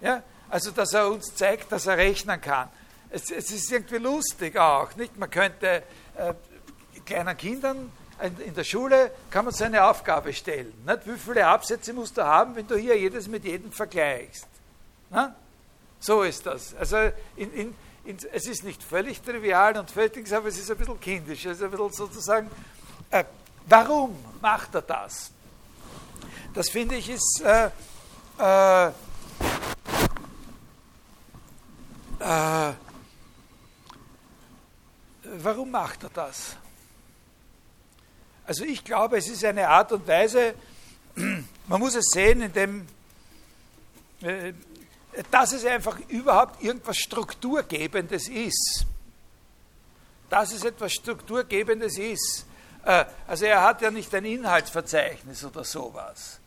Ja? 0.00 0.22
Also, 0.48 0.70
dass 0.72 0.92
er 0.94 1.08
uns 1.08 1.34
zeigt, 1.34 1.70
dass 1.70 1.86
er 1.86 1.96
rechnen 1.96 2.40
kann. 2.40 2.68
Es, 3.10 3.30
es 3.30 3.50
ist 3.50 3.70
irgendwie 3.70 3.98
lustig 3.98 4.56
auch. 4.56 4.94
Nicht? 4.96 5.16
Man 5.18 5.30
könnte 5.30 5.82
äh, 6.16 6.34
kleinen 7.04 7.36
Kindern 7.36 7.92
in 8.20 8.54
der 8.54 8.64
Schule 8.64 9.10
kann 9.30 9.44
man 9.44 9.54
so 9.54 9.64
eine 9.64 9.84
Aufgabe 9.84 10.32
stellen. 10.32 10.72
Nicht? 10.86 11.06
Wie 11.06 11.18
viele 11.18 11.46
Absätze 11.46 11.92
musst 11.92 12.16
du 12.16 12.24
haben, 12.24 12.54
wenn 12.56 12.66
du 12.66 12.76
hier 12.76 12.98
jedes 12.98 13.28
mit 13.28 13.44
jedem 13.44 13.72
vergleichst? 13.72 14.46
Na? 15.10 15.34
So 15.98 16.22
ist 16.22 16.46
das. 16.46 16.74
Also 16.74 16.96
in, 17.36 17.52
in, 17.52 17.74
in, 18.04 18.18
es 18.32 18.46
ist 18.46 18.64
nicht 18.64 18.82
völlig 18.82 19.20
trivial 19.22 19.76
und 19.78 19.90
völlig, 19.90 20.32
aber 20.32 20.48
es 20.48 20.58
ist 20.58 20.70
ein 20.70 20.76
bisschen 20.76 21.00
kindisch. 21.00 21.44
Es 21.44 21.58
ist 21.58 21.62
ein 21.62 21.70
bisschen 21.70 21.92
sozusagen, 21.92 22.50
äh, 23.10 23.24
warum 23.66 24.16
macht 24.40 24.74
er 24.74 24.82
das? 24.82 25.30
Das 26.54 26.68
finde 26.68 26.96
ich 26.96 27.08
ist 27.10 27.42
äh, 27.44 27.70
äh, 28.38 28.86
äh 32.20 32.72
warum 35.38 35.70
macht 35.70 36.02
er 36.02 36.10
das? 36.10 36.56
Also 38.50 38.64
ich 38.64 38.82
glaube, 38.82 39.16
es 39.16 39.28
ist 39.28 39.44
eine 39.44 39.68
Art 39.68 39.92
und 39.92 40.08
Weise, 40.08 40.54
man 41.68 41.78
muss 41.78 41.94
es 41.94 42.06
sehen, 42.12 42.42
in 42.42 42.52
dem, 42.52 42.88
äh, 44.22 44.52
dass 45.30 45.52
es 45.52 45.64
einfach 45.64 45.96
überhaupt 46.08 46.60
irgendwas 46.60 46.96
Strukturgebendes 46.96 48.28
ist. 48.28 48.86
Dass 50.28 50.52
es 50.52 50.64
etwas 50.64 50.94
Strukturgebendes 50.94 51.96
ist. 51.96 52.44
Äh, 52.84 53.04
also 53.28 53.44
er 53.44 53.62
hat 53.62 53.82
ja 53.82 53.92
nicht 53.92 54.12
ein 54.16 54.24
Inhaltsverzeichnis 54.24 55.44
oder 55.44 55.62
sowas. 55.62 56.40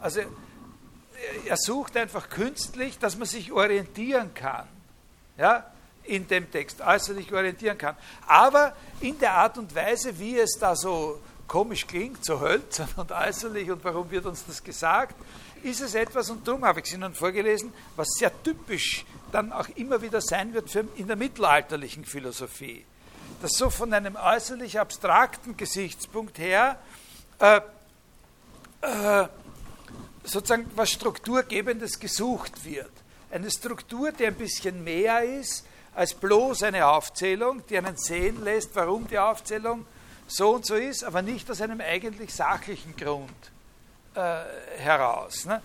Also 0.00 0.20
er 1.44 1.56
sucht 1.58 1.94
einfach 1.98 2.30
künstlich, 2.30 2.98
dass 2.98 3.18
man 3.18 3.28
sich 3.28 3.52
orientieren 3.52 4.32
kann. 4.32 4.66
Ja, 5.36 5.70
in 6.04 6.26
dem 6.26 6.50
Text 6.50 6.80
äußerlich 6.80 7.30
orientieren 7.34 7.76
kann. 7.76 7.96
Aber 8.26 8.74
in 9.02 9.18
der 9.18 9.34
Art 9.34 9.58
und 9.58 9.74
Weise, 9.74 10.18
wie 10.18 10.38
es 10.38 10.52
da 10.58 10.74
so 10.74 11.20
komisch 11.50 11.84
klingt, 11.84 12.24
so 12.24 12.40
hölzern 12.40 12.88
und 12.96 13.10
äußerlich 13.10 13.72
und 13.72 13.82
warum 13.82 14.08
wird 14.08 14.24
uns 14.24 14.46
das 14.46 14.62
gesagt, 14.62 15.16
ist 15.64 15.80
es 15.80 15.96
etwas, 15.96 16.30
und 16.30 16.46
darum 16.46 16.64
habe 16.64 16.78
ich 16.78 16.86
es 16.86 16.92
Ihnen 16.92 17.12
vorgelesen, 17.12 17.72
was 17.96 18.06
sehr 18.16 18.30
typisch 18.44 19.04
dann 19.32 19.52
auch 19.52 19.68
immer 19.70 20.00
wieder 20.00 20.20
sein 20.20 20.54
wird 20.54 20.70
für 20.70 20.84
in 20.94 21.08
der 21.08 21.16
mittelalterlichen 21.16 22.04
Philosophie. 22.04 22.84
Dass 23.42 23.50
so 23.54 23.68
von 23.68 23.92
einem 23.92 24.14
äußerlich 24.14 24.78
abstrakten 24.78 25.56
Gesichtspunkt 25.56 26.38
her 26.38 26.78
äh, 27.40 27.60
äh, 28.82 29.26
sozusagen 30.22 30.70
was 30.76 30.92
Strukturgebendes 30.92 31.98
gesucht 31.98 32.64
wird. 32.64 32.92
Eine 33.32 33.50
Struktur, 33.50 34.12
die 34.12 34.24
ein 34.24 34.36
bisschen 34.36 34.84
mehr 34.84 35.24
ist 35.24 35.66
als 35.96 36.14
bloß 36.14 36.62
eine 36.62 36.86
Aufzählung, 36.86 37.64
die 37.68 37.76
einen 37.76 37.96
sehen 37.96 38.44
lässt, 38.44 38.70
warum 38.76 39.08
die 39.08 39.18
Aufzählung 39.18 39.84
so 40.30 40.54
und 40.54 40.64
so 40.64 40.76
ist, 40.76 41.04
aber 41.04 41.22
nicht 41.22 41.50
aus 41.50 41.60
einem 41.60 41.80
eigentlich 41.80 42.32
sachlichen 42.32 42.96
Grund 42.96 43.30
äh, 44.14 44.42
heraus. 44.78 45.44
Ne? 45.44 45.60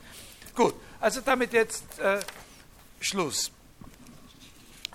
Gut, 0.55 0.73
also 0.99 1.21
damit 1.21 1.53
jetzt 1.53 1.99
äh, 1.99 2.19
Schluss. 2.99 3.51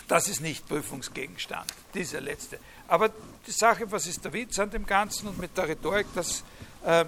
Das 0.08 0.28
ist 0.28 0.40
nicht 0.40 0.66
Prüfungsgegenstand, 0.66 1.72
dieser 1.94 2.20
letzte. 2.20 2.58
Aber 2.88 3.10
die 3.46 3.52
Sache, 3.52 3.90
was 3.92 4.06
ist 4.06 4.24
der 4.24 4.32
Witz 4.32 4.58
an 4.58 4.70
dem 4.70 4.84
Ganzen 4.84 5.28
und 5.28 5.38
mit 5.38 5.56
der 5.56 5.68
Rhetorik, 5.68 6.08
das 6.14 6.42
äh, 6.84 7.04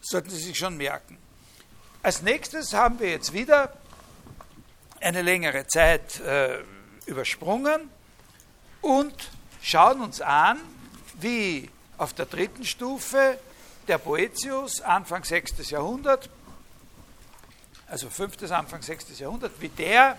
sollten 0.00 0.30
Sie 0.30 0.42
sich 0.42 0.58
schon 0.58 0.76
merken. 0.76 1.18
Als 2.02 2.22
nächstes 2.22 2.72
haben 2.74 2.98
wir 2.98 3.10
jetzt 3.10 3.32
wieder 3.32 3.72
eine 5.00 5.22
längere 5.22 5.68
Zeit 5.68 6.18
äh, 6.20 6.58
übersprungen 7.06 7.88
und 8.80 9.14
schauen 9.62 10.00
uns 10.00 10.20
an, 10.20 10.58
wie 11.20 11.68
auf 11.96 12.12
der 12.12 12.26
dritten 12.26 12.64
Stufe 12.64 13.38
der 13.86 13.98
Boetius, 13.98 14.80
Anfang 14.80 15.24
6. 15.24 15.70
Jahrhundert, 15.70 16.28
also 17.86 18.10
5. 18.10 18.50
Anfang 18.50 18.82
6. 18.82 19.18
Jahrhundert, 19.18 19.52
wie 19.60 19.68
der 19.68 20.16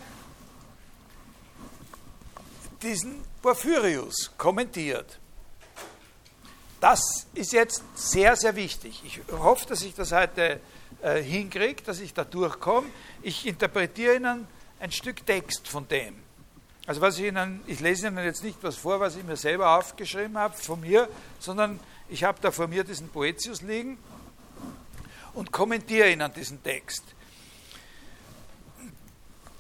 diesen 2.82 3.24
Porphyrius 3.42 4.32
kommentiert. 4.38 5.20
Das 6.80 7.28
ist 7.34 7.52
jetzt 7.52 7.84
sehr, 7.96 8.36
sehr 8.36 8.56
wichtig. 8.56 9.02
Ich 9.06 9.20
hoffe, 9.32 9.68
dass 9.68 9.82
ich 9.82 9.94
das 9.94 10.14
heute 10.14 10.62
äh, 11.02 11.22
hinkriege, 11.22 11.84
dass 11.84 12.00
ich 12.00 12.14
da 12.14 12.24
durchkomme. 12.24 12.88
Ich 13.22 13.46
interpretiere 13.46 14.16
Ihnen 14.16 14.48
ein 14.80 14.92
Stück 14.92 15.26
Text 15.26 15.68
von 15.68 15.88
dem. 15.88 16.16
Also 16.90 17.02
was 17.02 17.20
ich 17.20 17.26
Ihnen, 17.26 17.62
ich 17.68 17.82
lese 17.82 18.08
Ihnen 18.08 18.18
jetzt 18.26 18.44
nicht 18.44 18.58
was 18.64 18.76
vor, 18.76 19.00
was 19.00 19.16
ich 19.16 19.24
mir 19.24 19.38
selber 19.38 19.78
aufgeschrieben 19.78 20.36
habe 20.40 20.58
von 20.58 20.82
mir, 20.82 21.08
sondern 21.38 21.80
ich 22.10 22.24
habe 22.24 22.40
da 22.42 22.50
vor 22.50 22.68
mir 22.68 22.84
diesen 22.84 23.10
Poetius 23.10 23.62
liegen 23.62 24.00
und 25.36 25.52
kommentiere 25.52 26.10
Ihnen 26.10 26.34
diesen 26.34 26.64
Text. 26.64 27.04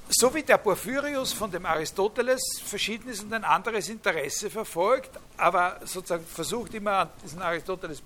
So 0.10 0.34
wie 0.34 0.42
der 0.42 0.58
Porphyrius 0.58 1.32
von 1.32 1.52
dem 1.52 1.68
Aristoteles 1.68 2.42
verschiedenes 2.66 3.20
und 3.20 3.32
ein 3.32 3.44
anderes 3.44 3.90
Interesse 3.90 4.50
verfolgt, 4.50 5.12
aber 5.38 5.82
sozusagen 5.86 6.26
versucht 6.26 6.74
immer 6.74 7.12
diesen 7.24 7.44
Aristoteles 7.44 8.02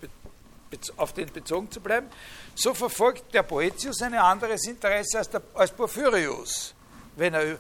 auf 0.98 1.14
den 1.14 1.32
bezogen 1.32 1.72
zu 1.72 1.80
bleiben, 1.80 2.08
so 2.56 2.74
verfolgt 2.74 3.34
der 3.34 3.44
Poetius 3.44 4.02
ein 4.02 4.16
anderes 4.16 4.68
Interesse 4.68 5.20
als, 5.20 5.30
der, 5.30 5.42
als 5.54 5.72
Porphyrius, 5.72 6.74
wenn 7.16 7.34
er 7.34 7.58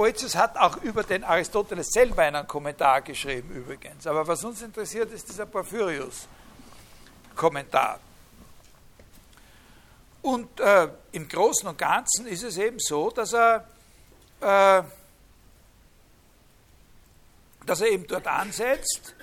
Boetius 0.00 0.34
hat 0.34 0.56
auch 0.56 0.78
über 0.78 1.02
den 1.02 1.22
Aristoteles 1.24 1.90
selber 1.90 2.22
einen 2.22 2.48
Kommentar 2.48 3.02
geschrieben 3.02 3.54
übrigens. 3.54 4.06
Aber 4.06 4.26
was 4.26 4.42
uns 4.42 4.62
interessiert, 4.62 5.12
ist 5.12 5.28
dieser 5.28 5.44
Porphyrius-Kommentar. 5.44 8.00
Und 10.22 10.58
äh, 10.58 10.88
im 11.12 11.28
Großen 11.28 11.68
und 11.68 11.76
Ganzen 11.76 12.26
ist 12.26 12.42
es 12.42 12.56
eben 12.56 12.78
so, 12.78 13.10
dass 13.10 13.34
er, 13.34 13.66
äh, 14.40 14.82
dass 17.66 17.82
er 17.82 17.88
eben 17.88 18.06
dort 18.06 18.26
ansetzt, 18.26 19.14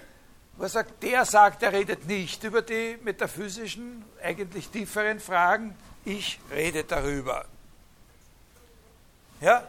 wo 0.57 0.63
er 0.65 0.69
sagt, 0.69 1.01
der 1.01 1.25
sagt, 1.25 1.63
er 1.63 1.73
redet 1.73 2.05
nicht 2.05 2.43
über 2.43 2.61
die 2.61 2.99
metaphysischen, 3.03 4.05
eigentlich 4.21 4.69
tieferen 4.69 5.19
Fragen, 5.19 5.75
ich 6.05 6.39
rede 6.51 6.83
darüber. 6.83 7.45
Ja? 9.41 9.67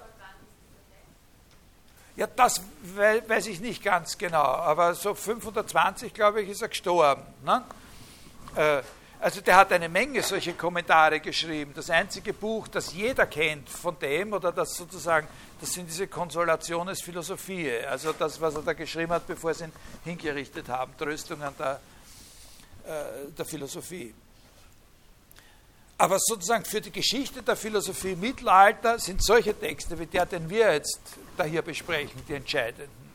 Ja, 2.18 2.26
das 2.26 2.60
weiß 2.96 3.46
ich 3.46 3.60
nicht 3.60 3.80
ganz 3.80 4.18
genau, 4.18 4.42
aber 4.42 4.92
so 4.96 5.14
520, 5.14 6.12
glaube 6.12 6.42
ich, 6.42 6.48
ist 6.48 6.60
er 6.62 6.66
gestorben. 6.66 7.22
Ne? 7.44 7.62
Äh, 8.56 8.82
also 9.20 9.40
der 9.40 9.54
hat 9.54 9.72
eine 9.72 9.88
Menge 9.88 10.20
solche 10.24 10.54
Kommentare 10.54 11.20
geschrieben. 11.20 11.70
Das 11.76 11.90
einzige 11.90 12.32
Buch, 12.32 12.66
das 12.66 12.92
jeder 12.92 13.26
kennt 13.26 13.68
von 13.68 13.96
dem, 14.00 14.32
oder 14.32 14.50
das 14.50 14.74
sozusagen, 14.74 15.28
das 15.60 15.70
sind 15.70 15.88
diese 15.88 16.08
Konsolationes 16.08 17.02
Philosophie, 17.02 17.70
also 17.88 18.12
das, 18.12 18.40
was 18.40 18.56
er 18.56 18.62
da 18.62 18.72
geschrieben 18.72 19.12
hat, 19.12 19.24
bevor 19.24 19.54
sie 19.54 19.66
ihn 19.66 19.72
hingerichtet 20.02 20.68
haben, 20.68 20.96
Tröstungen 20.98 21.54
der, 21.56 21.80
äh, 22.84 23.30
der 23.30 23.44
Philosophie. 23.44 24.12
Aber 25.98 26.18
sozusagen 26.18 26.64
für 26.64 26.80
die 26.80 26.90
Geschichte 26.90 27.42
der 27.42 27.54
Philosophie 27.54 28.14
im 28.14 28.20
Mittelalter 28.20 28.98
sind 28.98 29.22
solche 29.22 29.56
Texte 29.56 29.96
wie 30.00 30.06
der, 30.06 30.26
den 30.26 30.50
wir 30.50 30.72
jetzt 30.72 30.98
da 31.38 31.44
hier 31.44 31.62
besprechen, 31.62 32.20
die 32.28 32.34
entscheidenden. 32.34 33.08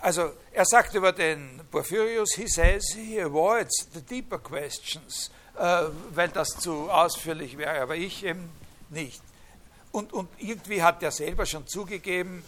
Also 0.00 0.32
er 0.52 0.66
sagt 0.66 0.94
über 0.94 1.12
den 1.12 1.60
Porphyrius, 1.70 2.34
he 2.34 2.46
says 2.46 2.84
he 2.94 3.20
avoids 3.20 3.88
the 3.94 4.02
deeper 4.02 4.38
questions, 4.38 5.30
äh, 5.58 5.84
weil 6.10 6.28
das 6.28 6.48
zu 6.50 6.90
ausführlich 6.90 7.56
wäre, 7.56 7.80
aber 7.80 7.96
ich 7.96 8.24
eben 8.24 8.50
nicht. 8.90 9.22
Und, 9.92 10.12
und 10.12 10.28
irgendwie 10.38 10.82
hat 10.82 11.02
er 11.02 11.10
selber 11.10 11.46
schon 11.46 11.66
zugegeben, 11.66 12.44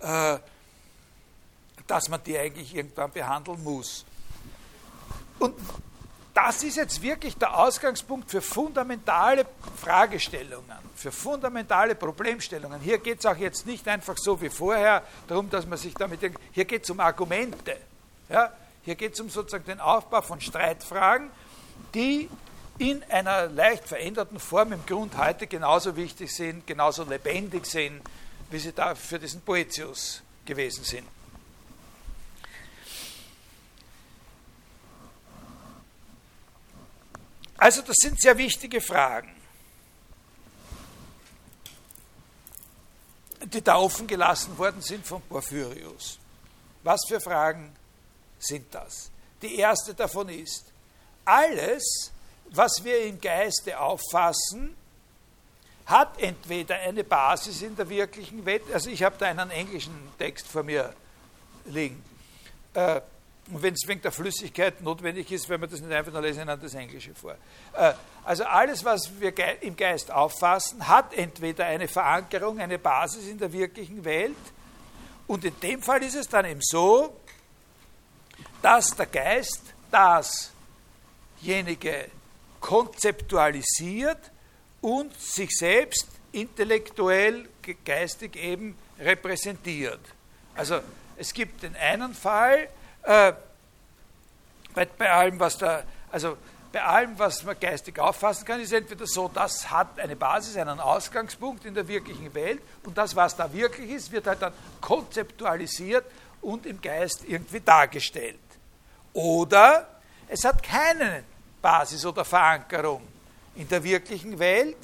äh, 0.00 0.38
dass 1.86 2.08
man 2.08 2.22
die 2.24 2.38
eigentlich 2.38 2.74
irgendwann 2.74 3.10
behandeln 3.10 3.62
muss. 3.62 4.04
Und 5.38 5.54
das 6.34 6.64
ist 6.64 6.76
jetzt 6.76 7.00
wirklich 7.00 7.36
der 7.36 7.56
Ausgangspunkt 7.56 8.28
für 8.28 8.42
fundamentale 8.42 9.46
Fragestellungen, 9.80 10.76
für 10.96 11.12
fundamentale 11.12 11.94
Problemstellungen. 11.94 12.80
Hier 12.80 12.98
geht 12.98 13.20
es 13.20 13.26
auch 13.26 13.36
jetzt 13.36 13.66
nicht 13.66 13.86
einfach 13.86 14.18
so 14.18 14.40
wie 14.42 14.50
vorher 14.50 15.04
darum, 15.28 15.48
dass 15.48 15.64
man 15.64 15.78
sich 15.78 15.94
damit. 15.94 16.20
Hier 16.50 16.64
geht 16.64 16.82
es 16.82 16.90
um 16.90 16.98
Argumente. 16.98 17.76
Ja? 18.28 18.52
Hier 18.82 18.96
geht 18.96 19.14
es 19.14 19.20
um 19.20 19.30
sozusagen 19.30 19.64
den 19.64 19.78
Aufbau 19.78 20.22
von 20.22 20.40
Streitfragen, 20.40 21.30
die 21.94 22.28
in 22.78 23.04
einer 23.04 23.46
leicht 23.46 23.86
veränderten 23.86 24.40
Form 24.40 24.72
im 24.72 24.84
Grund 24.84 25.16
heute 25.16 25.46
genauso 25.46 25.94
wichtig 25.94 26.34
sind, 26.34 26.66
genauso 26.66 27.04
lebendig 27.04 27.64
sind, 27.66 28.02
wie 28.50 28.58
sie 28.58 28.72
da 28.72 28.96
für 28.96 29.20
diesen 29.20 29.40
Poetius 29.42 30.20
gewesen 30.44 30.82
sind. 30.82 31.06
Also 37.56 37.82
das 37.82 37.96
sind 38.00 38.20
sehr 38.20 38.36
wichtige 38.36 38.80
Fragen, 38.80 39.34
die 43.44 43.62
da 43.62 43.76
offen 43.76 44.06
gelassen 44.06 44.56
worden 44.58 44.82
sind 44.82 45.06
von 45.06 45.22
Porphyrius. 45.22 46.18
Was 46.82 47.00
für 47.06 47.20
Fragen 47.20 47.74
sind 48.38 48.74
das? 48.74 49.10
Die 49.42 49.56
erste 49.56 49.94
davon 49.94 50.28
ist, 50.28 50.64
alles, 51.24 52.12
was 52.50 52.82
wir 52.82 53.04
im 53.04 53.20
Geiste 53.20 53.78
auffassen, 53.78 54.76
hat 55.86 56.18
entweder 56.18 56.76
eine 56.76 57.04
Basis 57.04 57.62
in 57.62 57.76
der 57.76 57.88
wirklichen 57.88 58.44
Welt, 58.44 58.62
also 58.72 58.88
ich 58.90 59.02
habe 59.02 59.16
da 59.18 59.26
einen 59.26 59.50
englischen 59.50 59.94
Text 60.18 60.46
vor 60.46 60.62
mir 60.62 60.94
liegen, 61.66 62.02
äh, 62.72 63.00
und 63.52 63.62
wenn 63.62 63.74
es 63.74 63.86
wegen 63.86 64.00
der 64.00 64.12
Flüssigkeit 64.12 64.80
notwendig 64.80 65.30
ist, 65.30 65.48
wenn 65.48 65.60
man 65.60 65.68
das 65.68 65.80
nicht 65.80 65.92
einfach 65.92 66.12
nur 66.12 66.22
lesen, 66.22 66.46
dann 66.46 66.60
das 66.60 66.74
Englische 66.74 67.14
vor. 67.14 67.36
Äh, 67.74 67.92
also 68.24 68.44
alles, 68.44 68.84
was 68.84 69.20
wir 69.20 69.34
im 69.62 69.76
Geist 69.76 70.10
auffassen, 70.10 70.88
hat 70.88 71.12
entweder 71.12 71.66
eine 71.66 71.86
Verankerung, 71.86 72.58
eine 72.58 72.78
Basis 72.78 73.26
in 73.26 73.38
der 73.38 73.52
wirklichen 73.52 74.04
Welt. 74.04 74.36
Und 75.26 75.44
in 75.44 75.58
dem 75.60 75.82
Fall 75.82 76.02
ist 76.02 76.14
es 76.14 76.28
dann 76.28 76.46
eben 76.46 76.60
so, 76.62 77.14
dass 78.62 78.96
der 78.96 79.06
Geist 79.06 79.62
dasjenige 79.90 82.06
konzeptualisiert 82.60 84.30
und 84.80 85.14
sich 85.20 85.50
selbst 85.50 86.08
intellektuell, 86.32 87.46
geistig 87.84 88.36
eben 88.36 88.76
repräsentiert. 88.98 90.00
Also 90.54 90.80
es 91.16 91.34
gibt 91.34 91.62
den 91.62 91.76
einen 91.76 92.14
Fall, 92.14 92.68
äh, 93.04 93.32
bei, 94.74 95.10
allem, 95.10 95.38
was 95.38 95.58
da, 95.58 95.82
also 96.10 96.36
bei 96.72 96.82
allem, 96.82 97.18
was 97.18 97.44
man 97.44 97.58
geistig 97.60 97.98
auffassen 97.98 98.44
kann, 98.44 98.60
ist 98.60 98.72
entweder 98.72 99.06
so, 99.06 99.30
das 99.32 99.70
hat 99.70 99.98
eine 99.98 100.16
Basis, 100.16 100.56
einen 100.56 100.80
Ausgangspunkt 100.80 101.64
in 101.64 101.74
der 101.74 101.86
wirklichen 101.86 102.34
Welt 102.34 102.60
und 102.84 102.98
das, 102.98 103.14
was 103.14 103.36
da 103.36 103.52
wirklich 103.52 103.90
ist, 103.90 104.10
wird 104.10 104.26
halt 104.26 104.42
dann 104.42 104.52
konzeptualisiert 104.80 106.04
und 106.40 106.66
im 106.66 106.80
Geist 106.80 107.24
irgendwie 107.26 107.60
dargestellt. 107.60 108.38
Oder 109.12 109.86
es 110.26 110.44
hat 110.44 110.62
keine 110.62 111.22
Basis 111.62 112.04
oder 112.04 112.24
Verankerung 112.24 113.02
in 113.54 113.68
der 113.68 113.84
wirklichen 113.84 114.38
Welt 114.38 114.76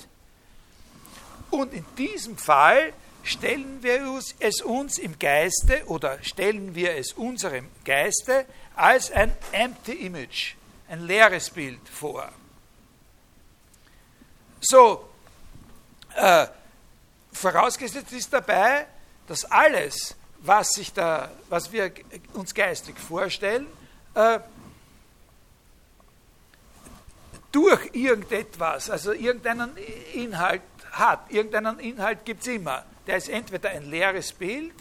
und 1.51 1.75
in 1.75 1.85
diesem 1.99 2.39
Fall 2.39 2.93
stellen 3.31 3.83
wir 3.83 4.21
es 4.41 4.61
uns 4.61 4.99
im 4.99 5.19
Geiste 5.19 5.85
oder 5.87 6.23
stellen 6.23 6.75
wir 6.75 6.97
es 6.97 7.13
unserem 7.13 7.69
Geiste 7.85 8.45
als 8.75 9.11
ein 9.11 9.33
empty 9.53 9.93
image, 9.93 10.55
ein 10.89 11.07
leeres 11.07 11.51
Bild 11.51 11.89
vor. 11.89 12.31
So, 14.61 15.09
äh, 16.17 16.47
vorausgesetzt 17.33 18.13
ist 18.13 18.33
dabei, 18.33 18.87
dass 19.27 19.45
alles, 19.45 20.17
was, 20.41 20.71
sich 20.71 20.93
da, 20.93 21.31
was 21.49 21.71
wir 21.73 21.93
uns 22.35 22.53
geistig 22.53 22.99
vorstellen, 22.99 23.67
äh, 24.15 24.41
durch 27.53 27.91
irgendetwas, 27.95 28.91
also 28.91 29.13
irgendeinen 29.13 29.77
Inhalt 30.15 30.63
hat. 30.91 31.31
Irgendeinen 31.31 31.79
Inhalt 31.79 32.25
gibt 32.25 32.43
es 32.43 32.49
immer 32.49 32.85
der 33.11 33.17
ist 33.17 33.29
entweder 33.29 33.71
ein 33.71 33.91
leeres 33.91 34.33
Bild 34.33 34.75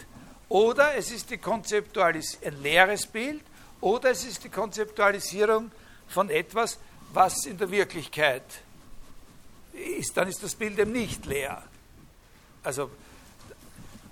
oder 0.48 0.94
es 0.94 1.10
ist 1.10 1.30
die 1.30 1.38
Konzeptualis 1.38 2.38
ein 2.44 2.62
leeres 2.62 3.04
Bild 3.04 3.42
oder 3.80 4.10
es 4.10 4.24
ist 4.24 4.44
die 4.44 4.48
Konzeptualisierung 4.48 5.72
von 6.06 6.30
etwas, 6.30 6.78
was 7.12 7.44
in 7.46 7.58
der 7.58 7.68
Wirklichkeit 7.72 8.44
ist. 9.72 10.16
Dann 10.16 10.28
ist 10.28 10.42
das 10.44 10.54
Bild 10.54 10.78
eben 10.78 10.92
nicht 10.92 11.26
leer. 11.26 11.60
Also, 12.62 12.90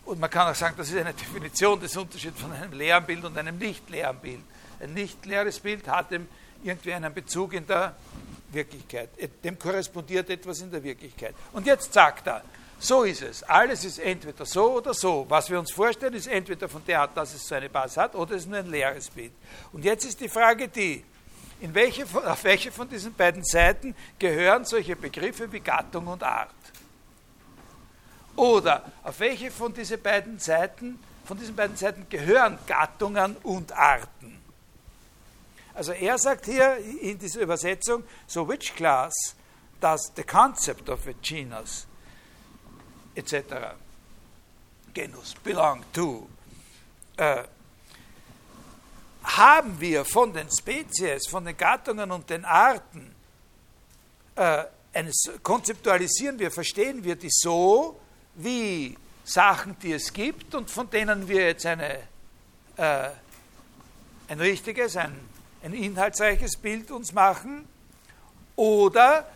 und 0.05 0.19
man 0.19 0.31
kann 0.31 0.51
auch 0.51 0.57
sagen, 0.57 0.75
das 0.77 0.89
ist 0.89 0.97
eine 0.97 1.15
Definition 1.15 1.79
des 1.79 1.97
Unterschieds 1.97 2.41
von 2.41 2.51
einem 2.51 2.73
leeren 2.73 3.05
Bild 3.05 3.25
und 3.25 3.39
einem 3.39 3.57
nicht 3.57 3.89
leeren 3.89 4.19
Bild. 4.19 4.41
Ein 4.81 4.95
nicht 4.95 5.25
leeres 5.27 5.61
Bild 5.61 5.87
hat 5.87 6.11
eben 6.11 6.29
irgendwie 6.65 6.95
einen 6.95 7.15
Bezug 7.15 7.53
in 7.53 7.67
der 7.69 7.95
Wirklichkeit. 8.51 9.11
Dem 9.45 9.59
korrespondiert 9.59 10.31
etwas 10.31 10.61
in 10.61 10.71
der 10.71 10.83
Wirklichkeit. 10.83 11.35
Und 11.53 11.67
jetzt 11.67 11.93
sagt 11.93 12.27
er, 12.27 12.43
so 12.81 13.03
ist 13.03 13.23
es. 13.23 13.43
Alles 13.43 13.85
ist 13.85 13.99
entweder 13.99 14.47
so 14.47 14.75
oder 14.75 14.95
so. 14.95 15.27
Was 15.29 15.51
wir 15.51 15.59
uns 15.59 15.73
vorstellen, 15.73 16.15
ist 16.15 16.29
entweder 16.29 16.69
von 16.69 16.83
der 16.87 17.01
Art, 17.01 17.17
dass 17.17 17.35
es 17.35 17.47
so 17.47 17.55
eine 17.57 17.69
Basis 17.69 17.97
hat, 17.97 18.15
oder 18.15 18.37
es 18.37 18.43
ist 18.43 18.49
nur 18.49 18.59
ein 18.59 18.71
leeres 18.71 19.11
Bild. 19.11 19.33
Und 19.73 19.85
jetzt 19.85 20.05
ist 20.05 20.21
die 20.21 20.29
Frage 20.29 20.69
die, 20.69 21.05
in 21.61 21.75
welche, 21.75 22.05
auf 22.05 22.45
welche 22.45 22.71
von 22.71 22.89
diesen 22.89 23.15
beiden 23.15 23.43
Seiten 23.45 23.97
gehören 24.19 24.65
solche 24.65 24.95
Begriffe 24.95 25.51
wie 25.51 25.59
Gattung 25.59 26.07
und 26.07 26.23
Art? 26.23 26.55
Oder 28.37 28.85
auf 29.03 29.19
welche 29.19 29.51
von 29.51 29.75
diesen 29.75 30.01
beiden 30.01 30.39
Seiten, 30.39 31.01
von 31.25 31.37
diesen 31.37 31.57
beiden 31.57 31.77
Seiten 31.77 32.07
gehören 32.09 32.57
Gattungen 32.69 33.35
und 33.43 33.73
Arten? 33.73 34.38
Also 35.79 35.93
er 35.93 36.19
sagt 36.19 36.47
hier 36.47 36.77
in 37.01 37.21
dieser 37.21 37.41
Übersetzung, 37.43 38.03
so 38.27 38.49
which 38.49 38.75
class 38.75 39.15
does 39.81 40.11
the 40.17 40.25
concept 40.25 40.89
of 40.89 41.07
a 41.07 41.13
genus 41.23 41.87
etc. 43.15 43.77
Genus, 44.93 45.35
belong 45.45 45.85
to. 45.93 46.29
Äh, 47.17 47.45
haben 49.23 49.81
wir 49.81 50.05
von 50.05 50.33
den 50.33 50.49
Spezies, 50.51 51.29
von 51.29 51.45
den 51.45 51.57
Gattungen 51.57 52.11
und 52.11 52.29
den 52.29 52.45
Arten, 52.45 53.15
äh, 54.35 54.65
eines, 54.93 55.31
konzeptualisieren 55.45 56.41
wir, 56.41 56.51
verstehen 56.51 57.05
wir 57.05 57.15
die 57.15 57.31
so, 57.31 58.01
wie 58.35 58.99
Sachen, 59.23 59.79
die 59.79 59.93
es 59.93 60.13
gibt 60.13 60.57
und 60.57 60.73
von 60.73 60.91
denen 60.91 61.29
wir 61.29 61.47
jetzt 61.47 61.67
eine, 61.67 62.01
äh, 62.77 63.11
ein 64.27 64.41
richtiges, 64.41 64.97
ein, 64.97 65.38
ein 65.63 65.73
inhaltsreiches 65.73 66.57
Bild 66.57 66.91
uns 66.91 67.13
machen, 67.13 67.69
oder 68.57 69.27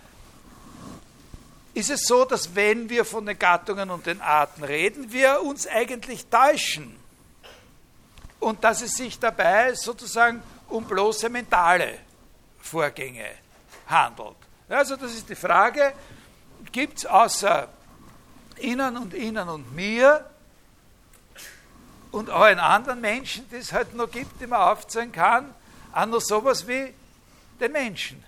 ist 1.75 1.91
es 1.91 2.03
so, 2.03 2.25
dass 2.25 2.55
wenn 2.55 2.89
wir 2.91 3.05
von 3.05 3.25
den 3.25 3.39
Gattungen 3.39 3.91
und 3.91 4.07
den 4.07 4.21
Arten 4.21 4.65
reden, 4.65 5.13
wir 5.13 5.43
uns 5.43 5.67
eigentlich 5.67 6.27
täuschen. 6.27 6.97
Und 8.41 8.65
dass 8.65 8.83
es 8.83 8.97
sich 8.97 9.19
dabei 9.19 9.73
sozusagen 9.75 10.43
um 10.69 10.85
bloße 10.85 11.29
mentale 11.29 11.99
Vorgänge 12.61 13.31
handelt. 13.87 14.37
Also 14.69 14.97
das 14.97 15.15
ist 15.15 15.29
die 15.29 15.37
Frage, 15.37 15.93
gibt 16.73 16.99
es 16.99 17.07
außer 17.07 17.69
Ihnen 18.59 18.97
und 18.97 19.15
Ihnen 19.15 19.49
und 19.49 19.75
mir 19.75 20.29
und 22.11 22.29
allen 22.29 22.59
anderen 22.59 23.01
Menschen, 23.01 23.49
die 23.51 23.57
es 23.57 23.73
halt 23.73 23.95
noch 23.95 24.11
gibt, 24.11 24.41
die 24.41 24.47
man 24.47 24.61
aufzählen 24.61 25.13
kann, 25.13 25.55
noch 26.11 26.21
sowas 26.21 26.67
wie 26.67 26.93
den 27.61 27.73
Menschen 27.73 28.23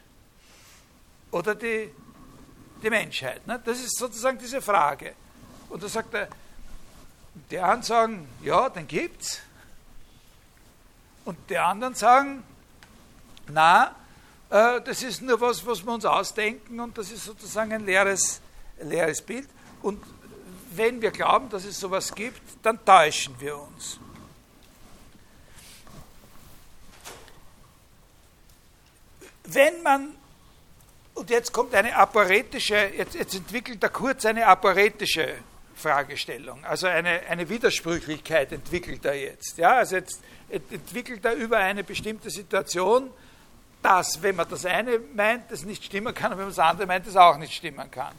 oder 1.31 1.55
die 1.55 1.91
die 2.85 2.91
Menschheit. 2.91 3.47
Ne? 3.47 3.61
Das 3.65 3.81
ist 3.81 3.97
sozusagen 3.97 4.39
diese 4.39 4.61
Frage. 4.61 5.15
Und 5.69 5.83
da 5.83 5.89
sagt 5.89 6.15
er, 6.15 6.29
die 7.51 7.59
einen 7.59 7.83
sagen, 7.83 8.29
ja, 8.43 8.69
den 8.69 8.87
gibt's. 8.87 9.41
Und 11.25 11.39
die 11.49 11.59
anderen 11.59 11.95
sagen, 11.95 12.45
na, 13.49 13.95
äh, 14.51 14.81
das 14.83 15.03
ist 15.03 15.23
nur 15.23 15.41
was, 15.41 15.65
was 15.67 15.85
wir 15.85 15.93
uns 15.93 16.05
ausdenken 16.05 16.79
und 16.79 16.97
das 16.97 17.11
ist 17.11 17.25
sozusagen 17.25 17.73
ein 17.73 17.85
leeres, 17.85 18.41
leeres 18.81 19.23
Bild. 19.23 19.49
Und 19.83 20.03
wenn 20.73 21.01
wir 21.01 21.11
glauben, 21.11 21.49
dass 21.49 21.65
es 21.65 21.81
sowas 21.81 22.15
gibt, 22.15 22.43
dann 22.63 22.85
täuschen 22.85 23.35
wir 23.41 23.59
uns. 23.59 23.99
Wenn 29.45 29.83
man, 29.83 30.15
und 31.15 31.31
jetzt 31.31 31.53
kommt 31.53 31.75
eine 31.75 31.95
aporetische, 31.95 32.91
jetzt, 32.97 33.15
jetzt 33.15 33.35
entwickelt 33.35 33.83
er 33.83 33.91
kurz 33.91 34.25
eine 34.25 34.47
aporetische 34.47 35.35
Fragestellung, 35.75 36.65
also 36.65 36.87
eine, 36.87 37.21
eine 37.29 37.49
Widersprüchlichkeit 37.49 38.53
entwickelt 38.53 39.05
er 39.05 39.15
jetzt. 39.15 39.59
Ja, 39.59 39.79
also 39.79 39.97
jetzt 39.97 40.21
entwickelt 40.49 41.25
er 41.25 41.35
über 41.35 41.59
eine 41.59 41.85
bestimmte 41.85 42.31
Situation, 42.31 43.11
dass, 43.83 44.23
wenn 44.23 44.37
man 44.37 44.49
das 44.49 44.65
eine 44.65 44.99
meint, 44.99 45.51
das 45.51 45.65
nicht 45.65 45.85
stimmen 45.85 46.15
kann, 46.15 46.33
und 46.33 46.39
wenn 46.39 46.47
man 46.47 46.55
das 46.55 46.65
andere 46.65 46.87
meint, 46.87 47.07
das 47.07 47.17
auch 47.17 47.37
nicht 47.37 47.53
stimmen 47.53 47.91
kann. 47.91 48.15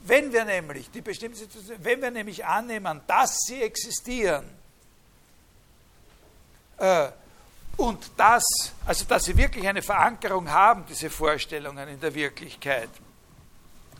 Wenn 0.00 0.32
wir 0.32 0.44
nämlich 0.44 0.90
die 0.90 1.00
bestimmte 1.00 1.38
Situation, 1.38 1.76
wenn 1.82 2.02
wir 2.02 2.10
nämlich 2.10 2.44
annehmen, 2.44 3.00
dass 3.06 3.40
sie 3.46 3.62
existieren, 3.62 4.44
äh, 6.78 7.08
und 7.78 8.10
das, 8.16 8.44
also 8.84 9.04
dass 9.06 9.24
sie 9.24 9.36
wirklich 9.36 9.66
eine 9.66 9.82
Verankerung 9.82 10.50
haben, 10.50 10.84
diese 10.86 11.08
Vorstellungen 11.08 11.88
in 11.88 12.00
der 12.00 12.14
Wirklichkeit, 12.14 12.90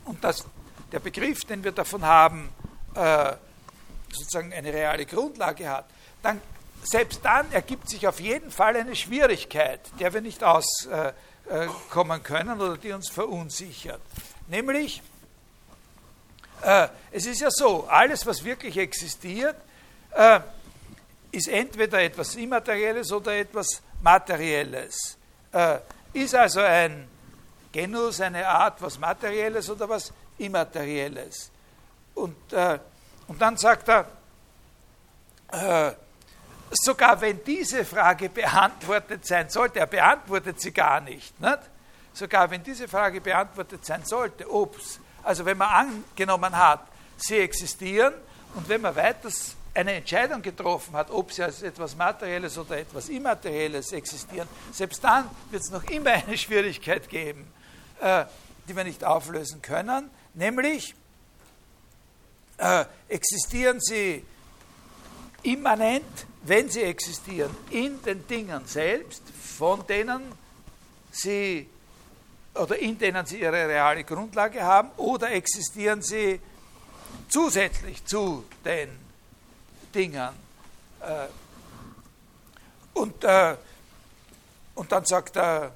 und 0.05 0.23
dass 0.23 0.45
der 0.91 0.99
Begriff, 0.99 1.45
den 1.45 1.63
wir 1.63 1.71
davon 1.71 2.03
haben, 2.03 2.49
äh, 2.93 3.33
sozusagen 4.11 4.53
eine 4.53 4.73
reale 4.73 5.05
Grundlage 5.05 5.69
hat, 5.69 5.85
dann 6.21 6.41
selbst 6.83 7.21
dann 7.23 7.51
ergibt 7.51 7.89
sich 7.89 8.07
auf 8.07 8.19
jeden 8.19 8.51
Fall 8.51 8.75
eine 8.75 8.95
Schwierigkeit, 8.95 9.81
der 9.99 10.13
wir 10.13 10.21
nicht 10.21 10.43
auskommen 10.43 12.23
können 12.23 12.59
oder 12.59 12.77
die 12.77 12.91
uns 12.91 13.09
verunsichert. 13.09 14.01
Nämlich, 14.47 15.01
äh, 16.63 16.87
es 17.11 17.25
ist 17.25 17.41
ja 17.41 17.49
so, 17.51 17.85
alles, 17.85 18.25
was 18.25 18.43
wirklich 18.43 18.77
existiert, 18.77 19.55
äh, 20.11 20.39
ist 21.31 21.47
entweder 21.47 22.01
etwas 22.01 22.35
Immaterielles 22.35 23.11
oder 23.11 23.35
etwas 23.37 23.81
Materielles. 24.01 25.17
Äh, 25.51 25.79
ist 26.13 26.35
also 26.35 26.61
ein 26.61 27.07
Genus, 27.71 28.19
eine 28.21 28.47
Art, 28.47 28.81
was 28.81 28.97
Materielles 28.97 29.69
oder 29.69 29.87
was 29.87 30.11
Immaterielles. 30.37 31.51
Und, 32.15 32.53
äh, 32.53 32.79
und 33.27 33.41
dann 33.41 33.57
sagt 33.57 33.87
er, 33.89 34.05
äh, 35.51 35.93
sogar 36.71 37.19
wenn 37.21 37.43
diese 37.43 37.85
Frage 37.85 38.29
beantwortet 38.29 39.25
sein 39.25 39.49
sollte, 39.49 39.79
er 39.79 39.87
beantwortet 39.87 40.59
sie 40.59 40.71
gar 40.71 41.01
nicht, 41.01 41.39
nicht? 41.39 41.59
sogar 42.13 42.49
wenn 42.49 42.63
diese 42.63 42.87
Frage 42.87 43.21
beantwortet 43.21 43.85
sein 43.85 44.03
sollte, 44.03 44.49
ob 44.51 44.75
also 45.23 45.45
wenn 45.45 45.57
man 45.57 45.69
angenommen 45.69 46.55
hat, 46.55 46.81
sie 47.17 47.37
existieren 47.37 48.13
und 48.55 48.67
wenn 48.69 48.81
man 48.81 48.95
weiter 48.95 49.29
eine 49.79 49.93
Entscheidung 49.93 50.41
getroffen 50.41 50.93
hat, 50.93 51.09
ob 51.09 51.31
sie 51.31 51.43
als 51.43 51.61
etwas 51.61 51.95
Materielles 51.95 52.57
oder 52.57 52.77
etwas 52.77 53.07
Immaterielles 53.09 53.93
existieren, 53.93 54.47
selbst 54.73 55.03
dann 55.03 55.29
wird 55.51 55.63
es 55.63 55.71
noch 55.71 55.83
immer 55.85 56.11
eine 56.27 56.37
Schwierigkeit 56.37 57.07
geben, 57.07 57.47
äh, 58.01 58.25
die 58.67 58.75
wir 58.75 58.83
nicht 58.83 59.03
auflösen 59.03 59.61
können, 59.61 60.09
nämlich 60.33 60.93
äh, 62.57 62.85
existieren 63.07 63.79
sie 63.79 64.23
immanent, 65.43 66.25
wenn 66.43 66.69
sie 66.69 66.83
existieren, 66.83 67.55
in 67.69 68.01
den 68.03 68.27
Dingen 68.27 68.65
selbst, 68.65 69.23
von 69.57 69.87
denen 69.87 70.21
sie 71.11 71.69
oder 72.53 72.77
in 72.77 72.97
denen 72.97 73.25
sie 73.25 73.39
ihre 73.39 73.67
reale 73.67 74.03
Grundlage 74.03 74.61
haben, 74.61 74.89
oder 74.97 75.31
existieren 75.31 76.01
sie 76.01 76.41
zusätzlich 77.29 78.03
zu 78.03 78.43
den 78.65 79.08
Dingen. 79.93 80.29
Äh, 81.01 81.27
und, 82.93 83.23
äh, 83.23 83.55
und 84.75 84.91
dann 84.91 85.05
sagt 85.05 85.37
er, 85.37 85.71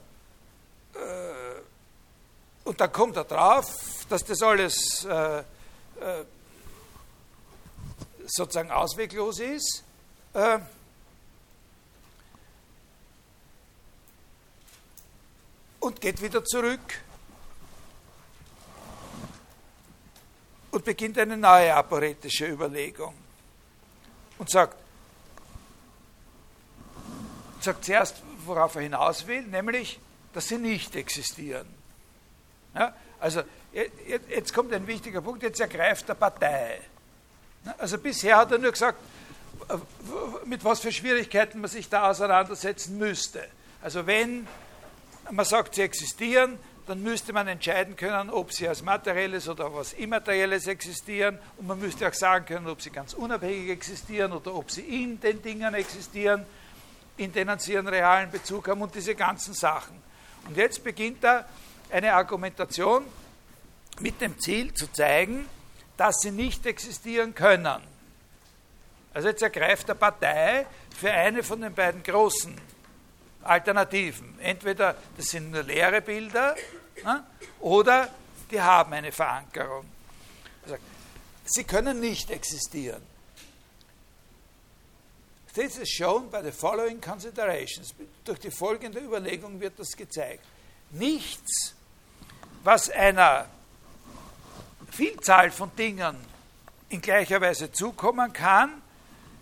äh, 0.93 0.99
und 2.65 2.79
dann 2.79 2.91
kommt 2.91 3.17
er 3.17 3.25
drauf, 3.25 4.05
dass 4.07 4.23
das 4.23 4.41
alles 4.41 5.05
sozusagen 8.25 8.71
ausweglos 8.71 9.39
ist. 9.39 9.83
Und 15.81 15.99
geht 15.99 16.21
wieder 16.21 16.45
zurück 16.45 17.01
und 20.71 20.85
beginnt 20.85 21.17
eine 21.19 21.35
neue 21.35 21.75
aporetische 21.75 22.47
Überlegung 22.47 23.22
und 24.37 24.49
sagt, 24.49 24.77
sagt 27.61 27.85
zuerst, 27.85 28.21
worauf 28.45 28.75
er 28.75 28.81
hinaus 28.81 29.27
will, 29.27 29.43
nämlich, 29.43 29.99
dass 30.33 30.47
sie 30.47 30.57
nicht 30.57 30.95
existieren. 30.95 31.67
Ja, 32.75 32.93
also 33.19 33.43
jetzt 34.27 34.53
kommt 34.53 34.73
ein 34.73 34.87
wichtiger 34.87 35.21
Punkt, 35.21 35.43
jetzt 35.43 35.59
ergreift 35.59 36.09
er 36.09 36.15
Partei. 36.15 36.81
Also 37.77 37.97
bisher 37.97 38.37
hat 38.37 38.51
er 38.51 38.57
nur 38.57 38.71
gesagt, 38.71 38.99
mit 40.45 40.63
was 40.63 40.81
für 40.81 40.91
Schwierigkeiten 40.91 41.61
man 41.61 41.69
sich 41.69 41.87
da 41.89 42.09
auseinandersetzen 42.09 42.97
müsste. 42.97 43.47
Also 43.81 44.05
wenn 44.05 44.47
man 45.31 45.45
sagt, 45.45 45.75
sie 45.75 45.81
existieren, 45.83 46.59
dann 46.85 47.01
müsste 47.01 47.31
man 47.31 47.47
entscheiden 47.47 47.95
können, 47.95 48.29
ob 48.29 48.51
sie 48.51 48.67
als 48.67 48.81
materielles 48.81 49.47
oder 49.47 49.73
was 49.73 49.93
immaterielles 49.93 50.67
existieren 50.67 51.39
und 51.57 51.67
man 51.67 51.79
müsste 51.79 52.07
auch 52.07 52.13
sagen 52.13 52.45
können, 52.45 52.67
ob 52.67 52.81
sie 52.81 52.89
ganz 52.89 53.13
unabhängig 53.13 53.69
existieren 53.69 54.33
oder 54.33 54.53
ob 54.53 54.69
sie 54.69 54.81
in 54.81 55.19
den 55.19 55.41
Dingen 55.41 55.73
existieren, 55.73 56.45
in 57.15 57.31
denen 57.31 57.57
sie 57.59 57.77
einen 57.77 57.87
realen 57.87 58.29
Bezug 58.31 58.67
haben 58.67 58.81
und 58.81 58.93
diese 58.93 59.15
ganzen 59.15 59.53
Sachen. 59.53 60.01
Und 60.47 60.57
jetzt 60.57 60.83
beginnt 60.83 61.23
er 61.23 61.47
eine 61.89 62.13
Argumentation 62.13 63.05
mit 63.99 64.19
dem 64.19 64.37
Ziel 64.39 64.73
zu 64.73 64.91
zeigen, 64.91 65.47
dass 65.95 66.19
sie 66.21 66.31
nicht 66.31 66.65
existieren 66.65 67.33
können. 67.33 67.81
Also 69.13 69.27
jetzt 69.29 69.43
ergreift 69.43 69.87
er 69.89 69.95
Partei 69.95 70.65
für 70.97 71.11
eine 71.11 71.43
von 71.43 71.61
den 71.61 71.73
beiden 71.73 72.03
großen 72.03 72.72
Alternativen. 73.43 74.39
Entweder 74.39 74.95
das 75.17 75.27
sind 75.27 75.51
nur 75.51 75.63
leere 75.63 76.01
Bilder 76.01 76.55
ne, 77.03 77.23
oder 77.59 78.09
die 78.49 78.61
haben 78.61 78.93
eine 78.93 79.11
Verankerung. 79.11 79.85
Sie 81.45 81.63
können 81.63 81.99
nicht 81.99 82.29
existieren. 82.29 83.01
This 85.53 85.77
is 85.77 85.89
shown 85.89 86.29
by 86.29 86.41
the 86.41 86.51
following 86.51 86.99
considerations. 86.99 87.93
Durch 88.23 88.39
die 88.39 88.49
folgende 88.49 88.99
Überlegung 88.99 89.59
wird 89.59 89.77
das 89.77 89.91
gezeigt. 89.95 90.43
Nichts, 90.91 91.75
was 92.63 92.89
einer 92.89 93.47
Vielzahl 94.89 95.51
von 95.51 95.75
Dingen 95.75 96.15
in 96.89 97.01
gleicher 97.01 97.39
Weise 97.41 97.71
zukommen 97.71 98.33
kann, 98.33 98.81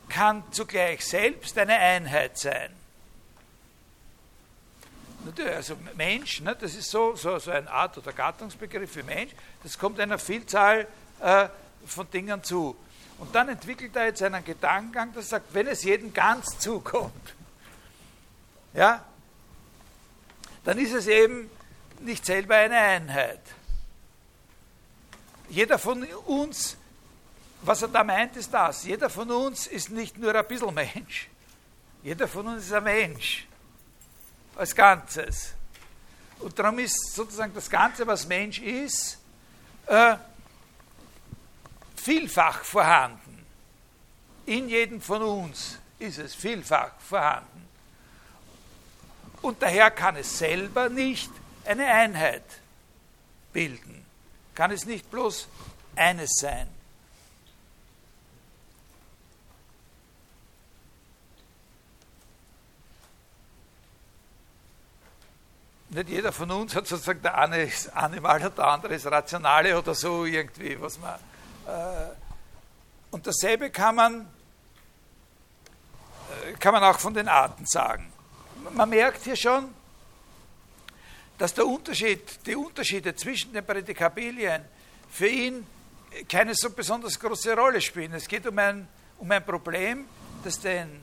kann 0.10 0.44
zugleich 0.52 1.06
selbst 1.06 1.58
eine 1.58 1.78
Einheit 1.78 2.38
sein. 2.38 2.81
Also 5.56 5.78
Mensch, 5.96 6.42
ne, 6.42 6.56
das 6.60 6.76
ist 6.76 6.90
so, 6.90 7.16
so, 7.16 7.38
so 7.38 7.52
eine 7.52 7.70
Art 7.70 7.98
oder 7.98 8.12
Gattungsbegriff 8.12 8.92
für 8.92 9.04
Mensch, 9.04 9.32
das 9.64 9.78
kommt 9.78 10.00
einer 10.00 10.18
Vielzahl 10.18 10.88
äh, 11.20 11.48
von 11.86 12.10
Dingen 12.10 12.44
zu. 12.44 12.76
Und 13.20 13.36
dann 13.36 13.50
entwickelt 13.50 13.96
er 13.96 14.06
jetzt 14.06 14.24
einen 14.24 14.44
Gedankengang, 14.44 15.14
der 15.14 15.22
sagt, 15.22 15.54
wenn 15.54 15.68
es 15.68 15.84
jedem 15.84 16.12
ganz 16.12 16.58
zukommt, 16.58 17.36
ja, 18.74 19.06
dann 20.64 20.78
ist 20.80 20.94
es 20.94 21.08
eben 21.08 21.50
nicht 22.00 22.26
selber 22.26 22.56
eine 22.56 22.78
Einheit. 22.78 23.42
Jeder 25.50 25.78
von 25.78 26.04
uns, 26.26 26.78
was 27.62 27.82
er 27.82 27.90
da 27.90 28.04
meint, 28.04 28.38
ist 28.38 28.54
das. 28.54 28.86
Jeder 28.86 29.10
von 29.10 29.30
uns 29.30 29.68
ist 29.68 29.90
nicht 29.90 30.18
nur 30.18 30.34
ein 30.34 30.48
bisschen 30.48 30.74
Mensch. 30.74 31.30
Jeder 32.04 32.28
von 32.28 32.48
uns 32.48 32.66
ist 32.66 32.74
ein 32.74 32.84
Mensch. 32.84 33.48
Als 34.56 34.76
Ganzes. 34.76 35.54
Und 36.40 36.58
darum 36.58 36.80
ist 36.80 37.14
sozusagen 37.14 37.54
das 37.54 37.70
Ganze, 37.70 38.06
was 38.06 38.28
Mensch 38.28 38.60
ist, 38.60 39.18
äh, 39.88 40.16
vielfach 41.96 42.64
vorhanden. 42.64 43.46
In 44.46 44.70
jedem 44.70 45.02
von 45.02 45.22
uns 45.22 45.78
ist 46.00 46.18
es 46.18 46.36
vielfach 46.36 46.92
vorhanden. 47.00 47.68
Und 49.42 49.62
daher 49.62 49.92
kann 49.92 50.16
es 50.16 50.38
selber 50.38 50.90
nicht 50.90 51.32
eine 51.66 51.86
Einheit 51.86 52.44
bilden 53.54 54.02
kann 54.56 54.72
es 54.72 54.86
nicht 54.86 55.10
bloß 55.10 55.48
eines 55.96 56.30
sein. 56.40 56.68
Nicht 65.94 66.08
jeder 66.08 66.32
von 66.32 66.50
uns 66.52 66.74
hat 66.74 66.88
sozusagen, 66.88 67.22
der 67.22 67.38
eine 67.38 67.64
ist 67.64 67.90
Animal 67.94 68.42
und 68.46 68.58
der 68.58 68.66
andere 68.66 68.96
ist 68.96 69.06
Rationale 69.06 69.78
oder 69.78 69.94
so 69.94 70.24
irgendwie, 70.24 70.80
was 70.80 70.98
man. 70.98 71.16
Äh, 71.68 72.12
und 73.12 73.28
dasselbe 73.28 73.70
kann 73.70 73.96
man, 73.96 74.22
äh, 76.46 76.54
kann 76.54 76.74
man 76.74 76.82
auch 76.86 76.98
von 76.98 77.14
den 77.14 77.28
Arten 77.28 77.66
sagen. 77.66 78.10
Man 78.72 78.90
merkt 78.90 79.26
hier 79.26 79.36
schon, 79.36 79.74
dass 81.38 81.54
der 81.54 81.68
Unterschied, 81.68 82.40
die 82.46 82.56
Unterschiede 82.56 83.14
zwischen 83.14 83.52
den 83.52 83.66
Prädikabilien 83.66 84.64
für 85.10 85.28
ihn 85.28 85.68
keine 86.30 86.56
so 86.56 86.70
besonders 86.70 87.20
große 87.20 87.54
Rolle 87.54 87.82
spielen. 87.82 88.14
Es 88.14 88.30
geht 88.30 88.48
um 88.48 88.58
ein, 88.58 88.88
um 89.18 89.30
ein 89.30 89.46
Problem, 89.46 90.06
das 90.42 90.58
den 90.58 91.02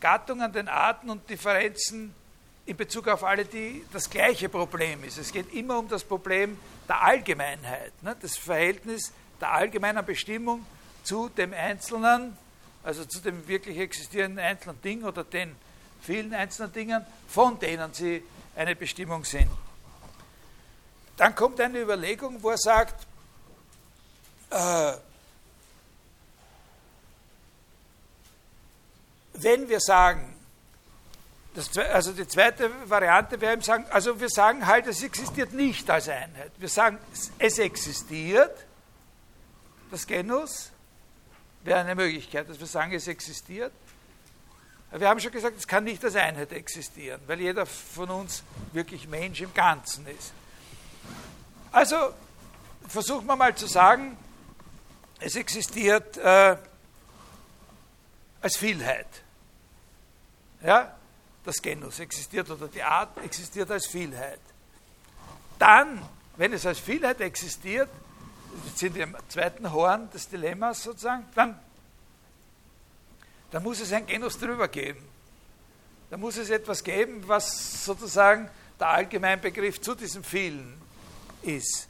Gattungen, 0.00 0.52
den 0.52 0.68
Arten 0.68 1.08
und 1.08 1.30
Differenzen 1.30 2.14
in 2.68 2.76
Bezug 2.76 3.08
auf 3.08 3.24
alle 3.24 3.46
die 3.46 3.82
das 3.94 4.10
gleiche 4.10 4.50
Problem 4.50 5.02
ist. 5.02 5.16
Es 5.16 5.32
geht 5.32 5.54
immer 5.54 5.78
um 5.78 5.88
das 5.88 6.04
Problem 6.04 6.58
der 6.86 7.00
Allgemeinheit, 7.02 8.02
ne? 8.02 8.14
das 8.20 8.36
Verhältnis 8.36 9.10
der 9.40 9.52
allgemeinen 9.52 10.04
Bestimmung 10.04 10.66
zu 11.02 11.30
dem 11.30 11.54
Einzelnen, 11.54 12.36
also 12.84 13.06
zu 13.06 13.20
dem 13.20 13.48
wirklich 13.48 13.78
existierenden 13.78 14.44
einzelnen 14.44 14.82
Ding 14.82 15.02
oder 15.02 15.24
den 15.24 15.56
vielen 16.02 16.34
einzelnen 16.34 16.70
Dingen, 16.74 17.06
von 17.26 17.58
denen 17.58 17.94
sie 17.94 18.22
eine 18.54 18.76
Bestimmung 18.76 19.24
sind. 19.24 19.48
Dann 21.16 21.34
kommt 21.34 21.58
eine 21.62 21.80
Überlegung, 21.80 22.42
wo 22.42 22.50
er 22.50 22.58
sagt, 22.58 23.06
äh, 24.50 24.92
wenn 29.32 29.68
wir 29.70 29.80
sagen, 29.80 30.37
das, 31.54 31.76
also 31.76 32.12
die 32.12 32.26
zweite 32.26 32.70
Variante 32.88 33.40
wäre 33.40 33.60
sagen, 33.62 33.86
also 33.90 34.20
wir 34.20 34.28
sagen 34.28 34.66
halt, 34.66 34.86
es 34.86 35.02
existiert 35.02 35.52
nicht 35.52 35.90
als 35.90 36.08
Einheit. 36.08 36.52
Wir 36.58 36.68
sagen, 36.68 36.98
es 37.38 37.58
existiert, 37.58 38.66
das 39.90 40.06
Genus 40.06 40.70
wäre 41.64 41.80
eine 41.80 41.94
Möglichkeit, 41.94 42.48
dass 42.48 42.60
wir 42.60 42.66
sagen, 42.66 42.92
es 42.92 43.08
existiert. 43.08 43.72
Wir 44.90 45.08
haben 45.08 45.20
schon 45.20 45.32
gesagt, 45.32 45.56
es 45.58 45.66
kann 45.66 45.84
nicht 45.84 46.02
als 46.04 46.16
Einheit 46.16 46.52
existieren, 46.52 47.20
weil 47.26 47.40
jeder 47.40 47.66
von 47.66 48.08
uns 48.08 48.42
wirklich 48.72 49.06
Mensch 49.06 49.40
im 49.40 49.52
Ganzen 49.52 50.06
ist. 50.06 50.32
Also 51.72 52.14
versuchen 52.88 53.26
wir 53.26 53.36
mal 53.36 53.54
zu 53.54 53.66
sagen, 53.66 54.16
es 55.20 55.36
existiert 55.36 56.16
äh, 56.16 56.56
als 58.40 58.56
Vielheit. 58.56 59.08
Ja, 60.62 60.97
das 61.48 61.62
Genus 61.62 61.98
existiert 61.98 62.50
oder 62.50 62.68
die 62.68 62.82
Art 62.82 63.16
existiert 63.24 63.70
als 63.70 63.86
Vielheit. 63.86 64.40
Dann, 65.58 66.06
wenn 66.36 66.52
es 66.52 66.66
als 66.66 66.78
Vielheit 66.78 67.22
existiert, 67.22 67.88
sind 68.74 68.94
wir 68.94 69.04
im 69.04 69.16
zweiten 69.28 69.72
Horn 69.72 70.10
des 70.10 70.28
Dilemmas 70.28 70.82
sozusagen, 70.82 71.24
dann, 71.34 71.58
dann 73.50 73.62
muss 73.62 73.80
es 73.80 73.92
ein 73.94 74.04
Genus 74.04 74.38
drüber 74.38 74.68
geben. 74.68 75.02
Da 76.10 76.18
muss 76.18 76.36
es 76.36 76.50
etwas 76.50 76.84
geben, 76.84 77.26
was 77.26 77.82
sozusagen 77.82 78.50
der 78.78 78.88
Allgemeinbegriff 78.88 79.80
zu 79.80 79.94
diesem 79.94 80.22
Vielen 80.22 80.78
ist. 81.42 81.88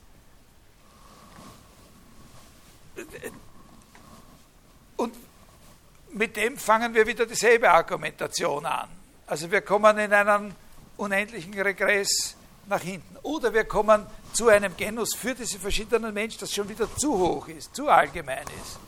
Und 4.97 5.15
mit 6.11 6.37
dem 6.37 6.57
fangen 6.57 6.95
wir 6.95 7.05
wieder 7.09 7.27
dieselbe 7.27 7.69
Argumentation 7.69 8.65
an. 8.65 8.98
Also 9.29 9.51
wir 9.51 9.61
kommen 9.61 9.99
in 9.99 10.13
einen 10.13 10.55
unendlichen 10.97 11.55
Regress 11.61 12.35
nach 12.67 12.81
hinten. 12.81 13.17
Oder 13.23 13.53
wir 13.53 13.65
kommen 13.65 14.07
zu 14.33 14.49
einem 14.49 14.77
Genus 14.77 15.15
für 15.15 15.35
diese 15.35 15.59
verschiedenen 15.59 16.13
Menschen, 16.13 16.41
das 16.41 16.53
schon 16.53 16.69
wieder 16.69 16.89
zu 16.97 17.17
hoch 17.17 17.47
ist, 17.49 17.75
zu 17.75 17.89
allgemein 17.89 18.47
ist. 18.63 18.79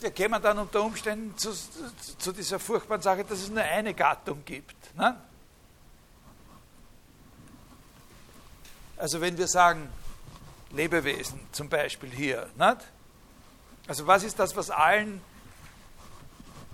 Wir 0.00 0.12
kommen 0.12 0.40
dann 0.40 0.58
unter 0.58 0.82
Umständen 0.82 1.36
zu, 1.36 1.52
zu 2.18 2.32
dieser 2.32 2.58
furchtbaren 2.58 3.02
Sache, 3.02 3.24
dass 3.24 3.40
es 3.40 3.50
nur 3.50 3.62
eine 3.62 3.92
Gattung 3.92 4.44
gibt. 4.44 4.76
Also 8.96 9.20
wenn 9.20 9.36
wir 9.36 9.48
sagen, 9.48 9.88
Lebewesen 10.70 11.40
zum 11.50 11.68
Beispiel 11.68 12.10
hier. 12.10 12.48
Nicht? 12.56 12.78
Also 13.86 14.06
was 14.06 14.22
ist 14.22 14.38
das, 14.38 14.56
was 14.56 14.70
allen 14.70 15.20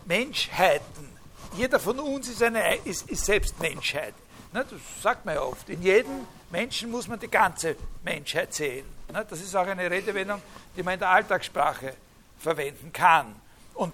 Menschheiten, 0.04 1.17
jeder 1.56 1.78
von 1.78 1.98
uns 1.98 2.28
ist, 2.28 2.42
eine, 2.42 2.76
ist, 2.84 3.08
ist 3.08 3.24
selbst 3.24 3.58
Menschheit. 3.60 4.14
Nicht? 4.52 4.72
Das 4.72 4.80
sagt 5.02 5.24
man 5.24 5.34
ja 5.34 5.42
oft. 5.42 5.68
In 5.68 5.82
jedem 5.82 6.26
Menschen 6.50 6.90
muss 6.90 7.08
man 7.08 7.18
die 7.18 7.28
ganze 7.28 7.76
Menschheit 8.02 8.54
sehen. 8.54 8.86
Nicht? 9.12 9.32
Das 9.32 9.40
ist 9.40 9.54
auch 9.54 9.66
eine 9.66 9.90
Redewendung, 9.90 10.40
die 10.76 10.82
man 10.82 10.94
in 10.94 11.00
der 11.00 11.10
Alltagssprache 11.10 11.94
verwenden 12.38 12.92
kann. 12.92 13.34
Und 13.74 13.92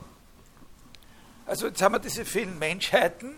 also 1.46 1.66
jetzt 1.66 1.82
haben 1.82 1.94
wir 1.94 1.98
diese 1.98 2.24
vielen 2.24 2.59
Menschheiten, 2.59 3.34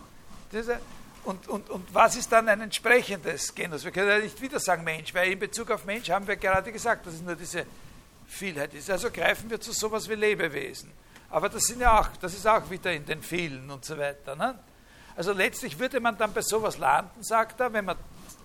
diese, 0.52 0.78
und, 1.24 1.48
und, 1.48 1.70
und 1.70 1.92
was 1.92 2.16
ist 2.16 2.30
dann 2.30 2.48
ein 2.48 2.60
entsprechendes 2.60 3.54
Genus? 3.54 3.84
Wir 3.84 3.90
können 3.90 4.08
ja 4.08 4.18
nicht 4.18 4.40
wieder 4.40 4.60
sagen 4.60 4.84
Mensch, 4.84 5.12
weil 5.12 5.32
in 5.32 5.38
Bezug 5.38 5.70
auf 5.70 5.84
Mensch 5.84 6.08
haben 6.08 6.26
wir 6.26 6.36
gerade 6.36 6.70
gesagt, 6.70 7.06
dass 7.06 7.14
es 7.14 7.22
nur 7.22 7.34
diese 7.34 7.66
Vielheit 8.28 8.74
ist. 8.74 8.90
Also 8.90 9.10
greifen 9.10 9.50
wir 9.50 9.60
zu 9.60 9.72
sowas 9.72 10.08
wie 10.08 10.14
Lebewesen. 10.14 10.92
Aber 11.30 11.48
das, 11.48 11.64
sind 11.64 11.80
ja 11.80 12.00
auch, 12.00 12.08
das 12.20 12.34
ist 12.34 12.46
auch 12.46 12.68
wieder 12.70 12.92
in 12.92 13.04
den 13.04 13.22
vielen 13.22 13.70
und 13.70 13.84
so 13.84 13.98
weiter. 13.98 14.36
Ne? 14.36 14.58
Also 15.16 15.32
letztlich 15.32 15.78
würde 15.78 16.00
man 16.00 16.16
dann 16.16 16.32
bei 16.32 16.42
sowas 16.42 16.78
landen, 16.78 17.22
sagt 17.22 17.60
er, 17.60 17.72
wenn 17.72 17.84
man 17.84 17.96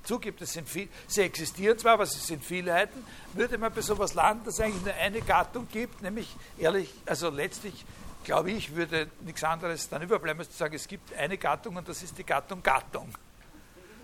zugibt, 0.03 0.41
es 0.41 0.53
sind 0.53 0.67
viel, 0.67 0.89
sie 1.07 1.21
existieren 1.21 1.77
zwar, 1.77 1.93
aber 1.93 2.05
sie 2.05 2.19
sind 2.19 2.43
Vielheiten, 2.43 3.05
würde 3.33 3.57
man 3.57 3.71
bei 3.71 3.81
sowas 3.81 4.13
landen, 4.13 4.45
dass 4.45 4.55
es 4.55 4.61
eigentlich 4.61 4.83
nur 4.83 4.93
eine 4.95 5.21
Gattung 5.21 5.67
gibt, 5.71 6.01
nämlich 6.01 6.35
ehrlich, 6.57 6.91
also 7.05 7.29
letztlich 7.29 7.85
glaube 8.23 8.51
ich, 8.51 8.75
würde 8.75 9.09
nichts 9.21 9.43
anderes 9.43 9.89
dann 9.89 10.01
überbleiben, 10.01 10.39
als 10.39 10.51
zu 10.51 10.57
sagen, 10.57 10.75
es 10.75 10.87
gibt 10.87 11.13
eine 11.13 11.37
Gattung 11.37 11.75
und 11.75 11.87
das 11.87 12.03
ist 12.03 12.17
die 12.17 12.23
Gattung 12.23 12.61
Gattung. 12.61 13.09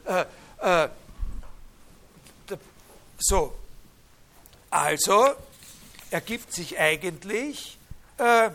Äh, 0.05 0.25
äh, 0.59 0.89
so, 3.19 3.57
also 4.69 5.33
ergibt 6.11 6.53
sich 6.53 6.79
eigentlich, 6.79 7.77
äh, 8.17 8.51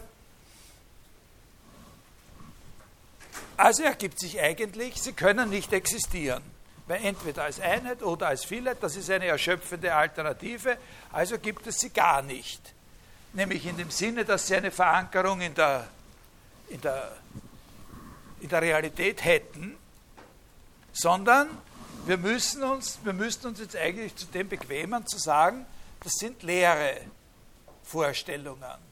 also 3.62 3.82
ergibt 3.82 4.18
sich 4.18 4.40
eigentlich, 4.40 5.00
sie 5.00 5.12
können 5.12 5.50
nicht 5.50 5.72
existieren. 5.72 6.42
Weil 6.86 7.04
entweder 7.04 7.44
als 7.44 7.60
Einheit 7.60 8.02
oder 8.02 8.28
als 8.28 8.44
Vielheit, 8.44 8.78
das 8.82 8.96
ist 8.96 9.08
eine 9.10 9.26
erschöpfende 9.26 9.94
Alternative, 9.94 10.76
also 11.12 11.38
gibt 11.38 11.66
es 11.66 11.78
sie 11.78 11.90
gar 11.90 12.22
nicht 12.22 12.74
nämlich 13.32 13.66
in 13.66 13.76
dem 13.76 13.90
Sinne, 13.90 14.24
dass 14.24 14.46
sie 14.46 14.56
eine 14.56 14.70
Verankerung 14.70 15.40
in 15.40 15.54
der, 15.54 15.88
in 16.68 16.80
der, 16.80 17.16
in 18.40 18.48
der 18.48 18.62
Realität 18.62 19.24
hätten, 19.24 19.76
sondern 20.92 21.48
wir 22.06 22.18
müssen, 22.18 22.62
uns, 22.64 22.98
wir 23.04 23.12
müssen 23.12 23.46
uns 23.46 23.60
jetzt 23.60 23.76
eigentlich 23.76 24.14
zu 24.16 24.26
dem 24.26 24.48
bequemen, 24.48 25.06
zu 25.06 25.18
sagen, 25.18 25.64
das 26.02 26.12
sind 26.14 26.42
leere 26.42 27.00
Vorstellungen. 27.84 28.91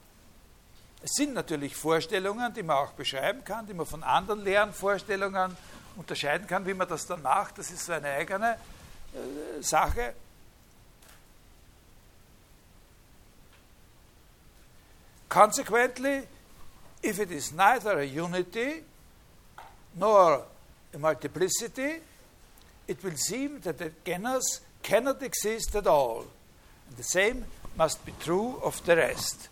Es 1.03 1.13
sind 1.13 1.33
natürlich 1.35 1.75
Vorstellungen, 1.75 2.53
die 2.53 2.63
man 2.63 2.77
auch 2.77 2.93
beschreiben 2.93 3.43
kann, 3.45 3.67
die 3.67 3.75
man 3.75 3.87
von 3.87 4.03
anderen 4.03 4.45
leeren 4.45 4.73
Vorstellungen 4.73 5.57
unterscheiden 5.97 6.47
kann, 6.47 6.67
wie 6.67 6.75
man 6.75 6.89
das 6.89 7.07
dann 7.07 7.23
macht. 7.23 7.59
Das 7.59 7.71
ist 7.71 7.87
so 7.87 7.93
eine 7.93 8.09
eigene 8.09 8.53
äh, 8.53 9.63
Sache. 9.63 10.15
Consequently, 15.29 16.27
if 17.03 17.21
it 17.21 17.31
is 17.31 17.53
neither 17.53 17.99
a 17.99 18.05
unity 18.05 18.83
nor 19.95 20.45
a 20.93 20.99
multiplicity, 20.99 22.01
it 22.89 23.03
will 23.05 23.17
seem 23.17 23.61
that 23.63 23.79
the 23.79 23.93
genus 24.05 24.61
cannot 24.83 25.23
exist 25.23 25.77
at 25.77 25.87
all. 25.87 26.25
And 26.89 26.97
the 26.97 27.05
same 27.05 27.45
must 27.77 28.05
be 28.05 28.13
true 28.19 28.59
of 28.63 28.85
the 28.85 28.97
rest. 28.97 29.50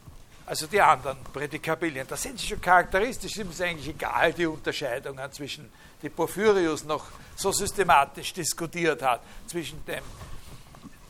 Also 0.49 0.67
die 0.67 0.81
anderen 0.81 1.19
Prädikabilien. 1.25 2.07
Das 2.09 2.23
sind 2.23 2.41
sie 2.41 2.47
schon 2.47 2.61
charakteristisch, 2.61 3.37
ist 3.37 3.51
es 3.51 3.61
eigentlich 3.61 3.89
egal, 3.89 4.33
die 4.33 4.47
Unterscheidungen 4.47 5.31
zwischen, 5.31 5.71
die 6.01 6.09
Porphyrius 6.09 6.85
noch 6.85 7.05
so 7.37 7.53
systematisch 7.53 8.33
diskutiert 8.33 9.03
hat, 9.03 9.21
zwischen 9.47 9.85
dem 9.85 10.03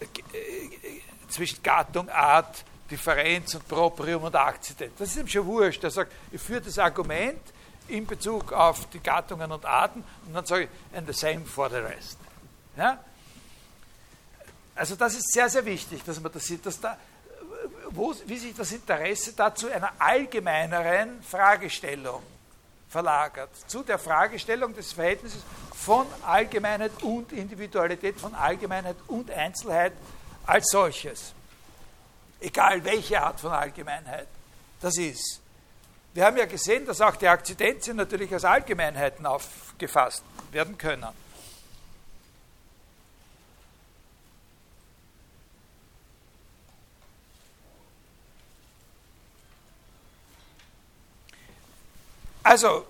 äh, 0.00 0.06
zwischen 1.28 1.62
Gattung, 1.62 2.08
Art, 2.08 2.64
Differenz 2.90 3.54
und 3.54 3.68
Proprium 3.68 4.24
und 4.24 4.34
Akzident. 4.34 4.94
Das 4.98 5.10
ist 5.10 5.18
ihm 5.18 5.28
schon 5.28 5.46
wurscht. 5.46 5.84
Er 5.84 5.92
sagt, 5.92 6.12
ich 6.32 6.40
führe 6.40 6.62
das 6.62 6.76
Argument 6.76 7.40
in 7.86 8.08
Bezug 8.08 8.52
auf 8.52 8.90
die 8.90 8.98
Gattungen 8.98 9.52
und 9.52 9.64
Arten 9.64 10.02
und 10.26 10.34
dann 10.34 10.46
sage 10.46 10.64
ich, 10.64 10.96
and 10.98 11.06
the 11.06 11.12
same 11.12 11.44
for 11.44 11.70
the 11.70 11.76
rest. 11.76 12.18
Ja? 12.76 12.98
Also 14.74 14.96
das 14.96 15.14
ist 15.14 15.32
sehr, 15.32 15.48
sehr 15.48 15.64
wichtig, 15.64 16.02
dass 16.04 16.20
man 16.20 16.32
das 16.32 16.44
sieht, 16.44 16.66
dass 16.66 16.80
da, 16.80 16.98
wo, 17.90 18.14
wie 18.26 18.38
sich 18.38 18.54
das 18.54 18.72
Interesse 18.72 19.32
dazu 19.34 19.68
einer 19.68 19.92
allgemeineren 19.98 21.22
Fragestellung 21.22 22.22
verlagert. 22.88 23.50
Zu 23.66 23.82
der 23.82 23.98
Fragestellung 23.98 24.74
des 24.74 24.92
Verhältnisses 24.92 25.42
von 25.74 26.06
Allgemeinheit 26.24 27.02
und 27.02 27.32
Individualität, 27.32 28.18
von 28.18 28.34
Allgemeinheit 28.34 28.96
und 29.08 29.30
Einzelheit 29.30 29.92
als 30.46 30.70
solches 30.70 31.34
egal 32.40 32.84
welche 32.84 33.20
Art 33.20 33.40
von 33.40 33.52
Allgemeinheit 33.52 34.28
das 34.80 34.96
ist. 34.96 35.40
Wir 36.14 36.24
haben 36.24 36.36
ja 36.36 36.46
gesehen, 36.46 36.86
dass 36.86 37.00
auch 37.00 37.16
die 37.16 37.28
Akzidenzien 37.28 37.96
natürlich 37.96 38.32
als 38.32 38.44
Allgemeinheiten 38.44 39.26
aufgefasst 39.26 40.22
werden 40.50 40.78
können. 40.78 41.06
Also, 52.48 52.86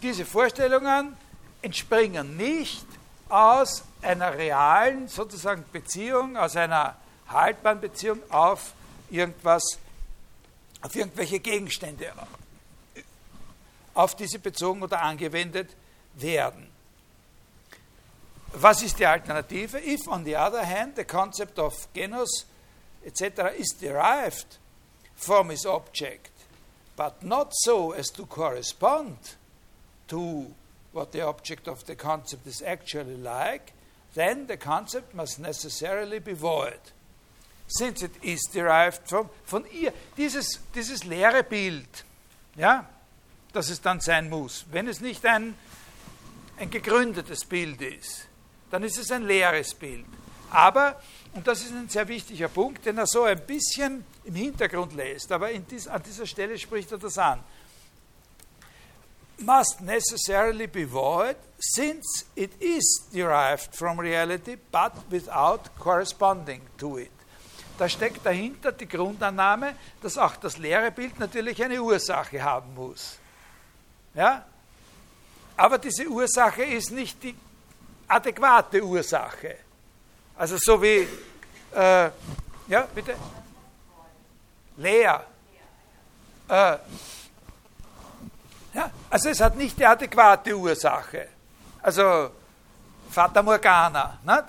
diese 0.00 0.24
Vorstellungen 0.24 1.14
entspringen 1.60 2.38
nicht 2.38 2.86
aus 3.28 3.84
einer 4.00 4.32
realen 4.32 5.08
sozusagen 5.08 5.62
Beziehung, 5.70 6.38
aus 6.38 6.56
einer 6.56 6.96
haltbaren 7.28 7.82
Beziehung 7.82 8.18
auf 8.30 8.72
irgendwas, 9.10 9.62
auf 10.80 10.96
irgendwelche 10.96 11.38
Gegenstände, 11.38 12.10
auf 13.92 14.14
die 14.14 14.26
sie 14.26 14.38
bezogen 14.38 14.82
oder 14.82 15.02
angewendet 15.02 15.76
werden. 16.14 16.66
Was 18.54 18.80
ist 18.80 18.98
die 18.98 19.04
Alternative? 19.04 19.78
If, 19.86 20.08
on 20.08 20.24
the 20.24 20.34
other 20.34 20.66
hand, 20.66 20.96
the 20.96 21.04
concept 21.04 21.58
of 21.58 21.74
genus 21.92 22.46
etc. 23.04 23.54
is 23.58 23.76
derived 23.78 24.58
from 25.14 25.50
its 25.50 25.66
object, 25.66 26.30
but 26.96 27.22
not 27.22 27.52
so 27.52 27.92
as 27.92 28.08
to 28.10 28.24
correspond 28.24 29.16
to 30.08 30.54
what 30.92 31.12
the 31.12 31.20
object 31.20 31.68
of 31.68 31.84
the 31.86 31.94
concept 31.94 32.46
is 32.46 32.62
actually 32.62 33.16
like, 33.16 33.72
then 34.14 34.46
the 34.46 34.56
concept 34.56 35.14
must 35.14 35.38
necessarily 35.38 36.18
be 36.18 36.32
void. 36.32 36.80
Since 37.68 38.02
it 38.02 38.12
is 38.22 38.40
derived 38.52 39.06
from, 39.06 39.28
von 39.44 39.64
ihr. 39.72 39.92
Dieses, 40.16 40.58
dieses 40.74 41.04
leere 41.04 41.42
Bild, 41.42 42.04
ja, 42.56 42.86
das 43.52 43.68
es 43.68 43.80
dann 43.80 44.00
sein 44.00 44.30
muss, 44.30 44.64
wenn 44.70 44.88
es 44.88 45.00
nicht 45.00 45.26
ein, 45.26 45.54
ein 46.58 46.70
gegründetes 46.70 47.44
Bild 47.44 47.82
ist, 47.82 48.28
dann 48.70 48.82
ist 48.82 48.98
es 48.98 49.10
ein 49.10 49.24
leeres 49.24 49.74
Bild. 49.74 50.06
Aber, 50.50 51.00
und 51.36 51.46
das 51.46 51.60
ist 51.60 51.72
ein 51.72 51.88
sehr 51.88 52.08
wichtiger 52.08 52.48
Punkt, 52.48 52.84
den 52.84 52.98
er 52.98 53.06
so 53.06 53.24
ein 53.24 53.40
bisschen 53.46 54.04
im 54.24 54.34
Hintergrund 54.34 54.94
lässt, 54.94 55.30
aber 55.30 55.48
dies, 55.52 55.86
an 55.86 56.02
dieser 56.02 56.26
Stelle 56.26 56.58
spricht 56.58 56.90
er 56.92 56.98
das 56.98 57.16
an 57.18 57.40
must 59.38 59.80
necessarily 59.80 60.66
be 60.66 60.84
void 60.84 61.36
since 61.58 62.24
it 62.36 62.50
is 62.60 63.06
derived 63.12 63.74
from 63.74 63.98
reality 63.98 64.56
but 64.72 64.92
without 65.10 65.68
corresponding 65.78 66.62
to 66.78 66.98
it. 66.98 67.10
Da 67.78 67.88
steckt 67.88 68.24
dahinter 68.24 68.72
die 68.72 68.88
Grundannahme, 68.88 69.74
dass 70.00 70.16
auch 70.16 70.36
das 70.36 70.56
leere 70.56 70.90
Bild 70.90 71.18
natürlich 71.18 71.62
eine 71.62 71.82
Ursache 71.82 72.42
haben 72.42 72.74
muss. 72.74 73.18
Ja? 74.14 74.46
Aber 75.58 75.76
diese 75.76 76.06
Ursache 76.06 76.62
ist 76.62 76.90
nicht 76.90 77.22
die 77.22 77.34
adäquate 78.08 78.82
Ursache. 78.82 79.56
Also 80.36 80.56
so 80.58 80.80
wie, 80.82 81.08
äh, 81.74 82.10
ja, 82.68 82.88
bitte? 82.94 83.14
Leer. 84.76 85.24
Äh, 86.48 86.76
ja? 88.74 88.90
Also 89.08 89.30
es 89.30 89.40
hat 89.40 89.56
nicht 89.56 89.78
die 89.78 89.86
adäquate 89.86 90.54
Ursache. 90.54 91.28
Also 91.80 92.30
Fata 93.10 93.42
Morgana, 93.42 94.18
nicht? 94.22 94.44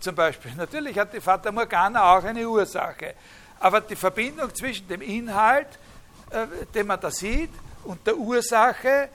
zum 0.00 0.14
Beispiel. 0.14 0.52
Natürlich 0.56 0.98
hat 0.98 1.14
die 1.14 1.20
Fata 1.20 1.50
Morgana 1.50 2.14
auch 2.14 2.24
eine 2.24 2.46
Ursache. 2.46 3.14
Aber 3.58 3.80
die 3.80 3.96
Verbindung 3.96 4.54
zwischen 4.54 4.86
dem 4.88 5.00
Inhalt, 5.00 5.68
äh, 6.30 6.46
den 6.74 6.86
man 6.86 7.00
da 7.00 7.10
sieht, 7.10 7.52
und 7.84 8.06
der 8.06 8.16
Ursache 8.16 9.08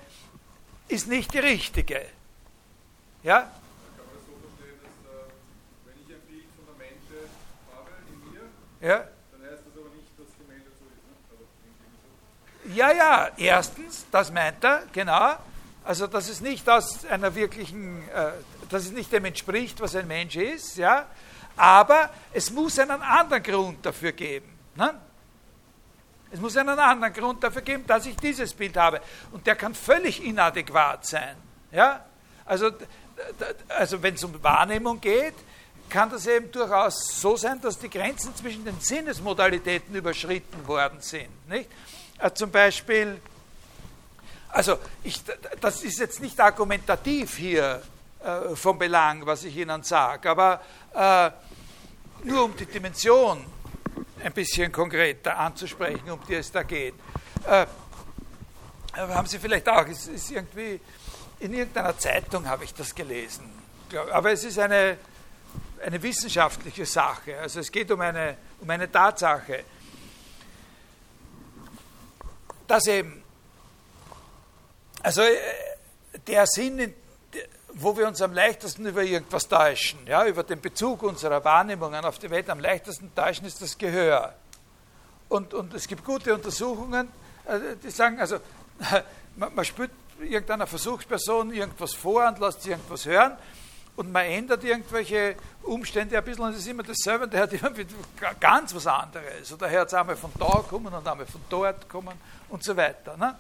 ist 0.88 1.08
nicht 1.08 1.34
die 1.34 1.40
richtige. 1.40 2.06
Ja? 3.24 3.52
Ja. 8.82 9.08
Ja, 12.76 12.92
ja, 12.92 13.30
erstens, 13.38 14.06
das 14.12 14.32
meint 14.32 14.62
er, 14.64 14.84
genau. 14.92 15.38
Also, 15.86 16.06
dass 16.06 16.28
es 16.28 16.42
nicht 16.42 16.70
aus 16.70 17.06
einer 17.06 17.34
wirklichen, 17.34 18.08
äh, 18.10 18.32
dass 18.70 18.84
es 18.84 18.92
nicht 18.92 19.12
dem 19.14 19.24
entspricht, 19.24 19.80
was 19.80 19.96
ein 19.96 20.06
Mensch 20.06 20.36
ist, 20.36 20.76
ja. 20.76 21.06
Aber 21.56 22.10
es 22.34 22.52
muss 22.52 22.78
einen 22.78 23.02
anderen 23.02 23.42
Grund 23.42 23.86
dafür 23.86 24.12
geben. 24.12 24.58
Ne? 24.76 24.94
Es 26.30 26.40
muss 26.40 26.58
einen 26.58 26.78
anderen 26.78 27.14
Grund 27.14 27.44
dafür 27.44 27.62
geben, 27.62 27.88
dass 27.88 28.06
ich 28.06 28.16
dieses 28.18 28.54
Bild 28.54 28.78
habe. 28.78 29.02
Und 29.32 29.48
der 29.48 29.56
kann 29.56 29.74
völlig 29.74 30.24
inadäquat 30.24 31.06
sein. 31.06 31.36
Ja? 31.72 32.06
Also, 32.46 32.72
also 33.70 34.04
wenn 34.04 34.14
es 34.16 34.24
um 34.24 34.44
Wahrnehmung 34.44 35.02
geht, 35.02 35.34
kann 35.90 36.10
das 36.10 36.28
eben 36.28 36.52
durchaus 36.52 37.20
so 37.20 37.36
sein, 37.36 37.62
dass 37.62 37.80
die 37.80 37.90
Grenzen 37.90 38.36
zwischen 38.36 38.66
den 38.66 38.80
Sinnesmodalitäten 38.80 39.96
überschritten 39.96 40.68
worden 40.68 41.02
sind. 41.02 41.30
Nicht? 41.50 41.70
Äh, 42.20 42.32
zum 42.34 42.52
Beispiel, 42.52 43.20
also 44.50 44.80
ich, 45.04 45.22
das 45.62 45.84
ist 45.84 46.00
jetzt 46.00 46.22
nicht 46.22 46.40
argumentativ 46.40 47.38
hier 47.38 47.82
äh, 48.24 48.56
vom 48.56 48.80
Belang, 48.80 49.26
was 49.26 49.44
ich 49.44 49.56
Ihnen 49.56 49.84
sage, 49.84 50.30
aber 50.30 50.62
äh, 50.94 52.28
nur 52.28 52.46
um 52.46 52.58
die 52.58 52.66
Dimension 52.66 53.46
ein 54.24 54.34
bisschen 54.34 54.72
konkreter 54.72 55.38
anzusprechen, 55.38 56.10
um 56.10 56.20
die 56.28 56.36
es 56.36 56.52
da 56.52 56.64
geht. 56.64 56.96
Äh, 57.46 57.66
haben 58.96 59.28
Sie 59.28 59.38
vielleicht 59.38 59.70
auch, 59.70 59.86
es 59.88 60.08
ist 60.08 60.32
irgendwie, 60.32 60.80
in 61.40 61.54
irgendeiner 61.54 61.98
Zeitung 61.98 62.48
habe 62.48 62.64
ich 62.64 62.74
das 62.74 62.96
gelesen, 62.96 63.48
aber 64.12 64.32
es 64.32 64.44
ist 64.44 64.58
eine, 64.58 64.98
eine 65.86 66.02
wissenschaftliche 66.02 66.86
Sache, 66.86 67.40
also 67.40 67.60
es 67.60 67.72
geht 67.72 67.92
um 67.92 68.02
eine, 68.02 68.38
um 68.60 68.70
eine 68.70 68.92
Tatsache 68.92 69.64
dass 72.68 72.86
eben, 72.88 73.24
also 75.02 75.22
äh, 75.22 75.38
der 76.28 76.46
Sinn, 76.46 76.94
wo 77.74 77.96
wir 77.96 78.08
uns 78.08 78.22
am 78.22 78.34
leichtesten 78.34 78.86
über 78.86 79.04
irgendwas 79.04 79.48
täuschen, 79.48 80.00
ja, 80.06 80.26
über 80.26 80.44
den 80.44 80.60
Bezug 80.62 81.04
unserer 81.04 81.44
Wahrnehmungen 81.44 82.04
auf 82.04 82.20
die 82.20 82.30
Welt 82.30 82.50
am 82.50 82.60
leichtesten 82.60 83.14
täuschen, 83.16 83.46
ist 83.46 83.62
das 83.62 83.78
Gehör. 83.78 84.36
Und, 85.30 85.54
und 85.54 85.74
es 85.74 85.88
gibt 85.88 86.04
gute 86.04 86.34
Untersuchungen, 86.34 87.10
äh, 87.46 87.76
die 87.82 87.90
sagen, 87.90 88.20
also 88.20 88.40
man, 89.36 89.56
man 89.56 89.66
spürt 89.66 89.92
irgendeiner 90.20 90.68
Versuchsperson 90.68 91.54
irgendwas 91.54 91.94
vor 91.94 92.28
und 92.28 92.40
lässt 92.40 92.66
irgendwas 92.66 93.06
hören 93.06 93.38
und 93.98 94.12
man 94.12 94.26
ändert 94.26 94.64
irgendwelche 94.64 95.36
Umstände 95.64 96.18
ein 96.18 96.24
bisschen 96.24 96.44
und 96.44 96.52
es 96.52 96.60
ist 96.60 96.68
immer 96.68 96.84
dasselbe 96.84 97.26
und 97.26 97.34
der 97.34 97.42
hat 97.42 97.54
immer 97.54 97.72
ganz 98.40 98.74
was 98.74 98.86
anderes. 98.86 99.52
Oder 99.52 99.68
er 99.68 99.82
hat 99.82 99.88
es 99.88 99.94
einmal 99.96 100.16
von 100.16 100.32
da 100.40 100.64
kommen 100.70 100.94
und 100.94 101.08
einmal 101.08 101.26
von 101.26 101.42
dort 101.50 101.90
kommen 101.90 102.14
und 102.48 102.64
so 102.64 102.78
weiter. 102.78 103.18
Ne? 103.18 103.36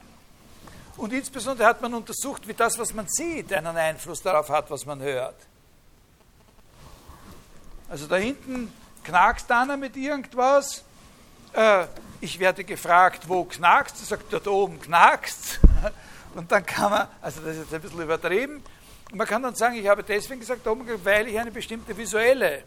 Und 0.97 1.13
insbesondere 1.13 1.67
hat 1.67 1.79
man 1.79 1.93
untersucht, 1.93 2.47
wie 2.47 2.55
das, 2.55 2.77
was 2.79 2.91
man 2.91 3.07
sieht, 3.07 3.53
einen 3.53 3.77
Einfluss 3.77 4.21
darauf 4.23 4.49
hat, 4.49 4.69
was 4.71 4.83
man 4.83 4.99
hört. 4.99 5.35
Also 7.87 8.07
da 8.07 8.15
hinten 8.15 8.73
knackst 9.03 9.51
einer 9.51 9.77
mit 9.77 9.95
irgendwas. 9.95 10.83
Äh, 11.53 11.85
ich 12.19 12.39
werde 12.39 12.63
gefragt, 12.63 13.29
wo 13.29 13.45
knackst? 13.45 13.99
Er 14.01 14.05
sagt, 14.05 14.33
dort 14.33 14.47
oben 14.47 14.81
knackst. 14.81 15.59
Und 16.33 16.51
dann 16.51 16.65
kann 16.65 16.91
man, 16.91 17.07
also 17.21 17.41
das 17.41 17.51
ist 17.51 17.59
jetzt 17.59 17.73
ein 17.75 17.81
bisschen 17.81 18.01
übertrieben, 18.01 18.63
man 19.13 19.27
kann 19.27 19.41
dann 19.41 19.55
sagen, 19.55 19.75
ich 19.75 19.87
habe 19.87 20.03
deswegen 20.03 20.39
gesagt, 20.39 20.61
weil 20.65 21.27
ich 21.27 21.39
eine 21.39 21.51
bestimmte 21.51 21.95
visuelle 21.95 22.63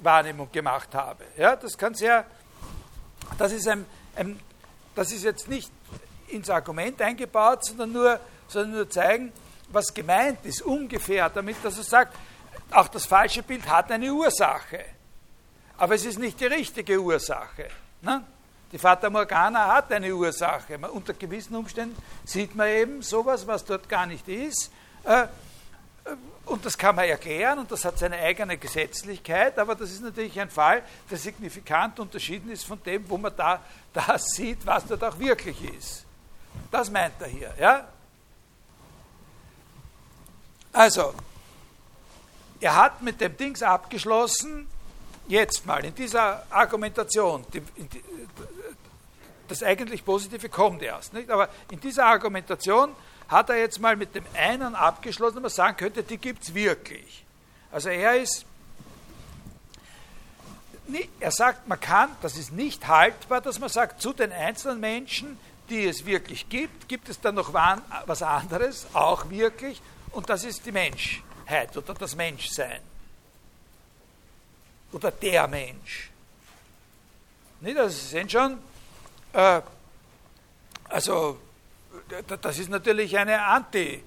Wahrnehmung 0.00 0.50
gemacht 0.52 0.94
habe. 0.94 1.24
Ja, 1.36 1.56
das 1.56 1.76
kann 1.76 1.94
sehr, 1.94 2.24
das 3.38 3.52
ist, 3.52 3.66
ein, 3.66 3.84
ein, 4.14 4.38
das 4.94 5.12
ist 5.12 5.24
jetzt 5.24 5.48
nicht 5.48 5.70
ins 6.28 6.50
Argument 6.50 7.00
eingebaut, 7.00 7.64
sondern 7.64 7.92
nur, 7.92 8.20
sondern 8.48 8.72
nur 8.72 8.90
zeigen, 8.90 9.32
was 9.68 9.92
gemeint 9.92 10.44
ist, 10.44 10.62
ungefähr, 10.62 11.28
damit 11.28 11.56
dass 11.62 11.78
er 11.78 11.84
sagt, 11.84 12.16
auch 12.70 12.88
das 12.88 13.06
falsche 13.06 13.42
Bild 13.42 13.68
hat 13.68 13.90
eine 13.90 14.12
Ursache. 14.12 14.84
Aber 15.78 15.94
es 15.94 16.04
ist 16.04 16.18
nicht 16.18 16.40
die 16.40 16.46
richtige 16.46 17.00
Ursache. 17.00 17.68
Ne? 18.00 18.24
Die 18.72 18.78
Fata 18.78 19.08
Morgana 19.10 19.74
hat 19.74 19.92
eine 19.92 20.14
Ursache. 20.14 20.78
unter 20.78 21.14
gewissen 21.14 21.54
Umständen 21.54 21.96
sieht 22.24 22.54
man 22.54 22.68
eben 22.68 23.02
sowas, 23.02 23.46
was 23.46 23.64
dort 23.64 23.88
gar 23.88 24.06
nicht 24.06 24.26
ist. 24.28 24.70
Äh, 25.06 25.22
äh, 25.22 25.26
und 26.46 26.64
das 26.64 26.76
kann 26.76 26.94
man 26.94 27.06
erklären 27.06 27.58
und 27.58 27.70
das 27.72 27.84
hat 27.84 27.98
seine 27.98 28.16
eigene 28.18 28.56
Gesetzlichkeit, 28.56 29.58
aber 29.58 29.74
das 29.74 29.90
ist 29.90 30.02
natürlich 30.02 30.38
ein 30.38 30.50
Fall, 30.50 30.82
der 31.10 31.18
signifikant 31.18 31.98
unterschieden 31.98 32.50
ist 32.50 32.64
von 32.64 32.80
dem, 32.84 33.08
wo 33.08 33.18
man 33.18 33.34
da 33.36 33.60
das 33.92 34.26
sieht, 34.26 34.64
was 34.64 34.86
dort 34.86 35.02
auch 35.02 35.18
wirklich 35.18 35.62
ist. 35.74 36.04
Das 36.70 36.90
meint 36.90 37.14
er 37.20 37.26
hier. 37.26 37.54
Ja? 37.58 37.88
Also, 40.72 41.14
er 42.60 42.76
hat 42.76 43.02
mit 43.02 43.20
dem 43.20 43.36
Dings 43.36 43.62
abgeschlossen, 43.62 44.68
jetzt 45.26 45.66
mal 45.66 45.84
in 45.84 45.94
dieser 45.94 46.46
Argumentation, 46.50 47.44
die, 47.52 47.60
die, 47.60 48.04
das 49.48 49.62
eigentlich 49.62 50.04
Positive 50.04 50.48
kommt 50.48 50.82
erst, 50.82 51.12
nicht? 51.12 51.30
aber 51.30 51.48
in 51.70 51.80
dieser 51.80 52.06
Argumentation 52.06 52.94
hat 53.28 53.50
er 53.50 53.56
jetzt 53.56 53.80
mal 53.80 53.96
mit 53.96 54.14
dem 54.14 54.24
einen 54.34 54.74
abgeschlossen, 54.74 55.42
man 55.42 55.50
sagen 55.50 55.76
könnte, 55.76 56.02
die 56.02 56.18
gibt 56.18 56.44
es 56.44 56.54
wirklich. 56.54 57.24
Also 57.72 57.88
er 57.88 58.16
ist, 58.16 58.46
er 61.18 61.32
sagt, 61.32 61.66
man 61.66 61.80
kann, 61.80 62.10
das 62.22 62.36
ist 62.36 62.52
nicht 62.52 62.86
haltbar, 62.86 63.40
dass 63.40 63.58
man 63.58 63.68
sagt, 63.68 64.00
zu 64.00 64.12
den 64.12 64.32
einzelnen 64.32 64.80
Menschen, 64.80 65.38
die 65.68 65.84
es 65.84 66.06
wirklich 66.06 66.48
gibt, 66.48 66.88
gibt 66.88 67.08
es 67.08 67.20
dann 67.20 67.34
noch 67.34 67.52
was 67.52 68.22
anderes, 68.22 68.86
auch 68.92 69.28
wirklich, 69.30 69.82
und 70.12 70.28
das 70.28 70.44
ist 70.44 70.64
die 70.64 70.72
Menschheit 70.72 71.76
oder 71.76 71.94
das 71.94 72.14
Menschsein. 72.14 72.80
Oder 74.92 75.10
der 75.10 75.48
Mensch. 75.48 76.10
Nicht, 77.60 77.76
also 77.76 77.96
sind 77.96 78.30
schon, 78.30 78.58
äh, 79.32 79.60
also 80.88 81.38
das 82.40 82.58
ist 82.58 82.68
natürlich 82.68 83.16
eine 83.18 83.42
Anti, 83.42 84.02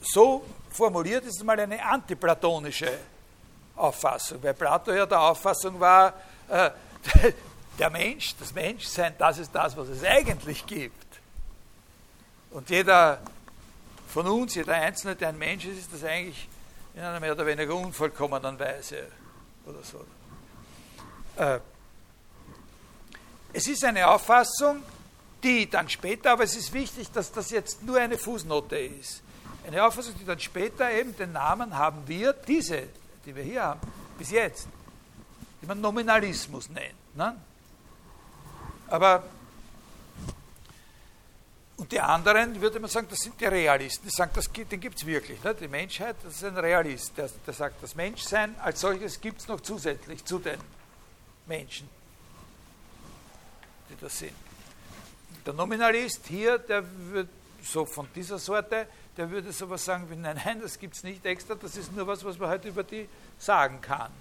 so 0.00 0.44
formuliert 0.70 1.24
ist 1.24 1.36
es 1.36 1.44
mal 1.44 1.58
eine 1.58 1.84
antiplatonische 1.84 2.98
Auffassung, 3.76 4.42
weil 4.42 4.54
Plato 4.54 4.92
ja 4.92 5.06
der 5.06 5.20
Auffassung 5.20 5.78
war, 5.80 6.14
äh, 6.48 6.70
der 7.78 7.90
Mensch, 7.90 8.36
das 8.38 8.54
Menschsein, 8.54 9.14
das 9.18 9.38
ist 9.38 9.52
das, 9.52 9.76
was 9.76 9.88
es 9.88 10.04
eigentlich 10.04 10.64
gibt. 10.66 11.20
Und 12.50 12.68
jeder 12.70 13.18
von 14.08 14.26
uns, 14.26 14.54
jeder 14.54 14.74
Einzelne, 14.74 15.16
der 15.16 15.30
ein 15.30 15.38
Mensch 15.38 15.64
ist, 15.64 15.78
ist 15.78 15.92
das 15.92 16.04
eigentlich 16.04 16.48
in 16.94 17.00
einer 17.00 17.18
mehr 17.18 17.32
oder 17.32 17.46
weniger 17.46 17.74
unvollkommenen 17.74 18.58
Weise 18.58 19.06
oder 19.64 19.82
so. 19.82 20.04
Äh, 21.42 21.60
es 23.54 23.66
ist 23.66 23.84
eine 23.84 24.06
Auffassung, 24.08 24.82
die 25.42 25.68
dann 25.68 25.88
später, 25.88 26.32
aber 26.32 26.44
es 26.44 26.56
ist 26.56 26.72
wichtig, 26.72 27.10
dass 27.12 27.32
das 27.32 27.50
jetzt 27.50 27.82
nur 27.82 27.98
eine 27.98 28.18
Fußnote 28.18 28.76
ist, 28.76 29.22
eine 29.66 29.84
Auffassung, 29.84 30.14
die 30.18 30.24
dann 30.24 30.40
später 30.40 30.90
eben 30.90 31.16
den 31.16 31.32
Namen 31.32 31.76
haben 31.76 32.06
wird, 32.06 32.46
diese, 32.48 32.84
die 33.24 33.34
wir 33.34 33.42
hier 33.42 33.62
haben, 33.62 33.80
bis 34.18 34.30
jetzt, 34.30 34.66
die 35.60 35.66
man 35.66 35.80
Nominalismus 35.80 36.68
nennt. 36.68 37.16
Ne? 37.16 37.36
Aber 38.88 39.24
und 41.82 41.90
die 41.90 42.00
anderen, 42.00 42.60
würde 42.60 42.78
man 42.78 42.88
sagen, 42.88 43.08
das 43.10 43.18
sind 43.18 43.40
die 43.40 43.46
Realisten. 43.46 44.06
Die 44.06 44.14
sagen, 44.14 44.30
das, 44.34 44.48
den 44.52 44.78
gibt 44.78 44.98
es 44.98 45.04
wirklich. 45.04 45.42
Ne? 45.42 45.52
Die 45.52 45.66
Menschheit, 45.66 46.14
das 46.22 46.34
ist 46.34 46.44
ein 46.44 46.56
Realist. 46.56 47.18
Der, 47.18 47.28
der 47.44 47.54
sagt, 47.54 47.82
das 47.82 47.96
Menschsein 47.96 48.54
als 48.60 48.82
solches 48.82 49.20
gibt 49.20 49.40
es 49.40 49.48
noch 49.48 49.60
zusätzlich 49.60 50.24
zu 50.24 50.38
den 50.38 50.60
Menschen, 51.46 51.88
die 53.90 53.96
das 54.00 54.16
sind. 54.16 54.41
Der 55.44 55.52
Nominalist 55.52 56.26
hier, 56.26 56.58
der 56.58 56.84
wird 57.10 57.28
so 57.62 57.84
von 57.84 58.08
dieser 58.14 58.38
Sorte, 58.38 58.86
der 59.16 59.30
würde 59.30 59.52
sowas 59.52 59.84
sagen 59.84 60.08
wie, 60.08 60.16
nein, 60.16 60.40
nein, 60.44 60.60
das 60.60 60.78
gibt 60.78 60.94
es 60.94 61.02
nicht 61.02 61.24
extra, 61.26 61.54
das 61.54 61.76
ist 61.76 61.92
nur 61.92 62.06
was, 62.06 62.24
was 62.24 62.38
man 62.38 62.48
heute 62.48 62.68
über 62.68 62.82
die 62.82 63.08
sagen 63.38 63.80
kann. 63.80 64.12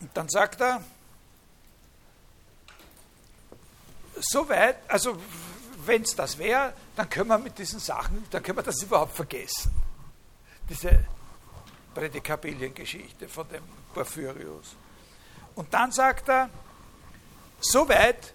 Und 0.00 0.10
dann 0.14 0.28
sagt 0.28 0.60
er, 0.60 0.82
soweit, 4.16 4.78
also 4.88 5.16
wenn 5.84 6.02
es 6.02 6.14
das 6.14 6.38
wäre, 6.38 6.72
dann 6.96 7.08
können 7.08 7.28
wir 7.28 7.38
mit 7.38 7.58
diesen 7.58 7.80
Sachen, 7.80 8.24
dann 8.30 8.42
können 8.42 8.58
wir 8.58 8.62
das 8.62 8.82
überhaupt 8.82 9.14
vergessen. 9.14 9.81
Diese 10.68 11.04
Prädikabiliengeschichte 11.94 13.28
von 13.28 13.48
dem 13.48 13.62
Porphyrius. 13.92 14.76
Und 15.54 15.72
dann 15.72 15.92
sagt 15.92 16.28
er, 16.28 16.48
soweit 17.60 18.32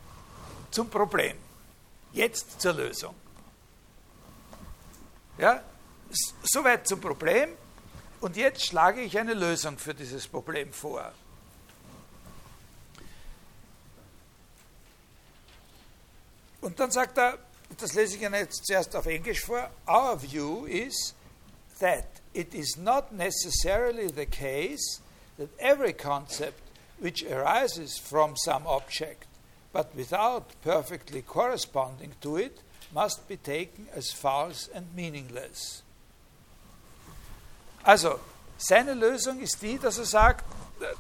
zum 0.71 0.89
Problem, 0.89 1.37
jetzt 2.13 2.61
zur 2.61 2.73
Lösung. 2.73 3.15
Ja, 5.37 5.61
soweit 6.43 6.87
zum 6.87 6.99
Problem 7.01 7.49
und 8.21 8.35
jetzt 8.35 8.65
schlage 8.65 9.01
ich 9.01 9.17
eine 9.17 9.33
Lösung 9.33 9.77
für 9.77 9.93
dieses 9.93 10.27
Problem 10.27 10.73
vor. 10.73 11.11
Und 16.61 16.79
dann 16.79 16.91
sagt 16.91 17.17
er, 17.17 17.37
das 17.77 17.93
lese 17.93 18.15
ich 18.15 18.21
Ihnen 18.23 18.33
jetzt 18.33 18.65
zuerst 18.65 18.95
auf 18.95 19.05
Englisch 19.05 19.41
vor, 19.41 19.69
our 19.87 20.19
view 20.21 20.65
is 20.65 21.13
that 21.79 22.05
it 22.37 22.53
is 22.53 22.77
not 22.77 23.11
necessarily 23.11 24.07
the 24.09 24.27
case 24.27 25.01
that 25.39 25.49
every 25.59 25.91
concept 25.91 26.61
which 26.99 27.23
arises 27.23 27.97
from 27.97 28.35
some 28.37 28.67
object, 28.67 29.25
but 29.73 29.93
without 29.95 30.49
perfectly 30.61 31.23
corresponding 31.23 32.13
to 32.21 32.37
it, 32.37 32.59
must 32.93 33.27
be 33.27 33.37
taken 33.37 33.87
as 33.95 34.11
false 34.11 34.69
and 34.73 34.85
meaningless. 34.95 35.81
Also, 37.83 38.19
seine 38.57 38.93
Lösung 38.93 39.39
ist 39.41 39.61
die, 39.61 39.79
dass 39.79 39.97
er 39.97 40.05
sagt, 40.05 40.45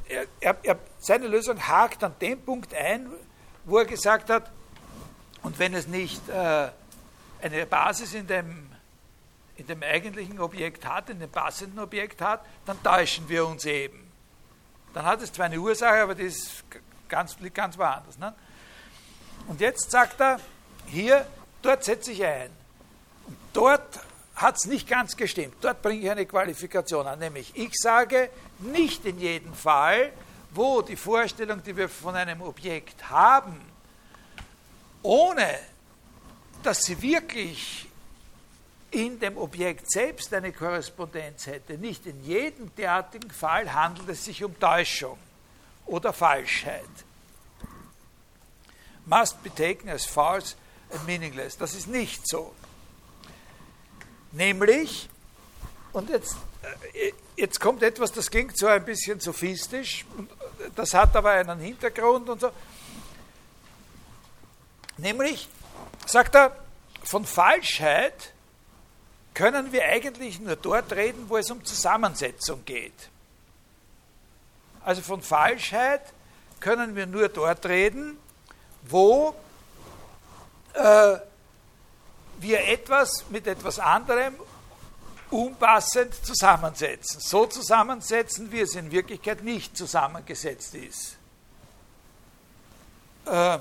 er, 0.09 0.25
er, 0.39 0.57
er, 0.63 0.79
seine 0.99 1.27
Lösung 1.27 1.59
hakt 1.59 2.03
an 2.03 2.15
dem 2.19 2.41
Punkt 2.41 2.73
ein, 2.73 3.11
wo 3.65 3.77
er 3.77 3.85
gesagt 3.85 4.29
hat, 4.31 4.49
und 5.43 5.59
wenn 5.59 5.75
es 5.75 5.87
nicht 5.87 6.27
äh, 6.29 6.69
eine 7.41 7.65
Basis 7.67 8.15
in 8.15 8.25
dem, 8.25 8.69
in 9.57 9.67
dem 9.67 9.83
eigentlichen 9.83 10.39
Objekt 10.39 10.85
hat, 10.85 11.09
in 11.09 11.19
dem 11.19 11.29
passenden 11.29 11.79
Objekt 11.79 12.21
hat, 12.21 12.45
dann 12.65 12.81
täuschen 12.81 13.27
wir 13.27 13.45
uns 13.45 13.65
eben. 13.65 14.09
Dann 14.93 15.05
hat 15.05 15.21
es 15.21 15.33
zwar 15.33 15.47
eine 15.47 15.59
Ursache, 15.59 16.01
aber 16.01 16.15
die 16.15 16.23
ist 16.23 16.63
ganz, 17.09 17.37
liegt 17.39 17.55
ganz 17.55 17.77
woanders. 17.77 18.17
Ne? 18.17 18.33
Und 19.47 19.59
jetzt 19.59 19.91
sagt 19.91 20.21
er, 20.21 20.39
hier, 20.85 21.25
dort 21.61 21.83
setze 21.83 22.11
ich 22.11 22.23
ein. 22.23 22.49
Und 23.25 23.37
dort 23.53 23.99
hat 24.35 24.55
es 24.57 24.65
nicht 24.65 24.87
ganz 24.87 25.17
gestimmt. 25.17 25.55
Dort 25.61 25.81
bringe 25.81 26.01
ich 26.03 26.11
eine 26.11 26.25
Qualifikation 26.25 27.07
an, 27.07 27.19
nämlich 27.19 27.51
ich 27.55 27.71
sage, 27.73 28.29
nicht 28.59 29.05
in 29.05 29.19
jedem 29.19 29.53
Fall, 29.53 30.13
wo 30.51 30.81
die 30.81 30.95
Vorstellung, 30.95 31.63
die 31.63 31.75
wir 31.75 31.89
von 31.89 32.15
einem 32.15 32.41
Objekt 32.41 33.09
haben, 33.09 33.59
ohne 35.01 35.59
dass 36.63 36.83
sie 36.83 37.01
wirklich 37.01 37.86
in 38.97 39.19
dem 39.19 39.37
Objekt 39.37 39.91
selbst 39.91 40.33
eine 40.33 40.51
Korrespondenz 40.51 41.45
hätte. 41.45 41.77
Nicht 41.77 42.07
in 42.07 42.23
jedem 42.23 42.73
derartigen 42.75 43.29
Fall 43.29 43.71
handelt 43.71 44.09
es 44.09 44.25
sich 44.25 44.43
um 44.43 44.59
Täuschung 44.59 45.19
oder 45.85 46.11
Falschheit. 46.11 46.81
Must 49.05 49.43
be 49.43 49.53
taken 49.53 49.89
as 49.89 50.03
false 50.03 50.55
and 50.91 51.05
meaningless. 51.05 51.55
Das 51.55 51.75
ist 51.75 51.87
nicht 51.87 52.27
so. 52.27 52.55
Nämlich, 54.31 55.07
und 55.93 56.09
jetzt, 56.09 56.35
äh, 56.93 57.11
jetzt 57.35 57.59
kommt 57.59 57.83
etwas, 57.83 58.11
das 58.11 58.31
klingt 58.31 58.57
so 58.57 58.65
ein 58.65 58.83
bisschen 58.83 59.19
sophistisch, 59.19 60.05
das 60.75 60.95
hat 60.95 61.15
aber 61.15 61.33
einen 61.33 61.59
Hintergrund 61.59 62.29
und 62.29 62.41
so. 62.41 62.49
Nämlich, 64.97 65.47
sagt 66.07 66.33
er, 66.33 66.57
von 67.03 67.25
Falschheit 67.25 68.33
können 69.37 69.71
wir 69.71 69.85
eigentlich 69.85 70.39
nur 70.39 70.55
dort 70.55 70.91
reden, 70.93 71.29
wo 71.29 71.37
es 71.37 71.51
um 71.51 71.63
Zusammensetzung 71.63 72.65
geht. 72.65 73.09
Also 74.83 75.03
von 75.03 75.21
Falschheit 75.21 76.01
können 76.59 76.95
wir 76.95 77.05
nur 77.05 77.29
dort 77.29 77.63
reden, 77.67 78.17
wo 78.81 79.35
äh, 80.73 81.17
wir 82.39 82.67
etwas 82.67 83.25
mit 83.29 83.45
etwas 83.45 83.77
anderem 83.77 84.33
unpassend 85.29 86.15
zusammensetzen. 86.25 87.21
So 87.21 87.45
zusammensetzen, 87.45 88.51
wie 88.51 88.61
es 88.61 88.73
in 88.73 88.89
Wirklichkeit 88.89 89.43
nicht 89.43 89.77
zusammengesetzt 89.77 90.73
ist. 90.73 91.15
Äh, 93.25 93.59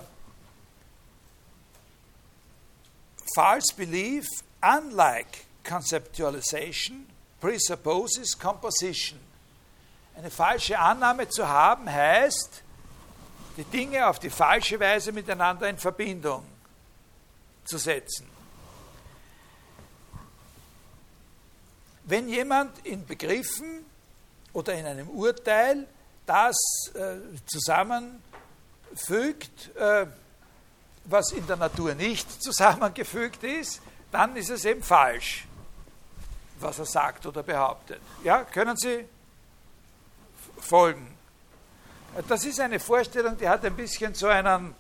false 3.35 3.75
belief, 3.77 4.27
unlike 4.63 5.46
conceptualization, 5.67 7.07
presupposes 7.41 8.39
composition. 8.39 9.19
Eine 10.17 10.31
falsche 10.31 10.79
Annahme 10.79 11.29
zu 11.29 11.47
haben 11.47 11.91
heißt, 11.91 12.63
die 13.57 13.65
Dinge 13.65 14.07
auf 14.07 14.19
die 14.19 14.31
falsche 14.31 14.79
Weise 14.81 15.13
miteinander 15.13 15.69
in 15.69 15.77
Verbindung 15.79 16.45
zu 17.65 17.79
setzen. 17.79 18.27
Wenn 22.05 22.29
jemand 22.29 22.87
in 22.87 23.05
Begriffen 23.05 23.85
oder 24.53 24.75
in 24.75 24.87
einem 24.87 25.09
Urteil 25.09 25.87
das 26.25 26.57
äh, 26.95 27.17
zusammenfügt, 27.47 28.21
äh, 29.77 30.07
was 31.05 31.33
in 31.33 31.47
der 31.47 31.57
Natur 31.57 31.95
nicht 31.95 32.31
zusammengefügt 32.43 33.43
ist, 33.43 33.81
dann 34.13 34.37
ist 34.37 34.51
es 34.51 34.65
eben 34.65 34.83
falsch, 34.83 35.47
was 36.61 36.79
er 36.79 36.87
sagt 36.87 37.27
oder 37.27 37.43
behauptet. 37.43 38.01
Ja, 38.25 38.45
können 38.45 38.77
Sie 38.77 39.05
folgen? 40.59 41.17
Das 42.29 42.45
ist 42.45 42.61
eine 42.61 42.81
Vorstellung, 42.81 43.37
die 43.37 43.49
hat 43.49 43.65
ein 43.65 43.77
bisschen 43.77 44.15
so 44.15 44.29
einen, 44.29 44.75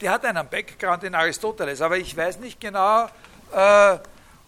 die 0.00 0.08
hat 0.08 0.24
einen 0.24 0.46
Background 0.48 1.04
in 1.04 1.14
Aristoteles, 1.14 1.80
aber 1.80 1.96
ich 1.96 2.14
weiß 2.14 2.38
nicht 2.38 2.60
genau, 2.60 3.08
äh, 3.52 3.98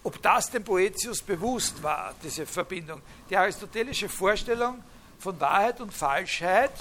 ob 0.05 0.22
das 0.22 0.51
dem 0.51 0.62
Boetius 0.62 1.22
bewusst 1.22 1.82
war, 1.82 2.14
diese 2.22 2.47
Verbindung. 2.47 3.01
Die 3.30 3.36
aristotelische 3.36 4.09
Vorstellung 4.09 4.82
von 5.18 5.41
Wahrheit 5.41 5.80
und 5.80 5.93
Falschheit 5.93 6.72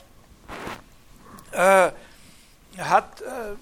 äh, 1.52 1.92
hat 2.78 3.22
äh, 3.22 3.56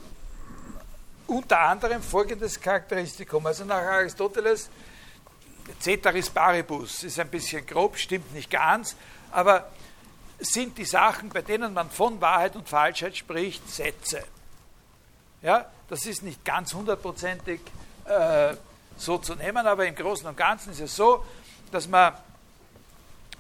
unter 1.28 1.60
anderem 1.60 2.02
folgendes 2.02 2.60
Charakteristikum. 2.60 3.46
Also 3.46 3.64
nach 3.66 3.82
Aristoteles, 3.82 4.70
Ceteris 5.80 6.30
Paribus 6.30 7.04
ist 7.04 7.20
ein 7.20 7.30
bisschen 7.30 7.66
grob, 7.66 7.98
stimmt 7.98 8.34
nicht 8.34 8.50
ganz, 8.50 8.96
aber 9.32 9.72
sind 10.40 10.78
die 10.78 10.86
Sachen, 10.86 11.30
bei 11.30 11.42
denen 11.42 11.74
man 11.74 11.90
von 11.90 12.20
Wahrheit 12.22 12.56
und 12.56 12.68
Falschheit 12.68 13.16
spricht, 13.16 13.68
Sätze. 13.70 14.24
Ja, 15.42 15.70
das 15.90 16.06
ist 16.06 16.24
nicht 16.24 16.44
ganz 16.44 16.74
hundertprozentig 16.74 17.62
äh, 18.06 18.56
so 18.98 19.18
zu 19.18 19.36
nehmen, 19.36 19.66
aber 19.66 19.86
im 19.86 19.96
Großen 19.96 20.28
und 20.28 20.38
Ganzen 20.38 20.72
ist 20.72 20.80
es 20.80 20.96
so, 20.96 21.26
dass, 21.72 21.88
man, 21.88 22.14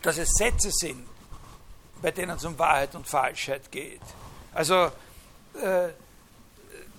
dass 0.02 0.18
es 0.18 0.30
Sätze 0.38 0.70
sind, 0.72 1.06
bei 2.02 2.12
denen 2.12 2.38
es 2.38 2.46
um 2.46 2.58
Wahrheit 2.58 2.96
und 2.96 3.08
Falschheit 3.08 3.72
geht. 3.72 4.02
Also 4.54 4.92
äh, 5.62 5.90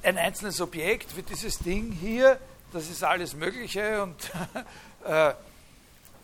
ein 0.03 0.19
einzelnes 0.19 0.61
Objekt 0.61 1.17
wie 1.17 1.23
dieses 1.23 1.59
Ding 1.59 1.93
hier, 1.93 2.39
das 2.73 2.89
ist 2.89 3.03
alles 3.03 3.35
Mögliche 3.35 4.03
und 4.03 4.17
äh, 5.07 5.35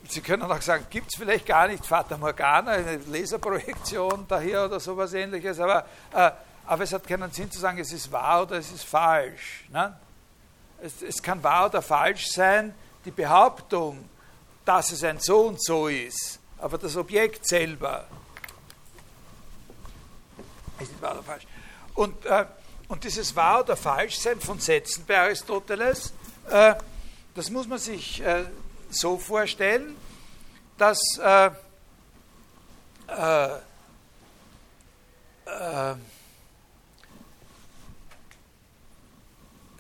Sie 0.09 0.21
können 0.21 0.43
auch 0.43 0.61
sagen, 0.61 0.87
gibt 0.91 1.13
es 1.13 1.19
vielleicht 1.19 1.47
gar 1.47 1.69
nicht 1.69 1.87
Fata 1.87 2.17
Morgana, 2.17 2.73
eine 2.73 2.97
Laserprojektion 2.97 4.27
daher 4.27 4.65
oder 4.65 4.81
sowas 4.81 5.13
ähnliches, 5.15 5.61
aber, 5.61 5.87
äh, 6.13 6.31
aber 6.67 6.85
es 6.85 6.93
hat 6.93 7.07
keinen 7.07 7.31
Sinn 7.31 7.51
zu 7.51 7.61
sagen, 7.61 7.79
es 7.79 7.93
ist 7.93 8.11
wahr 8.11 8.43
oder 8.43 8.57
es 8.57 8.73
ist 8.73 8.85
falsch. 8.85 9.65
Ne? 9.71 9.97
Es, 10.83 11.03
es 11.03 11.23
kann 11.23 11.43
wahr 11.43 11.67
oder 11.67 11.83
falsch 11.83 12.27
sein, 12.31 12.75
die 13.05 13.13
Behauptung, 13.13 14.09
dass 14.65 14.91
es 14.93 15.05
ein 15.05 15.21
so 15.21 15.47
und 15.47 15.63
so 15.63 15.89
ist, 15.89 16.41
aber 16.59 16.79
das 16.79 16.97
Objekt 16.97 17.47
selber 17.47 18.05
ist 20.81 20.91
nicht 20.91 21.03
wahr 21.03 21.13
oder 21.13 21.23
falsch. 21.23 21.47
Und, 21.95 22.27
äh, 22.27 22.45
und 22.89 23.05
dieses 23.05 23.35
wahr 23.37 23.61
oder 23.61 23.77
falsch 23.77 24.19
sein 24.19 24.41
von 24.41 24.59
Sätzen 24.59 25.05
bei 25.07 25.19
Aristoteles, 25.19 26.13
äh, 26.51 26.75
das 27.35 27.51
muss 27.51 27.67
man 27.67 27.79
sich 27.79 28.21
äh, 28.21 28.45
so 28.93 29.19
vorstellen, 29.19 29.97
dass 30.79 30.99
äh, 31.19 31.51
äh, 33.09 33.57
äh, 35.47 35.95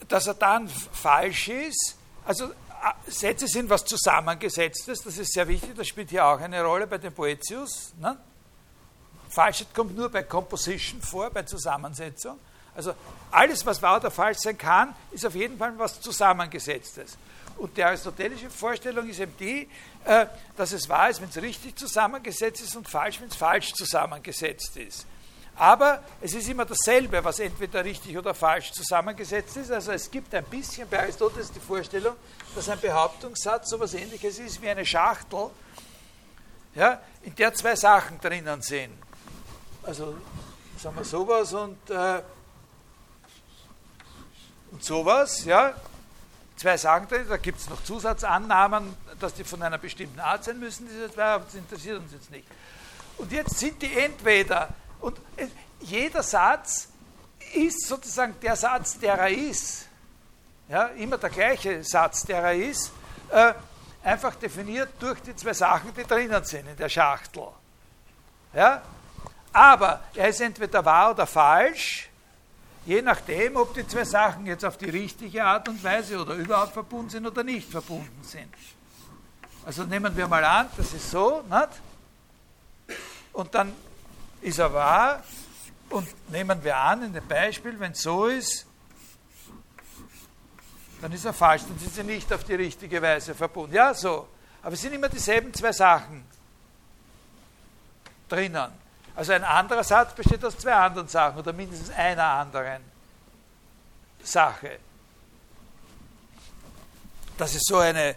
dass 0.09 0.27
er 0.27 0.35
dann 0.35 0.69
falsch 0.69 1.49
ist. 1.49 1.97
Also 2.25 2.51
äh, 2.51 3.11
Sätze 3.11 3.47
sind 3.47 3.71
was 3.71 3.85
Zusammengesetztes, 3.85 5.03
das 5.03 5.17
ist 5.17 5.33
sehr 5.33 5.49
wichtig, 5.49 5.75
das 5.75 5.89
spielt 5.89 6.11
hier 6.11 6.27
auch 6.27 6.41
eine 6.41 6.63
Rolle 6.63 6.87
bei 6.87 6.99
dem 6.99 7.13
Poetius. 7.13 7.93
Ne? 7.99 8.17
Falschheit 9.31 9.75
kommt 9.75 9.97
nur 9.97 10.11
bei 10.11 10.23
Composition 10.25 11.01
vor, 11.01 11.31
bei 11.31 11.43
Zusammensetzung. 11.45 12.39
Also 12.75 12.95
alles, 13.31 13.65
was 13.65 13.81
wahr 13.81 13.97
oder 13.99 14.11
falsch 14.11 14.39
sein 14.39 14.59
kann, 14.59 14.95
ist 15.11 15.25
auf 15.25 15.35
jeden 15.35 15.57
Fall 15.57 15.79
was 15.79 16.01
Zusammengesetztes. 16.01 17.17
Und 17.57 17.77
die 17.77 17.85
aristotelische 17.85 18.51
Vorstellung 18.51 19.09
ist 19.09 19.21
eben 19.21 19.37
die, 19.39 19.69
äh, 20.05 20.27
dass 20.57 20.73
es 20.73 20.89
wahr 20.89 21.11
ist, 21.11 21.21
wenn 21.21 21.29
es 21.29 21.41
richtig 21.41 21.77
zusammengesetzt 21.77 22.63
ist 22.63 22.77
und 22.77 22.89
falsch, 22.89 23.21
wenn 23.21 23.29
es 23.29 23.37
falsch 23.37 23.73
zusammengesetzt 23.75 24.77
ist. 24.77 25.07
Aber 25.57 26.03
es 26.21 26.35
ist 26.35 26.49
immer 26.49 26.65
dasselbe, 26.65 27.23
was 27.23 27.39
entweder 27.39 27.85
richtig 27.85 28.17
oder 28.17 28.35
falsch 28.35 28.73
zusammengesetzt 28.73 29.57
ist. 29.57 29.71
Also 29.71 29.93
es 29.93 30.11
gibt 30.11 30.35
ein 30.35 30.45
bisschen 30.45 30.89
bei 30.89 31.01
Aristoteles 31.01 31.53
die 31.53 31.61
Vorstellung, 31.61 32.17
dass 32.55 32.69
ein 32.69 32.81
Behauptungssatz 32.81 33.69
so 33.69 33.77
etwas 33.77 33.95
ähnliches 33.95 34.39
ist 34.39 34.63
wie 34.63 34.71
eine 34.71 34.85
Schachtel, 34.85 35.51
ja, 36.75 37.01
in 37.23 37.35
der 37.35 37.53
zwei 37.53 37.77
Sachen 37.77 38.19
drinnen 38.19 38.63
sind. 38.63 38.95
Also 39.83 40.17
sagen 40.79 40.97
wir 40.97 41.05
sowas 41.05 41.53
und, 41.53 41.91
äh, 41.91 42.23
und 44.71 44.83
sowas, 44.83 45.45
ja, 45.45 45.75
zwei 46.63 46.77
drin, 46.77 47.27
da 47.29 47.37
gibt 47.37 47.59
es 47.59 47.69
noch 47.69 47.83
Zusatzannahmen, 47.83 48.97
dass 49.19 49.35
die 49.35 49.45
von 49.45 49.63
einer 49.63 49.79
bestimmten 49.79 50.21
Art 50.21 50.45
sein 50.45 50.59
müssen, 50.59 50.89
diese 50.89 51.13
zwei, 51.13 51.25
aber 51.25 51.45
das 51.45 51.55
interessiert 51.55 51.99
uns 51.99 52.13
jetzt 52.13 52.31
nicht. 52.31 52.47
Und 53.19 53.33
jetzt 53.33 53.59
sind 53.59 53.83
die 53.83 53.97
entweder, 53.99 54.69
und 55.01 55.19
jeder 55.81 56.23
Satz 56.23 56.89
ist 57.55 57.87
sozusagen 57.87 58.35
der 58.41 58.57
Satz, 58.57 58.99
der 58.99 59.15
er 59.15 59.29
ist. 59.29 59.89
Ja, 60.69 60.87
immer 60.87 61.19
der 61.19 61.31
gleiche 61.31 61.83
Satz, 61.85 62.25
der 62.25 62.43
er 62.43 62.55
ist, 62.55 62.93
äh, 63.31 63.53
einfach 64.05 64.35
definiert 64.37 64.91
durch 65.01 65.21
die 65.21 65.35
zwei 65.37 65.53
Sachen, 65.53 65.93
die 65.95 66.05
drinnen 66.05 66.45
sind 66.45 66.67
in 66.69 66.77
der 66.77 66.89
Schachtel. 66.89 67.49
Ja? 68.55 68.83
Aber 69.53 70.01
er 70.15 70.29
ist 70.29 70.41
entweder 70.41 70.85
wahr 70.85 71.11
oder 71.11 71.27
falsch, 71.27 72.09
je 72.85 73.03
nachdem, 73.03 73.57
ob 73.57 73.74
die 73.74 73.87
zwei 73.87 74.05
Sachen 74.05 74.47
jetzt 74.47 74.64
auf 74.64 74.76
die 74.76 74.91
richtige 74.91 75.45
Art 75.45 75.68
und 75.68 75.83
Weise 75.83 76.20
oder 76.20 76.35
überhaupt 76.35 76.72
verbunden 76.72 77.11
sind 77.11 77.26
oder 77.26 77.45
nicht 77.45 77.70
verbunden 77.70 78.22
sind. 78.22 78.53
Also 79.64 79.85
nehmen 79.85 80.16
wir 80.16 80.26
mal 80.26 80.45
an, 80.45 80.68
das 80.76 80.93
ist 80.93 81.11
so, 81.11 81.43
nicht? 81.43 82.99
und 83.33 83.55
dann 83.55 83.72
ist 84.41 84.59
er 84.59 84.72
wahr, 84.72 85.22
und 85.91 86.09
nehmen 86.30 86.64
wir 86.64 86.76
an, 86.76 87.03
in 87.05 87.12
dem 87.12 87.28
Beispiel, 87.28 87.78
wenn 87.78 87.93
es 87.93 88.03
so 88.03 88.26
ist, 88.26 88.66
dann 91.01 91.12
ist 91.12 91.24
er 91.24 91.33
falsch, 91.33 91.62
dann 91.68 91.78
sind 91.78 91.95
sie 91.95 92.03
nicht 92.03 92.33
auf 92.33 92.45
die 92.45 92.55
richtige 92.55 93.03
Weise 93.03 93.35
verbunden. 93.35 93.74
Ja, 93.74 93.93
so. 93.93 94.28
Aber 94.62 94.72
es 94.74 94.80
sind 94.80 94.95
immer 94.95 95.09
dieselben 95.09 95.53
zwei 95.53 95.72
Sachen 95.72 96.24
drinnen. 98.28 98.82
Also 99.15 99.33
ein 99.33 99.45
anderer 99.45 99.85
Satz 99.85 100.15
besteht 100.15 100.45
aus 100.45 100.57
zwei 100.57 100.73
anderen 100.73 101.09
Sachen 101.09 101.39
oder 101.39 101.53
mindestens 101.53 101.91
einer 101.91 102.25
anderen 102.25 102.83
Sache. 104.23 104.78
Das 107.36 107.55
ist 107.55 107.66
so 107.66 107.78
eine, 107.78 108.16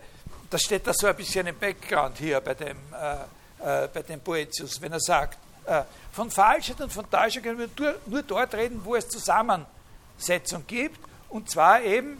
das 0.49 0.61
steht 0.61 0.87
da 0.87 0.93
so 0.93 1.07
ein 1.07 1.15
bisschen 1.15 1.47
im 1.47 1.57
Background 1.57 2.17
hier 2.17 2.39
bei 2.39 2.53
dem, 2.53 2.77
äh, 2.93 3.83
äh, 3.83 3.87
bei 3.87 4.01
dem 4.03 4.21
Poetius, 4.21 4.81
wenn 4.81 4.91
er 4.91 4.99
sagt, 4.99 5.37
äh, 5.65 5.83
von 6.11 6.31
Falschheit 6.31 6.79
und 6.79 6.93
von 6.93 7.09
Täuschung 7.09 7.43
können 7.43 7.59
wir 7.59 7.69
nur, 7.77 7.95
nur 8.05 8.23
dort 8.23 8.53
reden, 8.53 8.79
wo 8.83 8.95
es 8.95 9.09
Zusammensetzung 9.09 10.65
gibt. 10.65 10.99
Und 11.29 11.49
zwar 11.49 11.81
eben 11.81 12.17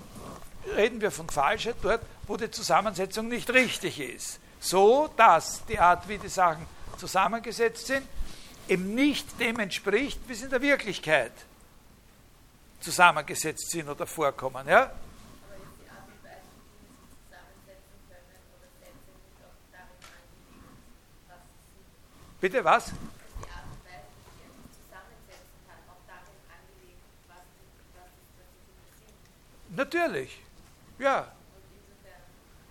reden 0.76 0.99
wir 0.99 1.12
von 1.12 1.30
Falschheit 1.30 1.76
dort, 1.82 2.02
wo 2.28 2.36
die 2.36 2.52
Zusammensetzung 2.52 3.28
nicht 3.28 3.49
richtig 3.52 3.99
ist. 3.99 4.40
So, 4.60 5.10
dass 5.16 5.64
die 5.66 5.80
Art, 5.80 6.08
wie 6.10 6.18
die 6.18 6.28
Sachen 6.28 6.66
zusammengesetzt 6.98 7.88
sind, 7.88 8.06
eben 8.68 8.96
nicht 8.96 9.40
dem 9.40 9.60
entspricht, 9.60 10.20
wie 10.28 10.34
es 10.34 10.42
in 10.42 10.50
der 10.50 10.62
Wirklichkeit 10.62 11.32
zusammengesetzt 12.80 13.70
sind 13.70 13.90
oder 13.90 14.06
vorkommen. 14.06 14.68
Ja? 14.68 14.92
Bitte 22.40 22.64
was? 22.64 22.92
Natürlich, 29.70 30.40
ja. 31.00 31.32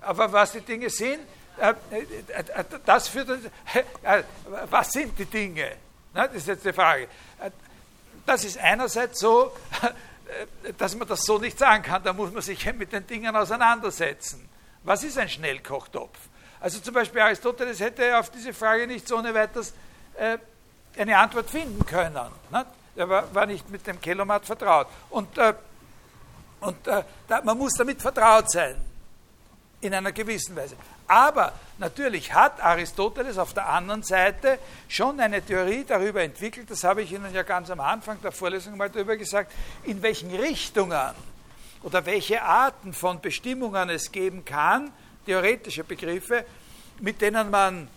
Aber 0.00 0.32
was 0.32 0.52
die 0.52 0.60
Dinge 0.60 0.88
sind, 0.88 1.20
äh, 1.58 1.74
äh, 1.90 2.00
äh, 2.32 2.64
das 2.84 3.08
führt, 3.08 3.28
was 4.70 4.92
sind 4.92 5.18
die 5.18 5.26
Dinge? 5.26 5.72
Das 6.12 6.32
ist 6.34 6.48
jetzt 6.48 6.64
die 6.64 6.72
Frage. 6.72 7.08
Das 8.26 8.44
ist 8.44 8.58
einerseits 8.58 9.20
so, 9.20 9.52
dass 10.78 10.96
man 10.96 11.06
das 11.06 11.22
so 11.22 11.38
nicht 11.38 11.58
sagen 11.58 11.82
kann, 11.82 12.02
da 12.02 12.12
muss 12.12 12.32
man 12.32 12.42
sich 12.42 12.72
mit 12.74 12.92
den 12.92 13.06
Dingen 13.06 13.34
auseinandersetzen. 13.36 14.48
Was 14.82 15.04
ist 15.04 15.18
ein 15.18 15.28
Schnellkochtopf? 15.28 16.18
Also 16.60 16.80
zum 16.80 16.94
Beispiel 16.94 17.20
Aristoteles 17.20 17.80
hätte 17.80 18.18
auf 18.18 18.30
diese 18.30 18.52
Frage 18.52 18.86
nicht 18.86 19.06
so 19.06 19.18
ohne 19.18 19.34
weiteres 19.34 19.74
eine 20.96 21.18
Antwort 21.18 21.50
finden 21.50 21.84
können. 21.84 22.30
Er 22.96 23.08
war, 23.08 23.46
nicht 23.46 23.68
mit 23.68 23.86
dem 23.86 24.00
Kelomat 24.00 24.46
vertraut. 24.46 24.86
Und, 25.10 25.36
und 26.60 26.86
man 27.44 27.58
muss 27.58 27.74
damit 27.74 28.00
vertraut 28.00 28.50
sein, 28.50 28.76
in 29.80 29.92
einer 29.92 30.12
gewissen 30.12 30.56
Weise. 30.56 30.76
Aber 31.06 31.52
natürlich 31.78 32.32
hat 32.32 32.62
Aristoteles 32.62 33.36
auf 33.38 33.52
der 33.52 33.68
anderen 33.68 34.02
Seite 34.02 34.58
schon 34.88 35.20
eine 35.20 35.42
Theorie 35.42 35.84
darüber 35.86 36.22
entwickelt, 36.22 36.70
das 36.70 36.84
habe 36.84 37.02
ich 37.02 37.12
Ihnen 37.12 37.32
ja 37.34 37.42
ganz 37.42 37.70
am 37.70 37.80
Anfang 37.80 38.20
der 38.22 38.32
Vorlesung 38.32 38.76
mal 38.76 38.88
darüber 38.88 39.16
gesagt, 39.16 39.52
in 39.84 40.02
welchen 40.02 40.34
Richtungen 40.34 41.14
oder 41.82 42.06
welche 42.06 42.42
Arten 42.42 42.94
von 42.94 43.20
Bestimmungen 43.20 43.90
es 43.90 44.10
geben 44.10 44.44
kann, 44.44 44.90
theoretische 45.26 45.84
Begriffe, 45.84 46.44
mit 47.00 47.20
denen 47.20 47.50
man 47.50 47.88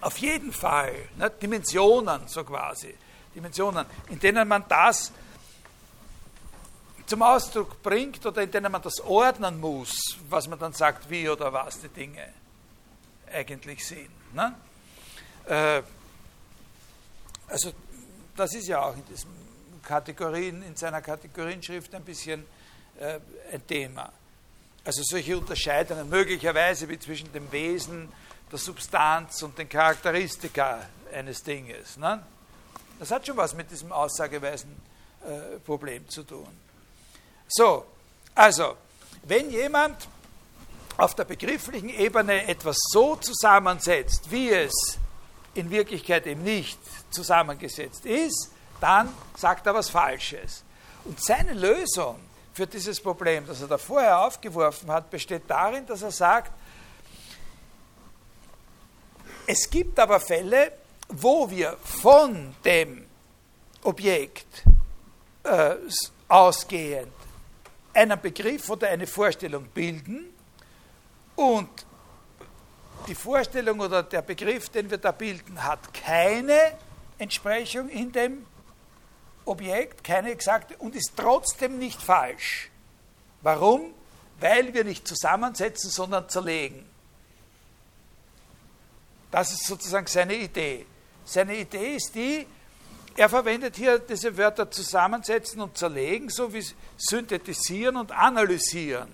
auf 0.00 0.16
jeden 0.18 0.52
Fall, 0.52 0.94
ne, 1.18 1.30
Dimensionen 1.30 2.26
so 2.26 2.44
quasi, 2.44 2.94
Dimensionen, 3.34 3.84
in 4.08 4.18
denen 4.18 4.48
man 4.48 4.64
das 4.68 5.12
zum 7.10 7.22
Ausdruck 7.22 7.82
bringt 7.82 8.24
oder 8.24 8.42
in 8.42 8.52
denen 8.52 8.70
man 8.70 8.80
das 8.82 9.00
ordnen 9.00 9.58
muss, 9.58 10.16
was 10.28 10.46
man 10.46 10.60
dann 10.60 10.72
sagt, 10.72 11.10
wie 11.10 11.28
oder 11.28 11.52
was 11.52 11.80
die 11.80 11.88
Dinge 11.88 12.28
eigentlich 13.32 13.84
sind. 13.84 14.32
Ne? 14.32 14.54
Äh, 15.44 15.82
also 17.48 17.72
das 18.36 18.54
ist 18.54 18.68
ja 18.68 18.80
auch 18.82 18.94
in 18.94 19.04
diesen 19.06 19.28
Kategorien, 19.82 20.62
in 20.62 20.76
seiner 20.76 21.02
Kategorienschrift 21.02 21.92
ein 21.96 22.04
bisschen 22.04 22.46
äh, 23.00 23.18
ein 23.52 23.66
Thema. 23.66 24.12
Also 24.84 25.02
solche 25.02 25.36
Unterscheidungen 25.36 26.08
möglicherweise 26.08 26.88
wie 26.88 26.98
zwischen 27.00 27.32
dem 27.32 27.50
Wesen, 27.50 28.08
der 28.52 28.58
Substanz 28.60 29.42
und 29.42 29.58
den 29.58 29.68
Charakteristika 29.68 30.86
eines 31.12 31.42
Dinges. 31.42 31.96
Ne? 31.96 32.22
Das 33.00 33.10
hat 33.10 33.26
schon 33.26 33.36
was 33.36 33.52
mit 33.52 33.68
diesem 33.68 33.90
aussageweisen 33.90 34.70
äh, 35.24 35.58
Problem 35.58 36.08
zu 36.08 36.22
tun. 36.22 36.69
So, 37.50 37.84
also, 38.34 38.76
wenn 39.24 39.50
jemand 39.50 40.08
auf 40.96 41.14
der 41.14 41.24
begrifflichen 41.24 41.88
Ebene 41.88 42.46
etwas 42.46 42.76
so 42.92 43.16
zusammensetzt, 43.16 44.30
wie 44.30 44.50
es 44.50 44.98
in 45.54 45.70
Wirklichkeit 45.70 46.26
eben 46.26 46.44
nicht 46.44 46.78
zusammengesetzt 47.10 48.06
ist, 48.06 48.52
dann 48.80 49.12
sagt 49.36 49.66
er 49.66 49.74
was 49.74 49.90
Falsches. 49.90 50.62
Und 51.04 51.22
seine 51.22 51.54
Lösung 51.54 52.20
für 52.52 52.66
dieses 52.66 53.00
Problem, 53.00 53.46
das 53.46 53.60
er 53.62 53.68
da 53.68 53.78
vorher 53.78 54.20
aufgeworfen 54.20 54.90
hat, 54.90 55.10
besteht 55.10 55.42
darin, 55.48 55.86
dass 55.86 56.02
er 56.02 56.12
sagt, 56.12 56.52
es 59.46 59.68
gibt 59.68 59.98
aber 59.98 60.20
Fälle, 60.20 60.72
wo 61.08 61.50
wir 61.50 61.76
von 61.82 62.54
dem 62.64 63.06
Objekt 63.82 64.62
äh, 65.42 65.74
ausgehend 66.28 67.19
einen 67.92 68.20
Begriff 68.20 68.68
oder 68.70 68.88
eine 68.88 69.06
Vorstellung 69.06 69.64
bilden 69.66 70.32
und 71.36 71.68
die 73.08 73.14
Vorstellung 73.14 73.80
oder 73.80 74.02
der 74.02 74.22
Begriff, 74.22 74.68
den 74.68 74.90
wir 74.90 74.98
da 74.98 75.12
bilden, 75.12 75.62
hat 75.62 75.92
keine 75.94 76.76
Entsprechung 77.18 77.88
in 77.88 78.12
dem 78.12 78.46
Objekt, 79.44 80.04
keine 80.04 80.30
exakte 80.30 80.76
und 80.76 80.94
ist 80.94 81.12
trotzdem 81.16 81.78
nicht 81.78 82.00
falsch. 82.00 82.70
Warum? 83.42 83.94
Weil 84.38 84.72
wir 84.74 84.84
nicht 84.84 85.08
zusammensetzen, 85.08 85.90
sondern 85.90 86.28
zerlegen. 86.28 86.86
Das 89.30 89.52
ist 89.52 89.66
sozusagen 89.66 90.06
seine 90.06 90.34
Idee. 90.34 90.86
Seine 91.24 91.56
Idee 91.56 91.96
ist 91.96 92.14
die, 92.14 92.46
er 93.16 93.28
verwendet 93.28 93.76
hier 93.76 93.98
diese 93.98 94.36
Wörter 94.36 94.70
zusammensetzen 94.70 95.60
und 95.60 95.76
zerlegen, 95.76 96.30
so 96.30 96.52
wie 96.52 96.64
synthetisieren 96.96 97.96
und 97.96 98.12
analysieren. 98.12 99.08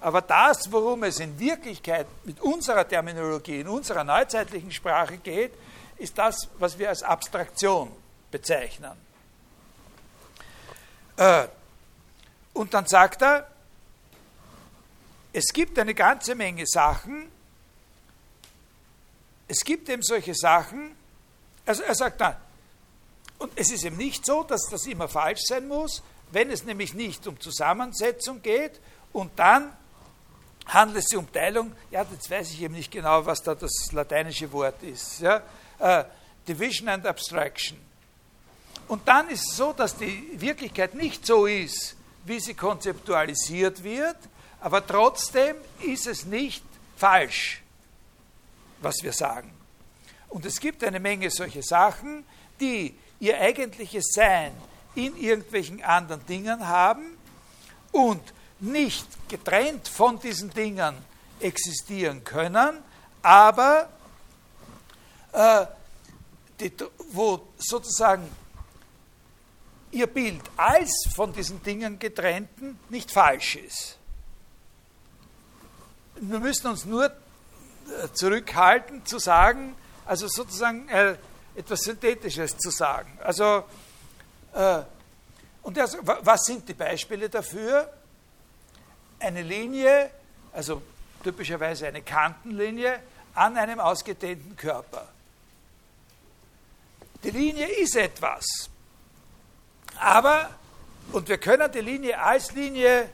Aber 0.00 0.20
das, 0.22 0.70
worum 0.70 1.02
es 1.04 1.20
in 1.20 1.38
Wirklichkeit 1.38 2.06
mit 2.24 2.40
unserer 2.40 2.86
Terminologie, 2.86 3.60
in 3.60 3.68
unserer 3.68 4.04
neuzeitlichen 4.04 4.70
Sprache 4.70 5.16
geht, 5.18 5.52
ist 5.96 6.16
das, 6.16 6.48
was 6.58 6.78
wir 6.78 6.88
als 6.88 7.02
Abstraktion 7.02 7.90
bezeichnen. 8.30 8.92
Äh, 11.16 11.48
und 12.52 12.72
dann 12.74 12.86
sagt 12.86 13.22
er, 13.22 13.46
es 15.32 15.52
gibt 15.52 15.78
eine 15.78 15.94
ganze 15.94 16.34
Menge 16.34 16.66
Sachen, 16.66 17.30
es 19.48 19.64
gibt 19.64 19.88
eben 19.88 20.02
solche 20.02 20.34
Sachen, 20.34 20.94
also 21.64 21.82
er 21.82 21.94
sagt 21.94 22.20
dann, 22.20 22.36
und 23.38 23.52
es 23.56 23.70
ist 23.70 23.84
eben 23.84 23.96
nicht 23.96 24.24
so, 24.24 24.42
dass 24.42 24.68
das 24.70 24.86
immer 24.86 25.08
falsch 25.08 25.42
sein 25.46 25.68
muss, 25.68 26.02
wenn 26.32 26.50
es 26.50 26.64
nämlich 26.64 26.94
nicht 26.94 27.26
um 27.26 27.38
Zusammensetzung 27.38 28.42
geht 28.42 28.80
und 29.12 29.38
dann 29.38 29.72
handelt 30.66 31.04
es 31.04 31.10
sich 31.10 31.18
um 31.18 31.30
Teilung, 31.30 31.72
ja, 31.90 32.04
jetzt 32.10 32.30
weiß 32.30 32.50
ich 32.50 32.62
eben 32.62 32.74
nicht 32.74 32.90
genau, 32.90 33.24
was 33.24 33.42
da 33.42 33.54
das 33.54 33.92
lateinische 33.92 34.50
Wort 34.52 34.82
ist, 34.82 35.20
ja, 35.20 35.42
uh, 35.80 36.04
Division 36.46 36.88
and 36.88 37.06
Abstraction. 37.06 37.78
Und 38.88 39.06
dann 39.06 39.28
ist 39.28 39.48
es 39.48 39.56
so, 39.56 39.72
dass 39.72 39.96
die 39.96 40.40
Wirklichkeit 40.40 40.94
nicht 40.94 41.26
so 41.26 41.46
ist, 41.46 41.96
wie 42.24 42.40
sie 42.40 42.54
konzeptualisiert 42.54 43.82
wird, 43.82 44.16
aber 44.60 44.84
trotzdem 44.84 45.56
ist 45.82 46.06
es 46.06 46.24
nicht 46.24 46.64
falsch, 46.96 47.62
was 48.80 48.96
wir 49.02 49.12
sagen. 49.12 49.52
Und 50.28 50.44
es 50.44 50.58
gibt 50.58 50.82
eine 50.82 51.00
Menge 51.00 51.30
solche 51.30 51.62
Sachen, 51.62 52.24
die 52.60 52.94
ihr 53.20 53.40
eigentliches 53.40 54.06
Sein 54.12 54.52
in 54.94 55.16
irgendwelchen 55.16 55.82
anderen 55.82 56.24
Dingen 56.26 56.66
haben 56.66 57.16
und 57.92 58.22
nicht 58.60 59.06
getrennt 59.28 59.88
von 59.88 60.18
diesen 60.18 60.50
Dingen 60.50 60.94
existieren 61.40 62.24
können, 62.24 62.78
aber 63.22 63.88
äh, 65.32 65.66
die, 66.60 66.72
wo 67.10 67.48
sozusagen 67.58 68.28
ihr 69.90 70.06
Bild 70.06 70.42
als 70.56 71.08
von 71.14 71.32
diesen 71.32 71.62
Dingen 71.62 71.98
getrennten 71.98 72.78
nicht 72.88 73.10
falsch 73.10 73.56
ist. 73.56 73.98
Wir 76.16 76.40
müssen 76.40 76.66
uns 76.68 76.84
nur 76.86 77.06
äh, 77.06 78.08
zurückhalten 78.14 79.04
zu 79.04 79.18
sagen, 79.18 79.74
also 80.06 80.28
sozusagen 80.28 80.88
äh, 80.88 81.16
etwas 81.56 81.80
Synthetisches 81.80 82.56
zu 82.58 82.70
sagen. 82.70 83.18
Also, 83.22 83.64
äh, 84.52 84.82
und 85.62 85.76
das, 85.76 85.96
was 86.02 86.44
sind 86.44 86.68
die 86.68 86.74
Beispiele 86.74 87.28
dafür? 87.28 87.90
Eine 89.18 89.42
Linie, 89.42 90.10
also 90.52 90.82
typischerweise 91.24 91.88
eine 91.88 92.02
Kantenlinie, 92.02 93.00
an 93.34 93.56
einem 93.56 93.80
ausgedehnten 93.80 94.56
Körper. 94.56 95.08
Die 97.24 97.30
Linie 97.30 97.66
ist 97.66 97.96
etwas. 97.96 98.70
Aber, 99.98 100.50
und 101.12 101.28
wir 101.28 101.38
können 101.38 101.70
die 101.72 101.80
Linie 101.80 102.20
als 102.20 102.52
Linie 102.52 103.08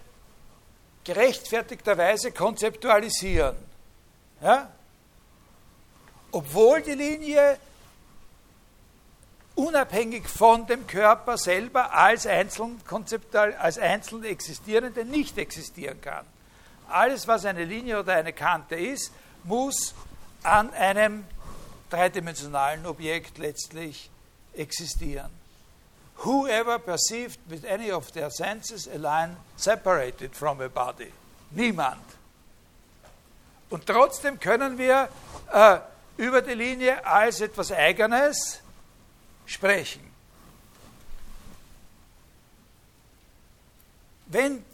gerechtfertigterweise 1.05 2.32
konzeptualisieren. 2.32 3.56
Ja? 4.40 4.70
Obwohl 6.32 6.82
die 6.82 6.94
Linie 6.94 7.59
unabhängig 9.54 10.28
von 10.28 10.66
dem 10.66 10.86
Körper 10.86 11.36
selber 11.38 11.92
als 11.92 12.26
einzeln, 12.26 12.80
konzeptual, 12.86 13.54
als 13.54 13.78
einzeln 13.78 14.24
existierende 14.24 15.04
nicht 15.04 15.38
existieren 15.38 16.00
kann. 16.00 16.24
Alles, 16.88 17.26
was 17.26 17.44
eine 17.44 17.64
Linie 17.64 18.00
oder 18.00 18.14
eine 18.14 18.32
Kante 18.32 18.76
ist, 18.76 19.12
muss 19.44 19.94
an 20.42 20.72
einem 20.74 21.24
dreidimensionalen 21.90 22.86
Objekt 22.86 23.38
letztlich 23.38 24.10
existieren. 24.54 25.30
Whoever 26.24 26.78
perceived 26.78 27.38
with 27.46 27.64
any 27.64 27.90
of 27.90 28.12
their 28.12 28.30
senses 28.30 28.88
a 28.88 28.96
line 28.96 29.36
separated 29.56 30.34
from 30.36 30.60
a 30.60 30.68
body? 30.68 31.12
Niemand. 31.50 32.02
Und 33.70 33.86
trotzdem 33.86 34.38
können 34.38 34.78
wir 34.78 35.08
äh, 35.52 35.78
über 36.18 36.42
die 36.42 36.54
Linie 36.54 37.04
als 37.04 37.40
etwas 37.40 37.72
Eigenes 37.72 38.60
sprechen. 39.52 40.00
Wenn 44.26 44.64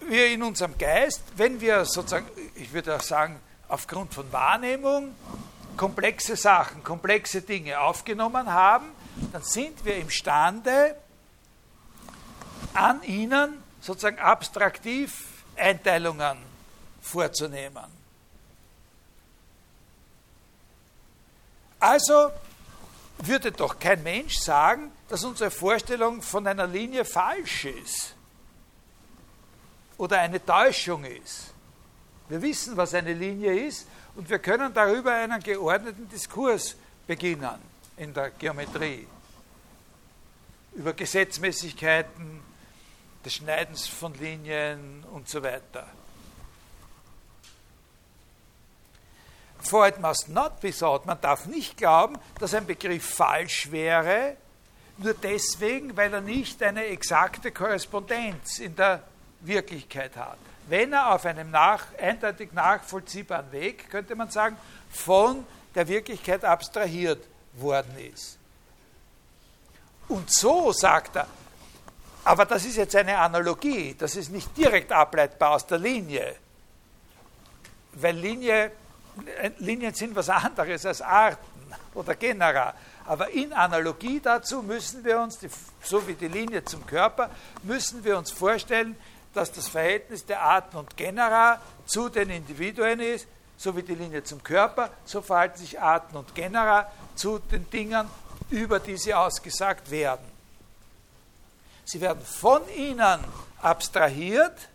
wir 0.00 0.28
in 0.28 0.42
unserem 0.42 0.76
Geist, 0.76 1.22
wenn 1.36 1.60
wir 1.60 1.84
sozusagen, 1.84 2.26
ich 2.54 2.72
würde 2.72 2.96
auch 2.96 3.02
sagen, 3.02 3.40
aufgrund 3.68 4.12
von 4.12 4.30
Wahrnehmung 4.32 5.14
komplexe 5.76 6.36
Sachen, 6.36 6.84
komplexe 6.84 7.42
Dinge 7.42 7.80
aufgenommen 7.80 8.52
haben, 8.52 8.86
dann 9.32 9.42
sind 9.42 9.84
wir 9.84 9.96
imstande, 9.96 10.96
an 12.74 13.02
ihnen 13.02 13.62
sozusagen 13.80 14.18
abstraktiv 14.18 15.42
Einteilungen 15.56 16.38
vorzunehmen. 17.00 17.84
Also 21.78 22.30
würde 23.26 23.52
doch 23.52 23.78
kein 23.78 24.02
Mensch 24.02 24.38
sagen, 24.38 24.90
dass 25.08 25.24
unsere 25.24 25.50
Vorstellung 25.50 26.22
von 26.22 26.46
einer 26.46 26.66
Linie 26.66 27.04
falsch 27.04 27.66
ist 27.66 28.14
oder 29.98 30.20
eine 30.20 30.44
Täuschung 30.44 31.04
ist. 31.04 31.52
Wir 32.28 32.40
wissen, 32.40 32.76
was 32.76 32.94
eine 32.94 33.12
Linie 33.12 33.66
ist 33.66 33.86
und 34.16 34.28
wir 34.28 34.38
können 34.38 34.72
darüber 34.72 35.12
einen 35.12 35.42
geordneten 35.42 36.08
Diskurs 36.08 36.76
beginnen 37.06 37.58
in 37.96 38.12
der 38.14 38.30
Geometrie. 38.30 39.06
Über 40.74 40.92
Gesetzmäßigkeiten 40.92 42.40
des 43.24 43.34
Schneidens 43.34 43.86
von 43.86 44.14
Linien 44.14 45.04
und 45.12 45.28
so 45.28 45.42
weiter. 45.42 45.86
For 49.64 49.90
must 49.98 50.28
not 50.28 50.60
be 50.60 50.72
thought, 50.72 51.06
man 51.06 51.20
darf 51.20 51.46
nicht 51.46 51.76
glauben, 51.76 52.18
dass 52.38 52.54
ein 52.54 52.66
Begriff 52.66 53.14
falsch 53.14 53.70
wäre, 53.70 54.36
nur 54.98 55.14
deswegen, 55.14 55.96
weil 55.96 56.12
er 56.12 56.20
nicht 56.20 56.62
eine 56.62 56.84
exakte 56.84 57.50
Korrespondenz 57.50 58.58
in 58.58 58.76
der 58.76 59.02
Wirklichkeit 59.40 60.16
hat. 60.16 60.38
Wenn 60.68 60.92
er 60.92 61.12
auf 61.14 61.26
einem 61.26 61.50
nach, 61.50 61.86
eindeutig 61.98 62.52
nachvollziehbaren 62.52 63.50
Weg, 63.52 63.90
könnte 63.90 64.14
man 64.14 64.30
sagen, 64.30 64.56
von 64.90 65.44
der 65.74 65.88
Wirklichkeit 65.88 66.44
abstrahiert 66.44 67.24
worden 67.54 67.96
ist. 67.98 68.38
Und 70.08 70.32
so 70.32 70.72
sagt 70.72 71.16
er, 71.16 71.26
aber 72.24 72.46
das 72.46 72.64
ist 72.64 72.76
jetzt 72.76 72.96
eine 72.96 73.18
Analogie, 73.18 73.94
das 73.98 74.16
ist 74.16 74.30
nicht 74.30 74.56
direkt 74.56 74.92
ableitbar 74.92 75.52
aus 75.52 75.66
der 75.66 75.78
Linie, 75.78 76.36
weil 77.92 78.16
Linie, 78.16 78.72
Linien 79.58 79.94
sind 79.94 80.14
was 80.14 80.28
anderes 80.28 80.84
als 80.86 81.02
Arten 81.02 81.44
oder 81.94 82.14
Genera. 82.14 82.74
Aber 83.06 83.30
in 83.30 83.52
Analogie 83.52 84.20
dazu 84.20 84.62
müssen 84.62 85.04
wir 85.04 85.20
uns, 85.20 85.38
so 85.82 86.06
wie 86.06 86.14
die 86.14 86.28
Linie 86.28 86.64
zum 86.64 86.86
Körper, 86.86 87.30
müssen 87.62 88.02
wir 88.04 88.16
uns 88.16 88.30
vorstellen, 88.30 88.96
dass 89.34 89.52
das 89.52 89.68
Verhältnis 89.68 90.24
der 90.24 90.40
Arten 90.42 90.76
und 90.76 90.96
Genera 90.96 91.60
zu 91.86 92.08
den 92.08 92.30
Individuen 92.30 93.00
ist, 93.00 93.26
so 93.56 93.76
wie 93.76 93.82
die 93.82 93.94
Linie 93.94 94.24
zum 94.24 94.42
Körper, 94.42 94.90
so 95.04 95.20
verhalten 95.20 95.58
sich 95.58 95.80
Arten 95.80 96.16
und 96.16 96.34
Genera 96.34 96.90
zu 97.14 97.38
den 97.38 97.68
Dingen, 97.70 98.08
über 98.50 98.80
die 98.80 98.96
sie 98.96 99.14
ausgesagt 99.14 99.90
werden. 99.90 100.24
Sie 101.84 102.00
werden 102.00 102.24
von 102.24 102.62
ihnen 102.74 103.20
abstrahiert. 103.60 104.68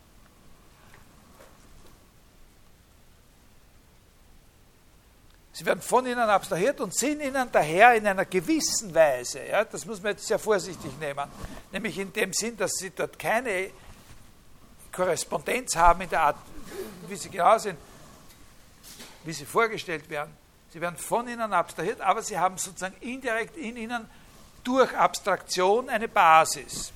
Sie 5.59 5.65
werden 5.65 5.81
von 5.81 6.05
ihnen 6.05 6.19
abstrahiert 6.19 6.79
und 6.79 6.95
sind 6.95 7.21
ihnen 7.21 7.51
daher 7.51 7.93
in 7.93 8.07
einer 8.07 8.23
gewissen 8.23 8.95
Weise, 8.95 9.45
ja, 9.45 9.65
das 9.65 9.85
muss 9.85 10.01
man 10.01 10.13
jetzt 10.13 10.25
sehr 10.25 10.39
vorsichtig 10.39 10.97
nehmen, 11.01 11.27
nämlich 11.73 11.99
in 11.99 12.13
dem 12.13 12.31
Sinn, 12.31 12.55
dass 12.55 12.71
sie 12.77 12.91
dort 12.91 13.19
keine 13.19 13.69
Korrespondenz 14.89 15.75
haben 15.75 15.99
in 15.99 16.09
der 16.09 16.21
Art, 16.21 16.37
wie 17.09 17.15
sie 17.17 17.29
genau 17.29 17.57
sind, 17.57 17.77
wie 19.25 19.33
sie 19.33 19.43
vorgestellt 19.43 20.09
werden. 20.09 20.31
Sie 20.71 20.79
werden 20.79 20.95
von 20.95 21.27
ihnen 21.27 21.51
abstrahiert, 21.51 21.99
aber 21.99 22.21
sie 22.21 22.39
haben 22.39 22.57
sozusagen 22.57 22.95
indirekt 23.01 23.57
in 23.57 23.75
ihnen 23.75 24.09
durch 24.63 24.95
Abstraktion 24.95 25.89
eine 25.89 26.07
Basis. 26.07 26.93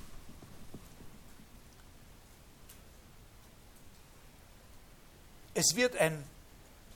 Es 5.54 5.76
wird 5.76 5.98
ein 5.98 6.24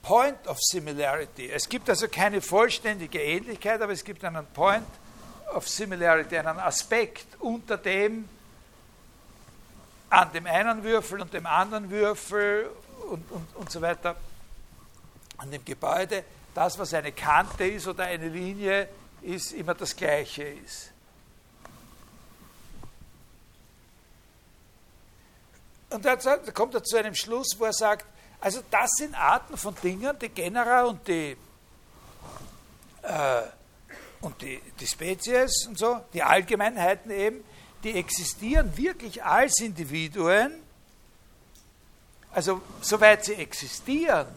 Point 0.02 0.46
of 0.46 0.58
Similarity. 0.60 1.50
Es 1.50 1.68
gibt 1.68 1.88
also 1.90 2.08
keine 2.08 2.40
vollständige 2.40 3.20
Ähnlichkeit, 3.20 3.80
aber 3.82 3.92
es 3.92 4.04
gibt 4.04 4.24
einen 4.24 4.46
Point 4.46 4.86
of 5.54 5.68
Similarity, 5.68 6.38
einen 6.38 6.58
Aspekt, 6.58 7.26
unter 7.40 7.76
dem 7.76 8.28
an 10.10 10.32
dem 10.32 10.46
einen 10.46 10.82
Würfel 10.84 11.20
und 11.20 11.32
dem 11.34 11.46
anderen 11.46 11.90
Würfel 11.90 12.70
und, 13.10 13.30
und, 13.30 13.56
und 13.56 13.70
so 13.70 13.80
weiter, 13.80 14.16
an 15.36 15.50
dem 15.50 15.64
Gebäude, 15.64 16.24
das, 16.54 16.78
was 16.78 16.94
eine 16.94 17.12
Kante 17.12 17.66
ist 17.66 17.86
oder 17.86 18.04
eine 18.04 18.28
Linie 18.28 18.88
ist, 19.22 19.52
immer 19.52 19.74
das 19.74 19.94
Gleiche 19.94 20.44
ist. 20.44 20.92
Und 25.90 26.04
da 26.04 26.16
kommt 26.52 26.74
er 26.74 26.84
zu 26.84 26.96
einem 26.96 27.14
Schluss, 27.14 27.56
wo 27.58 27.64
er 27.64 27.72
sagt, 27.72 28.06
also 28.40 28.62
das 28.70 28.90
sind 28.96 29.14
Arten 29.14 29.56
von 29.56 29.74
Dingen, 29.82 30.16
die 30.20 30.28
Genera 30.28 30.84
und 30.84 31.06
die, 31.08 31.36
äh, 33.02 33.42
und 34.20 34.40
die, 34.40 34.60
die 34.78 34.86
Spezies 34.86 35.66
und 35.66 35.78
so, 35.78 36.00
die 36.12 36.22
Allgemeinheiten 36.22 37.10
eben, 37.10 37.44
die 37.82 37.94
existieren 37.96 38.76
wirklich 38.76 39.24
als 39.24 39.60
Individuen, 39.60 40.52
also 42.32 42.60
soweit 42.80 43.24
sie 43.24 43.34
existieren, 43.34 44.28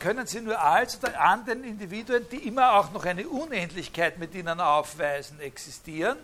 können 0.00 0.26
sie 0.26 0.40
nur 0.40 0.60
als 0.60 0.98
oder 0.98 1.20
an 1.20 1.44
den 1.44 1.64
Individuen, 1.64 2.28
die 2.28 2.48
immer 2.48 2.74
auch 2.74 2.92
noch 2.92 3.04
eine 3.04 3.28
Unendlichkeit 3.28 4.18
mit 4.18 4.34
ihnen 4.34 4.60
aufweisen, 4.60 5.40
existieren, 5.40 6.18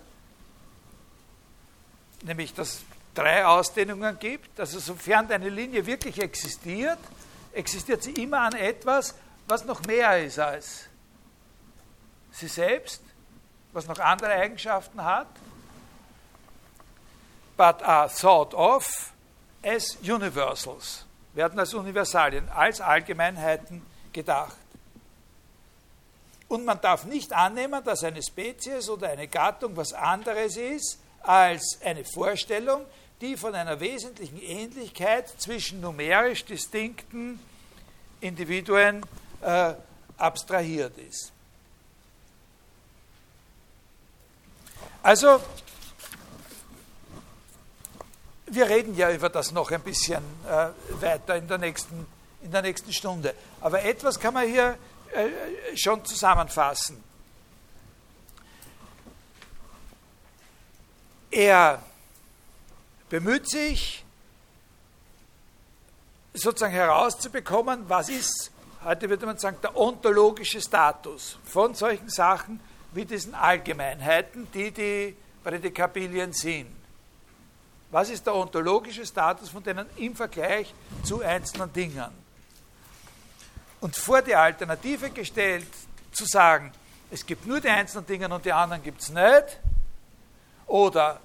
nämlich 2.23 2.55
dass 2.55 2.75
es 2.75 2.85
drei 3.15 3.45
Ausdehnungen 3.45 4.19
gibt. 4.19 4.59
Also 4.59 4.79
sofern 4.79 5.31
eine 5.31 5.49
Linie 5.49 5.85
wirklich 5.85 6.21
existiert, 6.21 6.99
existiert 7.53 8.03
sie 8.03 8.13
immer 8.13 8.41
an 8.41 8.55
etwas, 8.55 9.15
was 9.47 9.65
noch 9.65 9.83
mehr 9.85 10.23
ist 10.25 10.39
als 10.39 10.87
sie 12.33 12.49
selbst, 12.49 13.03
was 13.73 13.87
noch 13.87 13.99
andere 13.99 14.31
Eigenschaften 14.31 15.03
hat 15.03 15.27
but 17.61 17.83
are 17.83 18.09
thought 18.09 18.55
of 18.55 19.13
as 19.63 19.99
universals, 20.01 21.05
werden 21.35 21.59
als 21.59 21.75
Universalien, 21.75 22.49
als 22.49 22.81
Allgemeinheiten 22.81 23.83
gedacht. 24.15 24.57
Und 26.49 26.65
man 26.65 26.81
darf 26.81 27.05
nicht 27.05 27.35
annehmen, 27.35 27.85
dass 27.85 28.03
eine 28.03 28.23
Spezies 28.23 28.89
oder 28.89 29.11
eine 29.11 29.29
Gattung 29.29 29.77
was 29.77 29.93
anderes 29.93 30.57
ist 30.57 31.01
als 31.23 31.79
eine 31.85 32.05
Vorstellung, 32.05 32.85
die 33.21 33.37
von 33.37 33.55
einer 33.55 33.81
wesentlichen 33.81 34.41
Ähnlichkeit 34.41 35.29
zwischen 35.39 35.81
numerisch 35.81 36.45
distinkten 36.45 37.39
Individuen 38.21 39.05
äh, 39.43 39.75
abstrahiert 40.17 40.97
ist. 40.99 41.33
Also 45.03 45.41
wir 48.47 48.69
reden 48.69 48.97
ja 48.97 49.11
über 49.11 49.29
das 49.29 49.53
noch 49.53 49.71
ein 49.71 49.81
bisschen 49.83 50.23
äh, 50.49 50.69
weiter 51.01 51.37
in 51.37 51.49
der, 51.49 51.59
nächsten, 51.59 52.07
in 52.43 52.51
der 52.51 52.63
nächsten 52.63 52.93
Stunde. 52.93 53.35
Aber 53.61 53.83
etwas 53.83 54.19
kann 54.19 54.35
man 54.35 54.47
hier 54.47 54.77
äh, 55.13 55.77
schon 55.77 56.05
zusammenfassen. 56.05 57.03
Er 61.31 61.83
bemüht 63.09 63.49
sich, 63.49 64.05
sozusagen 66.35 66.73
herauszubekommen, 66.73 67.89
was 67.89 68.09
ist, 68.09 68.51
heute 68.85 69.09
würde 69.09 69.27
man 69.27 69.39
sagen, 69.39 69.57
der 69.63 69.77
ontologische 69.77 70.61
Status 70.61 71.39
von 71.45 71.75
solchen 71.75 72.09
Sachen 72.09 72.61
wie 72.93 73.05
diesen 73.05 73.35
Allgemeinheiten, 73.35 74.51
die 74.53 74.71
die 74.71 75.17
Prädikabilien 75.43 76.33
sind. 76.33 76.71
Was 77.91 78.11
ist 78.11 78.25
der 78.27 78.35
ontologische 78.35 79.05
Status 79.05 79.49
von 79.49 79.63
denen 79.63 79.87
im 79.97 80.15
Vergleich 80.15 80.73
zu 81.03 81.21
einzelnen 81.23 81.73
Dingen? 81.73 82.11
Und 83.81 83.97
vor 83.97 84.23
die 84.23 84.35
Alternative 84.35 85.11
gestellt, 85.11 85.67
zu 86.13 86.25
sagen, 86.25 86.73
es 87.11 87.25
gibt 87.25 87.47
nur 87.47 87.61
die 87.61 87.69
einzelnen 87.69 88.07
Dinge 88.07 88.29
und 88.29 88.45
die 88.45 88.53
anderen 88.53 88.83
gibt 88.83 89.01
es 89.03 89.11
nicht, 89.11 89.59
oder 90.71 91.21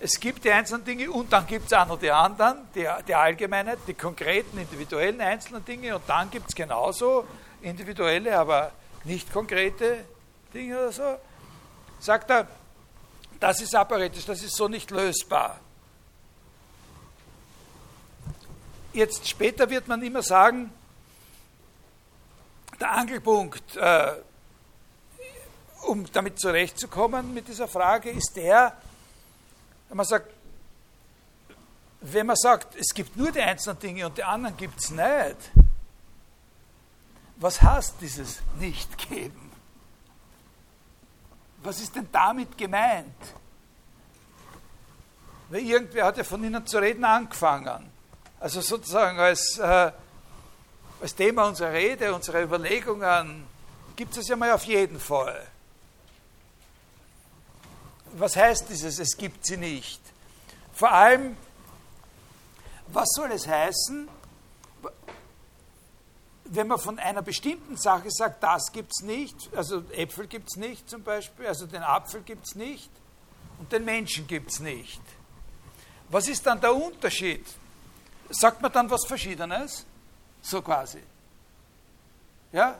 es 0.00 0.18
gibt 0.18 0.44
die 0.44 0.50
einzelnen 0.50 0.84
Dinge 0.84 1.10
und 1.10 1.32
dann 1.32 1.46
gibt 1.46 1.66
es 1.66 1.72
auch 1.72 1.86
noch 1.86 1.98
die 1.98 2.10
anderen, 2.10 2.58
die, 2.74 2.86
die 3.06 3.14
Allgemeinheit, 3.14 3.78
die 3.86 3.94
konkreten, 3.94 4.58
individuellen 4.58 5.20
einzelnen 5.20 5.64
Dinge 5.64 5.94
und 5.94 6.02
dann 6.08 6.30
gibt 6.30 6.48
es 6.48 6.54
genauso 6.54 7.24
individuelle, 7.62 8.36
aber 8.36 8.72
nicht 9.04 9.32
konkrete 9.32 10.04
Dinge 10.52 10.78
oder 10.78 10.92
so, 10.92 11.16
sagt 12.00 12.30
er, 12.30 12.48
das 13.38 13.60
ist 13.60 13.74
apparetisch, 13.74 14.26
das 14.26 14.42
ist 14.42 14.56
so 14.56 14.68
nicht 14.68 14.90
lösbar. 14.90 15.60
Jetzt 18.92 19.28
später 19.28 19.70
wird 19.70 19.88
man 19.88 20.02
immer 20.02 20.22
sagen, 20.22 20.72
der 22.80 22.90
Angelpunkt, 22.90 23.76
äh, 23.76 24.12
um 25.86 26.10
damit 26.12 26.38
zurechtzukommen 26.38 27.34
mit 27.34 27.48
dieser 27.48 27.68
Frage, 27.68 28.10
ist 28.10 28.36
der, 28.36 28.76
wenn 29.88 29.96
man 29.96 30.06
sagt, 30.06 30.32
wenn 32.00 32.26
man 32.26 32.36
sagt, 32.36 32.76
es 32.76 32.92
gibt 32.92 33.16
nur 33.16 33.32
die 33.32 33.40
einzelnen 33.40 33.78
Dinge 33.78 34.06
und 34.06 34.18
die 34.18 34.24
anderen 34.24 34.56
gibt 34.56 34.78
es 34.78 34.90
nicht, 34.90 35.36
was 37.36 37.62
heißt 37.62 37.96
dieses 38.00 38.40
Nicht-Geben? 38.58 39.50
Was 41.62 41.80
ist 41.80 41.96
denn 41.96 42.08
damit 42.12 42.58
gemeint? 42.58 43.06
Weil 45.48 45.60
irgendwer 45.60 46.06
hat 46.06 46.18
ja 46.18 46.24
von 46.24 46.44
Ihnen 46.44 46.66
zu 46.66 46.78
reden 46.78 47.04
angefangen. 47.04 47.90
Also 48.38 48.60
sozusagen 48.60 49.18
als, 49.18 49.58
äh, 49.58 49.92
als 51.00 51.14
Thema 51.14 51.46
unserer 51.46 51.72
Rede, 51.72 52.14
unserer 52.14 52.42
Überlegungen 52.42 53.46
gibt 53.96 54.16
es 54.16 54.28
ja 54.28 54.36
mal 54.36 54.52
auf 54.52 54.64
jeden 54.64 55.00
Fall. 55.00 55.46
Was 58.16 58.36
heißt 58.36 58.68
dieses, 58.68 59.00
es 59.00 59.16
gibt 59.16 59.44
sie 59.44 59.56
nicht? 59.56 60.00
Vor 60.72 60.90
allem, 60.90 61.36
was 62.88 63.08
soll 63.12 63.32
es 63.32 63.46
heißen, 63.46 64.08
wenn 66.44 66.68
man 66.68 66.78
von 66.78 66.98
einer 67.00 67.22
bestimmten 67.22 67.76
Sache 67.76 68.10
sagt, 68.10 68.40
das 68.42 68.70
gibt 68.70 68.92
es 68.94 69.02
nicht, 69.04 69.36
also 69.56 69.82
Äpfel 69.90 70.28
gibt 70.28 70.48
es 70.48 70.56
nicht 70.56 70.88
zum 70.88 71.02
Beispiel, 71.02 71.46
also 71.46 71.66
den 71.66 71.82
Apfel 71.82 72.22
gibt 72.22 72.46
es 72.46 72.54
nicht 72.54 72.90
und 73.58 73.72
den 73.72 73.84
Menschen 73.84 74.28
gibt 74.28 74.50
es 74.50 74.60
nicht. 74.60 75.02
Was 76.08 76.28
ist 76.28 76.46
dann 76.46 76.60
der 76.60 76.74
Unterschied? 76.74 77.44
Sagt 78.30 78.62
man 78.62 78.70
dann 78.70 78.88
was 78.90 79.04
Verschiedenes? 79.06 79.84
So 80.40 80.62
quasi. 80.62 81.02
Ja? 82.52 82.78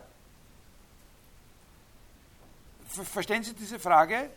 Verstehen 2.87 3.43
Sie 3.43 3.55
diese 3.55 3.81
Frage? 3.81 4.31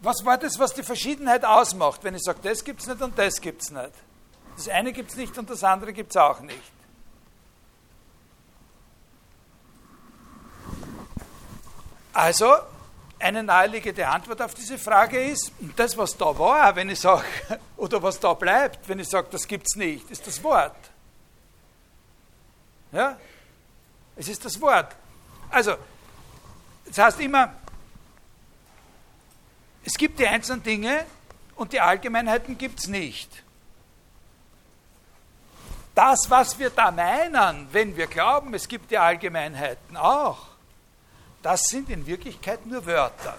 Was 0.00 0.24
war 0.24 0.38
das, 0.38 0.58
was 0.58 0.74
die 0.74 0.82
Verschiedenheit 0.82 1.44
ausmacht, 1.44 2.04
wenn 2.04 2.14
ich 2.14 2.22
sage, 2.22 2.38
das 2.42 2.62
gibt 2.62 2.80
es 2.80 2.86
nicht 2.86 3.00
und 3.02 3.18
das 3.18 3.40
gibt 3.40 3.62
es 3.62 3.70
nicht? 3.70 3.92
Das 4.56 4.68
eine 4.68 4.92
gibt 4.92 5.10
es 5.10 5.16
nicht 5.16 5.36
und 5.38 5.50
das 5.50 5.64
andere 5.64 5.92
gibt 5.92 6.10
es 6.10 6.16
auch 6.16 6.40
nicht. 6.40 6.72
Also, 12.12 12.56
eine 13.20 13.42
naheliegende 13.42 14.06
Antwort 14.06 14.42
auf 14.42 14.54
diese 14.54 14.78
Frage 14.78 15.20
ist, 15.20 15.52
das, 15.76 15.96
was 15.96 16.16
da 16.16 16.36
war, 16.38 16.74
wenn 16.76 16.90
ich 16.90 17.00
sage, 17.00 17.24
oder 17.76 18.02
was 18.02 18.18
da 18.18 18.34
bleibt, 18.34 18.88
wenn 18.88 18.98
ich 18.98 19.08
sage, 19.08 19.28
das 19.30 19.46
gibt 19.46 19.66
es 19.68 19.76
nicht, 19.76 20.10
ist 20.10 20.26
das 20.26 20.42
Wort. 20.42 20.76
Ja? 22.92 23.16
Es 24.16 24.28
ist 24.28 24.44
das 24.44 24.60
Wort. 24.60 24.94
Also, 25.50 25.76
das 26.86 26.98
heißt 26.98 27.20
immer, 27.20 27.52
es 29.84 29.94
gibt 29.94 30.18
die 30.18 30.26
einzelnen 30.26 30.62
Dinge 30.62 31.04
und 31.56 31.72
die 31.72 31.80
Allgemeinheiten 31.80 32.58
gibt 32.58 32.80
es 32.80 32.88
nicht. 32.88 33.42
Das, 35.94 36.30
was 36.30 36.58
wir 36.58 36.70
da 36.70 36.90
meinen, 36.90 37.66
wenn 37.72 37.96
wir 37.96 38.06
glauben, 38.06 38.54
es 38.54 38.68
gibt 38.68 38.90
die 38.90 38.98
Allgemeinheiten 38.98 39.96
auch, 39.96 40.46
das 41.42 41.62
sind 41.64 41.90
in 41.90 42.06
Wirklichkeit 42.06 42.64
nur 42.66 42.86
Wörter. 42.86 43.38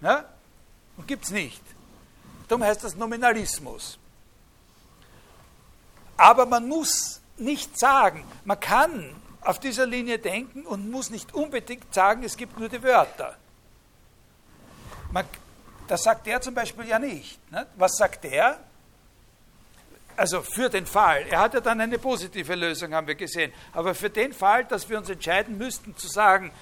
Ja? 0.00 0.24
Und 0.96 1.06
gibt 1.06 1.24
es 1.24 1.30
nicht. 1.30 1.62
Darum 2.48 2.64
heißt 2.64 2.82
das 2.82 2.96
Nominalismus. 2.96 3.98
Aber 6.16 6.46
man 6.46 6.68
muss 6.68 7.20
nicht 7.36 7.78
sagen, 7.78 8.24
man 8.44 8.58
kann 8.58 9.14
auf 9.40 9.58
dieser 9.58 9.86
Linie 9.86 10.18
denken 10.18 10.66
und 10.66 10.90
muss 10.90 11.10
nicht 11.10 11.32
unbedingt 11.32 11.94
sagen, 11.94 12.24
es 12.24 12.36
gibt 12.36 12.58
nur 12.58 12.68
die 12.68 12.82
Wörter. 12.82 13.36
Das 15.90 16.04
sagt 16.04 16.26
er 16.28 16.40
zum 16.40 16.54
Beispiel 16.54 16.86
ja 16.86 17.00
nicht. 17.00 17.38
Ne? 17.50 17.66
Was 17.74 17.96
sagt 17.96 18.24
er? 18.24 18.60
Also 20.16 20.42
für 20.42 20.68
den 20.68 20.86
Fall, 20.86 21.26
er 21.28 21.40
hat 21.40 21.54
ja 21.54 21.60
dann 21.60 21.80
eine 21.80 21.98
positive 21.98 22.54
Lösung, 22.54 22.94
haben 22.94 23.06
wir 23.08 23.14
gesehen, 23.16 23.52
aber 23.72 23.94
für 23.94 24.10
den 24.10 24.32
Fall, 24.32 24.64
dass 24.66 24.88
wir 24.88 24.98
uns 24.98 25.08
entscheiden 25.08 25.58
müssten 25.58 25.96
zu 25.96 26.06
sagen, 26.06 26.52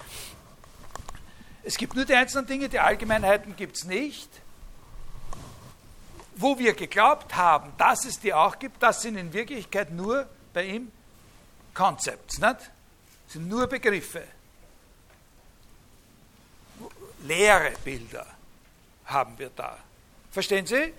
es 1.63 1.77
gibt 1.77 1.95
nur 1.95 2.05
die 2.05 2.15
einzelnen 2.15 2.47
Dinge, 2.47 2.69
die 2.69 2.79
Allgemeinheiten 2.79 3.57
gibt 3.57 3.77
es 3.77 3.85
nicht, 3.85 4.31
wo 6.37 6.59
wir 6.59 6.73
geglaubt 6.73 7.35
haben, 7.37 7.73
dass 7.77 8.05
es 8.05 8.21
die 8.21 8.33
auch 8.33 8.59
gibt, 8.59 8.83
das 8.83 9.03
sind 9.03 9.17
in 9.17 9.33
Wirklichkeit 9.33 9.91
nur 9.91 10.27
bei 10.55 10.65
ihm 10.65 10.91
nicht? 12.39 12.71
Das 13.27 13.33
sind 13.33 13.49
nur 13.49 13.67
Begriffe, 13.67 14.23
leere 17.25 17.73
Bilder 17.85 18.38
haben 19.09 19.39
wir 19.39 19.51
da. 19.51 19.77
Verstehen 20.31 20.67
Sie? 20.67 20.93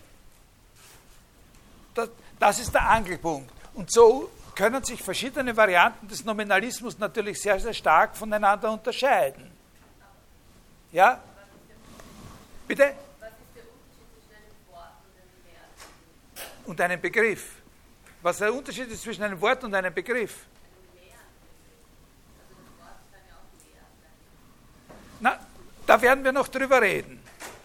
Das, 1.93 2.09
das 2.39 2.59
ist 2.59 2.73
der 2.73 2.89
Angelpunkt. 2.89 3.51
Und 3.73 3.91
so 3.91 4.29
können 4.55 4.83
sich 4.83 5.01
verschiedene 5.01 5.55
Varianten 5.55 6.07
des 6.07 6.25
Nominalismus 6.25 6.97
natürlich 6.97 7.41
sehr, 7.41 7.59
sehr 7.59 7.73
stark 7.73 8.17
voneinander 8.17 8.71
unterscheiden. 8.71 9.49
Ja? 10.91 11.21
Bitte? 12.67 12.93
Und 16.65 16.81
einem 16.81 16.99
Begriff. 16.99 17.55
Was 18.21 18.39
der 18.39 18.53
Unterschied 18.53 18.89
ist 18.91 19.03
zwischen 19.03 19.23
einem 19.23 19.39
Wort 19.39 19.63
und 19.63 19.73
einem 19.73 19.93
Begriff? 19.93 20.45
Na, 25.21 25.39
da 25.85 26.01
werden 26.01 26.23
wir 26.23 26.31
noch 26.31 26.47
drüber 26.47 26.81
reden. 26.81 27.18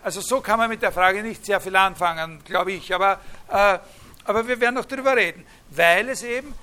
Also 0.04 0.20
so 0.20 0.42
kann 0.42 0.58
man 0.58 0.68
mit 0.68 0.82
der 0.82 0.92
Frage 0.92 1.22
nicht 1.22 1.46
sehr 1.46 1.58
viel 1.62 1.74
anfangen, 1.74 2.44
glaube 2.44 2.72
ich. 2.72 2.94
Aber, 2.94 3.18
äh, 3.48 3.78
aber 4.24 4.46
wir 4.46 4.60
werden 4.60 4.74
noch 4.74 4.84
darüber 4.84 5.16
reden, 5.16 5.46
weil 5.70 6.10
es 6.10 6.22
eben 6.22 6.54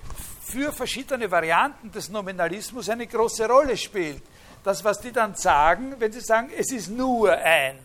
für 0.43 0.71
verschiedene 0.71 1.29
Varianten 1.31 1.91
des 1.91 2.09
Nominalismus 2.09 2.87
eine 2.89 3.07
große 3.07 3.47
Rolle 3.47 3.75
spielt. 3.77 4.21
Das, 4.63 4.83
was 4.83 5.01
die 5.01 5.11
dann 5.11 5.33
sagen, 5.33 5.95
wenn 5.97 6.11
sie 6.11 6.19
sagen, 6.19 6.51
es 6.55 6.71
ist 6.71 6.89
nur 6.89 7.31
ein. 7.31 7.79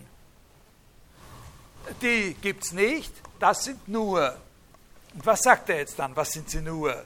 Die 2.03 2.35
gibt 2.35 2.65
es 2.65 2.73
nicht, 2.73 3.13
das 3.39 3.65
sind 3.65 3.89
nur. 3.89 4.37
Und 5.15 5.25
was 5.25 5.41
sagt 5.41 5.71
er 5.71 5.79
jetzt 5.79 5.99
dann? 5.99 6.15
Was 6.15 6.33
sind 6.33 6.51
sie 6.51 6.61
nur? 6.61 7.03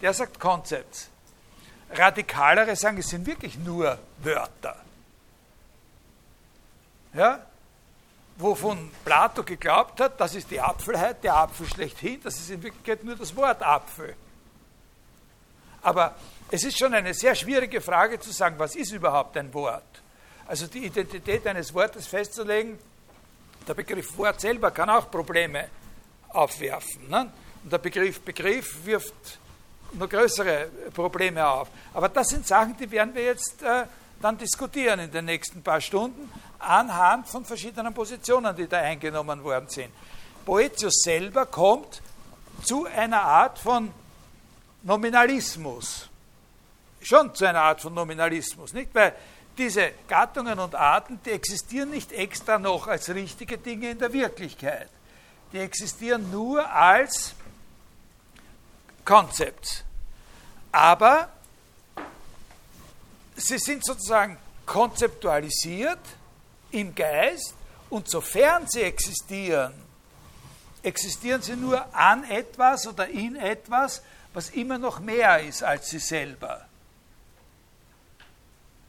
Der 0.00 0.14
sagt 0.14 0.38
Concepts. 0.38 1.10
Radikalere 1.90 2.76
sagen, 2.76 2.98
es 2.98 3.08
sind 3.08 3.26
wirklich 3.26 3.58
nur 3.58 3.98
Wörter. 4.22 4.76
Ja? 7.12 7.44
Wovon 8.36 8.90
Plato 9.04 9.42
geglaubt 9.42 10.00
hat, 10.00 10.20
das 10.20 10.34
ist 10.34 10.50
die 10.50 10.60
Apfelheit, 10.60 11.24
der 11.24 11.36
Apfel 11.36 11.66
schlechthin, 11.66 12.20
das 12.22 12.36
ist 12.38 12.50
in 12.50 12.62
Wirklichkeit 12.62 13.02
nur 13.04 13.16
das 13.16 13.34
Wort 13.34 13.62
Apfel. 13.62 14.14
Aber 15.82 16.14
es 16.50 16.64
ist 16.64 16.78
schon 16.78 16.92
eine 16.94 17.14
sehr 17.14 17.34
schwierige 17.34 17.80
Frage 17.80 18.18
zu 18.20 18.32
sagen, 18.32 18.58
was 18.58 18.76
ist 18.76 18.92
überhaupt 18.92 19.36
ein 19.36 19.52
Wort? 19.54 20.02
Also 20.46 20.66
die 20.66 20.86
Identität 20.86 21.46
eines 21.46 21.72
Wortes 21.74 22.06
festzulegen, 22.06 22.78
der 23.66 23.74
Begriff 23.74 24.16
Wort 24.16 24.40
selber 24.40 24.70
kann 24.70 24.90
auch 24.90 25.10
Probleme 25.10 25.68
aufwerfen. 26.28 27.08
Ne? 27.08 27.32
Und 27.64 27.72
der 27.72 27.78
Begriff 27.78 28.20
Begriff 28.20 28.84
wirft 28.84 29.38
noch 29.92 30.08
größere 30.08 30.68
Probleme 30.94 31.46
auf. 31.46 31.68
Aber 31.94 32.08
das 32.08 32.28
sind 32.28 32.46
Sachen, 32.46 32.76
die 32.76 32.90
werden 32.90 33.14
wir 33.14 33.24
jetzt 33.24 33.62
äh, 33.62 33.86
dann 34.20 34.38
diskutieren 34.38 35.00
in 35.00 35.10
den 35.10 35.26
nächsten 35.26 35.62
paar 35.62 35.80
Stunden 35.80 36.30
anhand 36.58 37.28
von 37.28 37.44
verschiedenen 37.44 37.92
Positionen, 37.92 38.54
die 38.56 38.66
da 38.66 38.78
eingenommen 38.78 39.42
worden 39.42 39.68
sind. 39.68 39.92
Boetius 40.44 41.02
selber 41.02 41.46
kommt 41.46 42.00
zu 42.62 42.86
einer 42.86 43.22
Art 43.22 43.58
von 43.58 43.92
Nominalismus. 44.82 46.08
Schon 47.00 47.34
zu 47.34 47.44
einer 47.44 47.62
Art 47.62 47.80
von 47.80 47.92
Nominalismus, 47.94 48.72
nicht? 48.72 48.94
Weil 48.94 49.14
diese 49.58 49.92
Gattungen 50.08 50.58
und 50.58 50.74
Arten, 50.74 51.20
die 51.24 51.30
existieren 51.30 51.90
nicht 51.90 52.12
extra 52.12 52.58
noch 52.58 52.86
als 52.86 53.08
richtige 53.10 53.58
Dinge 53.58 53.90
in 53.90 53.98
der 53.98 54.12
Wirklichkeit. 54.12 54.88
Die 55.52 55.58
existieren 55.58 56.30
nur 56.30 56.70
als 56.70 57.34
Konzept. 59.04 59.84
Aber 60.72 61.28
sie 63.36 63.58
sind 63.58 63.84
sozusagen 63.84 64.38
konzeptualisiert 64.64 66.00
im 66.70 66.94
Geist 66.94 67.54
und 67.90 68.10
sofern 68.10 68.66
sie 68.66 68.82
existieren, 68.82 69.74
existieren 70.82 71.42
sie 71.42 71.56
nur 71.56 71.94
an 71.94 72.24
etwas 72.24 72.86
oder 72.86 73.08
in 73.08 73.36
etwas, 73.36 74.02
was 74.32 74.50
immer 74.50 74.78
noch 74.78 75.00
mehr 75.00 75.40
ist 75.40 75.62
als 75.62 75.88
sie 75.90 75.98
selber. 75.98 76.66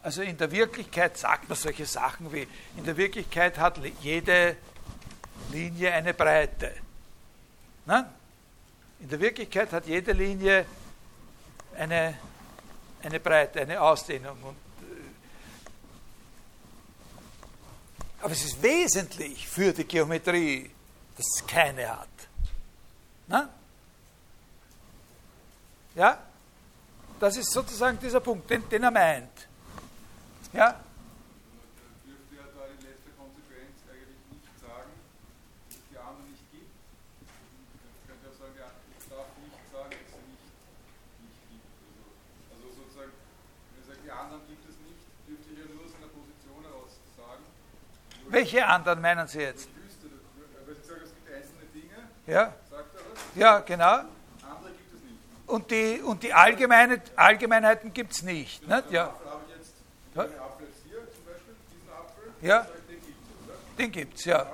Also 0.01 0.21
in 0.21 0.37
der 0.37 0.51
Wirklichkeit 0.51 1.17
sagt 1.17 1.49
man 1.49 1.57
solche 1.57 1.85
Sachen 1.85 2.31
wie, 2.31 2.47
in 2.77 2.85
der 2.85 2.95
Wirklichkeit 2.97 3.57
hat 3.57 3.79
jede 4.01 4.55
Linie 5.51 5.93
eine 5.93 6.13
Breite. 6.13 6.73
Nein? 7.85 8.05
In 8.99 9.09
der 9.09 9.19
Wirklichkeit 9.19 9.71
hat 9.73 9.85
jede 9.85 10.13
Linie 10.13 10.65
eine, 11.77 12.17
eine 13.03 13.19
Breite, 13.19 13.61
eine 13.61 13.81
Ausdehnung. 13.81 14.37
Und 14.43 14.57
Aber 18.21 18.31
es 18.31 18.43
ist 18.43 18.61
wesentlich 18.61 19.47
für 19.47 19.71
die 19.71 19.85
Geometrie, 19.85 20.69
dass 21.15 21.25
es 21.35 21.47
keine 21.47 21.87
hat. 21.87 22.07
Na? 23.27 23.49
Ja? 25.95 26.17
Das 27.19 27.37
ist 27.37 27.51
sozusagen 27.51 27.99
dieser 27.99 28.19
Punkt, 28.19 28.49
den, 28.49 28.67
den 28.69 28.83
er 28.83 28.91
meint. 28.91 29.47
Ja? 30.53 30.79
Welche 48.29 48.65
anderen 48.65 49.01
meinen 49.01 49.27
Sie 49.27 49.39
jetzt? 49.39 49.69
Ja, 52.25 52.53
ja 53.35 53.59
genau. 53.59 54.01
Und 55.45 55.71
die, 55.71 56.01
und 56.01 56.23
die 56.23 56.33
Allgemeine, 56.33 57.01
Allgemeinheiten 57.15 57.93
gibt 57.93 58.11
es 58.11 58.21
nicht. 58.21 58.67
nicht? 58.67 58.91
Ja. 58.91 59.13
Ja. 60.13 60.25
ja. 62.41 62.67
Den 63.77 63.91
gibt 63.91 64.17
es, 64.17 64.25
ja. 64.25 64.45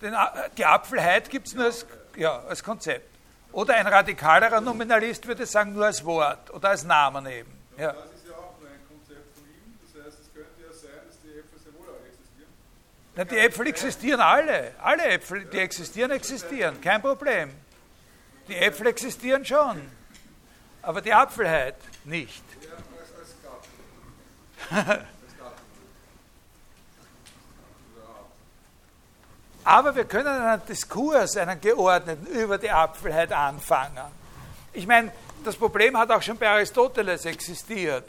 Den, 0.00 0.14
die 0.56 0.64
Apfelheit 0.64 1.28
gibt 1.28 1.48
es 1.48 1.54
nur 1.54 1.64
als, 1.66 1.86
ja, 2.16 2.42
als 2.44 2.62
Konzept. 2.62 3.08
Oder 3.52 3.74
ein 3.74 3.86
radikalerer 3.86 4.60
Nominalist 4.60 5.26
würde 5.26 5.46
sagen, 5.46 5.74
nur 5.74 5.86
als 5.86 6.04
Wort 6.04 6.52
oder 6.52 6.70
als 6.70 6.84
Namen 6.84 7.26
eben. 7.26 7.52
Ja. 7.78 7.92
Das 7.92 8.06
ist 8.06 8.26
ja 8.26 8.34
auch 8.34 8.58
nur 8.58 8.68
ein 8.68 8.82
Konzept 8.88 9.34
von 9.36 9.44
ihm. 9.46 9.78
Das 9.82 10.04
heißt, 10.04 10.18
es 10.20 10.34
könnte 10.34 10.60
ja 10.60 10.72
sein, 10.72 11.06
dass 11.06 11.20
die 11.22 11.38
Äpfel 11.38 11.58
sehr 11.62 11.72
wohl 11.78 11.88
auch 11.88 12.04
existieren. 12.04 12.50
Na, 13.16 13.24
die 13.24 13.38
Äpfel 13.38 13.68
existieren 13.68 14.20
alle. 14.20 14.72
Alle 14.82 15.04
Äpfel, 15.04 15.44
die 15.44 15.58
existieren, 15.58 16.10
existieren. 16.10 16.80
Kein 16.80 17.00
Problem. 17.00 17.50
Die 18.48 18.56
Äpfel 18.56 18.88
existieren 18.88 19.44
schon. 19.44 19.80
Aber 20.82 21.00
die 21.00 21.12
Apfelheit 21.12 21.76
nicht. 22.04 22.42
Aber 29.64 29.96
wir 29.96 30.04
können 30.04 30.28
einen 30.28 30.66
Diskurs, 30.66 31.36
einen 31.38 31.60
geordneten 31.60 32.26
über 32.26 32.58
die 32.58 32.70
Apfelheit 32.70 33.32
anfangen. 33.32 34.12
Ich 34.74 34.86
meine, 34.86 35.10
das 35.42 35.56
Problem 35.56 35.96
hat 35.96 36.10
auch 36.10 36.20
schon 36.20 36.36
bei 36.36 36.48
Aristoteles 36.48 37.24
existiert, 37.24 38.08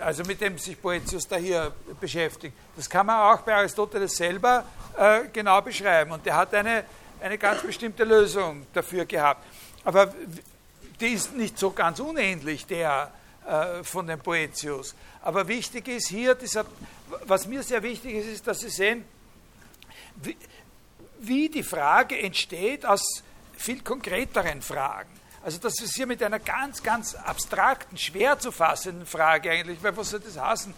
also 0.00 0.22
mit 0.24 0.40
dem 0.40 0.58
sich 0.58 0.78
Boetius 0.78 1.26
da 1.26 1.36
hier 1.36 1.72
beschäftigt. 2.00 2.56
Das 2.76 2.88
kann 2.88 3.06
man 3.06 3.16
auch 3.16 3.40
bei 3.42 3.54
Aristoteles 3.54 4.16
selber 4.16 4.64
äh, 4.98 5.22
genau 5.32 5.60
beschreiben. 5.62 6.12
Und 6.12 6.24
der 6.24 6.36
hat 6.36 6.54
eine, 6.54 6.84
eine 7.20 7.38
ganz 7.38 7.62
bestimmte 7.62 8.04
Lösung 8.04 8.66
dafür 8.72 9.04
gehabt. 9.04 9.44
Aber 9.84 10.12
die 11.00 11.08
ist 11.08 11.34
nicht 11.34 11.58
so 11.58 11.70
ganz 11.70 12.00
unähnlich 12.00 12.66
der 12.66 13.10
äh, 13.46 13.82
von 13.82 14.06
dem 14.06 14.18
Boetius. 14.18 14.94
Aber 15.22 15.48
wichtig 15.48 15.88
ist 15.88 16.08
hier, 16.08 16.34
dieser, 16.34 16.64
was 17.24 17.46
mir 17.46 17.62
sehr 17.62 17.82
wichtig 17.82 18.14
ist, 18.14 18.26
ist, 18.26 18.46
dass 18.46 18.60
Sie 18.60 18.68
sehen, 18.70 19.04
wie, 20.16 20.36
wie 21.20 21.48
die 21.48 21.62
Frage 21.62 22.18
entsteht 22.18 22.84
aus 22.84 23.22
viel 23.56 23.82
konkreteren 23.82 24.62
Fragen. 24.62 25.19
Also 25.42 25.58
das 25.58 25.80
ist 25.80 25.94
hier 25.94 26.06
mit 26.06 26.22
einer 26.22 26.38
ganz, 26.38 26.82
ganz 26.82 27.14
abstrakten, 27.14 27.96
schwer 27.96 28.38
zu 28.38 28.52
fassenden 28.52 29.06
Frage 29.06 29.50
eigentlich, 29.50 29.82
weil 29.82 29.96
was 29.96 30.10
soll 30.10 30.20
das 30.20 30.38
heißen? 30.38 30.74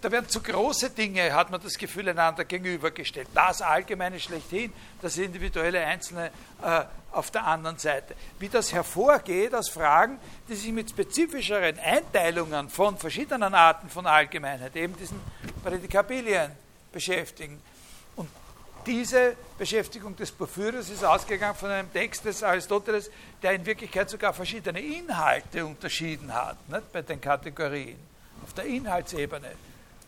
Da 0.00 0.12
werden 0.12 0.28
zu 0.28 0.42
große 0.42 0.90
Dinge, 0.90 1.34
hat 1.34 1.50
man 1.50 1.60
das 1.62 1.76
Gefühl, 1.76 2.08
einander 2.08 2.44
gegenübergestellt. 2.44 3.28
Das 3.34 3.62
Allgemeine 3.62 4.20
schlechthin, 4.20 4.72
das 5.00 5.16
individuelle 5.16 5.80
Einzelne 5.84 6.30
äh, 6.62 6.84
auf 7.10 7.30
der 7.30 7.46
anderen 7.46 7.78
Seite. 7.78 8.14
Wie 8.38 8.48
das 8.48 8.72
hervorgeht 8.72 9.54
aus 9.54 9.68
Fragen, 9.68 10.18
die 10.48 10.54
sich 10.54 10.72
mit 10.72 10.90
spezifischeren 10.90 11.78
Einteilungen 11.78 12.68
von 12.68 12.98
verschiedenen 12.98 13.54
Arten 13.54 13.88
von 13.88 14.06
Allgemeinheit, 14.06 14.76
eben 14.76 14.96
diesen 14.96 15.20
Prädikabilien 15.62 16.52
beschäftigen 16.92 17.60
diese 18.88 19.36
Beschäftigung 19.58 20.16
des 20.16 20.32
Porphyrios 20.32 20.88
ist 20.88 21.04
ausgegangen 21.04 21.54
von 21.54 21.68
einem 21.68 21.92
Text 21.92 22.24
des 22.24 22.42
Aristoteles, 22.42 23.10
der 23.42 23.52
in 23.52 23.66
Wirklichkeit 23.66 24.08
sogar 24.08 24.32
verschiedene 24.32 24.80
Inhalte 24.80 25.66
unterschieden 25.66 26.32
hat, 26.32 26.56
nicht, 26.70 26.90
bei 26.90 27.02
den 27.02 27.20
Kategorien, 27.20 27.98
auf 28.42 28.54
der 28.54 28.64
Inhaltsebene 28.64 29.50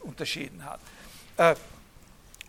unterschieden 0.00 0.64
hat. 0.64 0.80
Äh, 1.36 1.54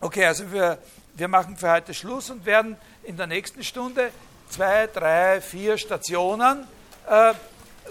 okay, 0.00 0.24
also 0.24 0.50
wir, 0.50 0.78
wir 1.14 1.28
machen 1.28 1.58
für 1.58 1.70
heute 1.70 1.92
Schluss 1.92 2.30
und 2.30 2.46
werden 2.46 2.76
in 3.04 3.18
der 3.18 3.26
nächsten 3.26 3.62
Stunde 3.62 4.10
zwei, 4.48 4.86
drei, 4.86 5.42
vier 5.42 5.76
Stationen 5.76 6.66
äh, 7.10 7.34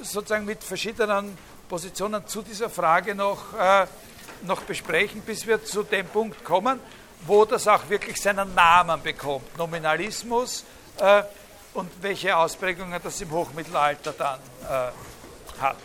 sozusagen 0.02 0.46
mit 0.46 0.64
verschiedenen 0.64 1.38
Positionen 1.70 2.26
zu 2.26 2.42
dieser 2.42 2.72
Frage 2.72 3.14
noch, 3.14 3.54
äh, 3.54 3.86
noch 4.42 4.62
besprechen, 4.62 5.22
bis 5.22 5.46
wir 5.46 5.64
zu 5.64 5.84
dem 5.84 6.08
Punkt 6.08 6.44
kommen, 6.44 6.80
wo 7.26 7.46
das 7.46 7.68
auch 7.68 7.88
wirklich 7.90 8.22
seinen 8.22 8.54
Namen 8.56 9.02
bekommt. 9.02 9.58
Nominalismus 9.58 10.66
äh, 11.00 11.24
und 11.74 11.90
welche 12.02 12.36
Ausprägungen 12.36 13.00
das 13.02 13.22
im 13.22 13.32
Hochmittelalter 13.32 14.14
dann 14.14 14.40
äh, 14.64 15.62
hat. 15.62 15.78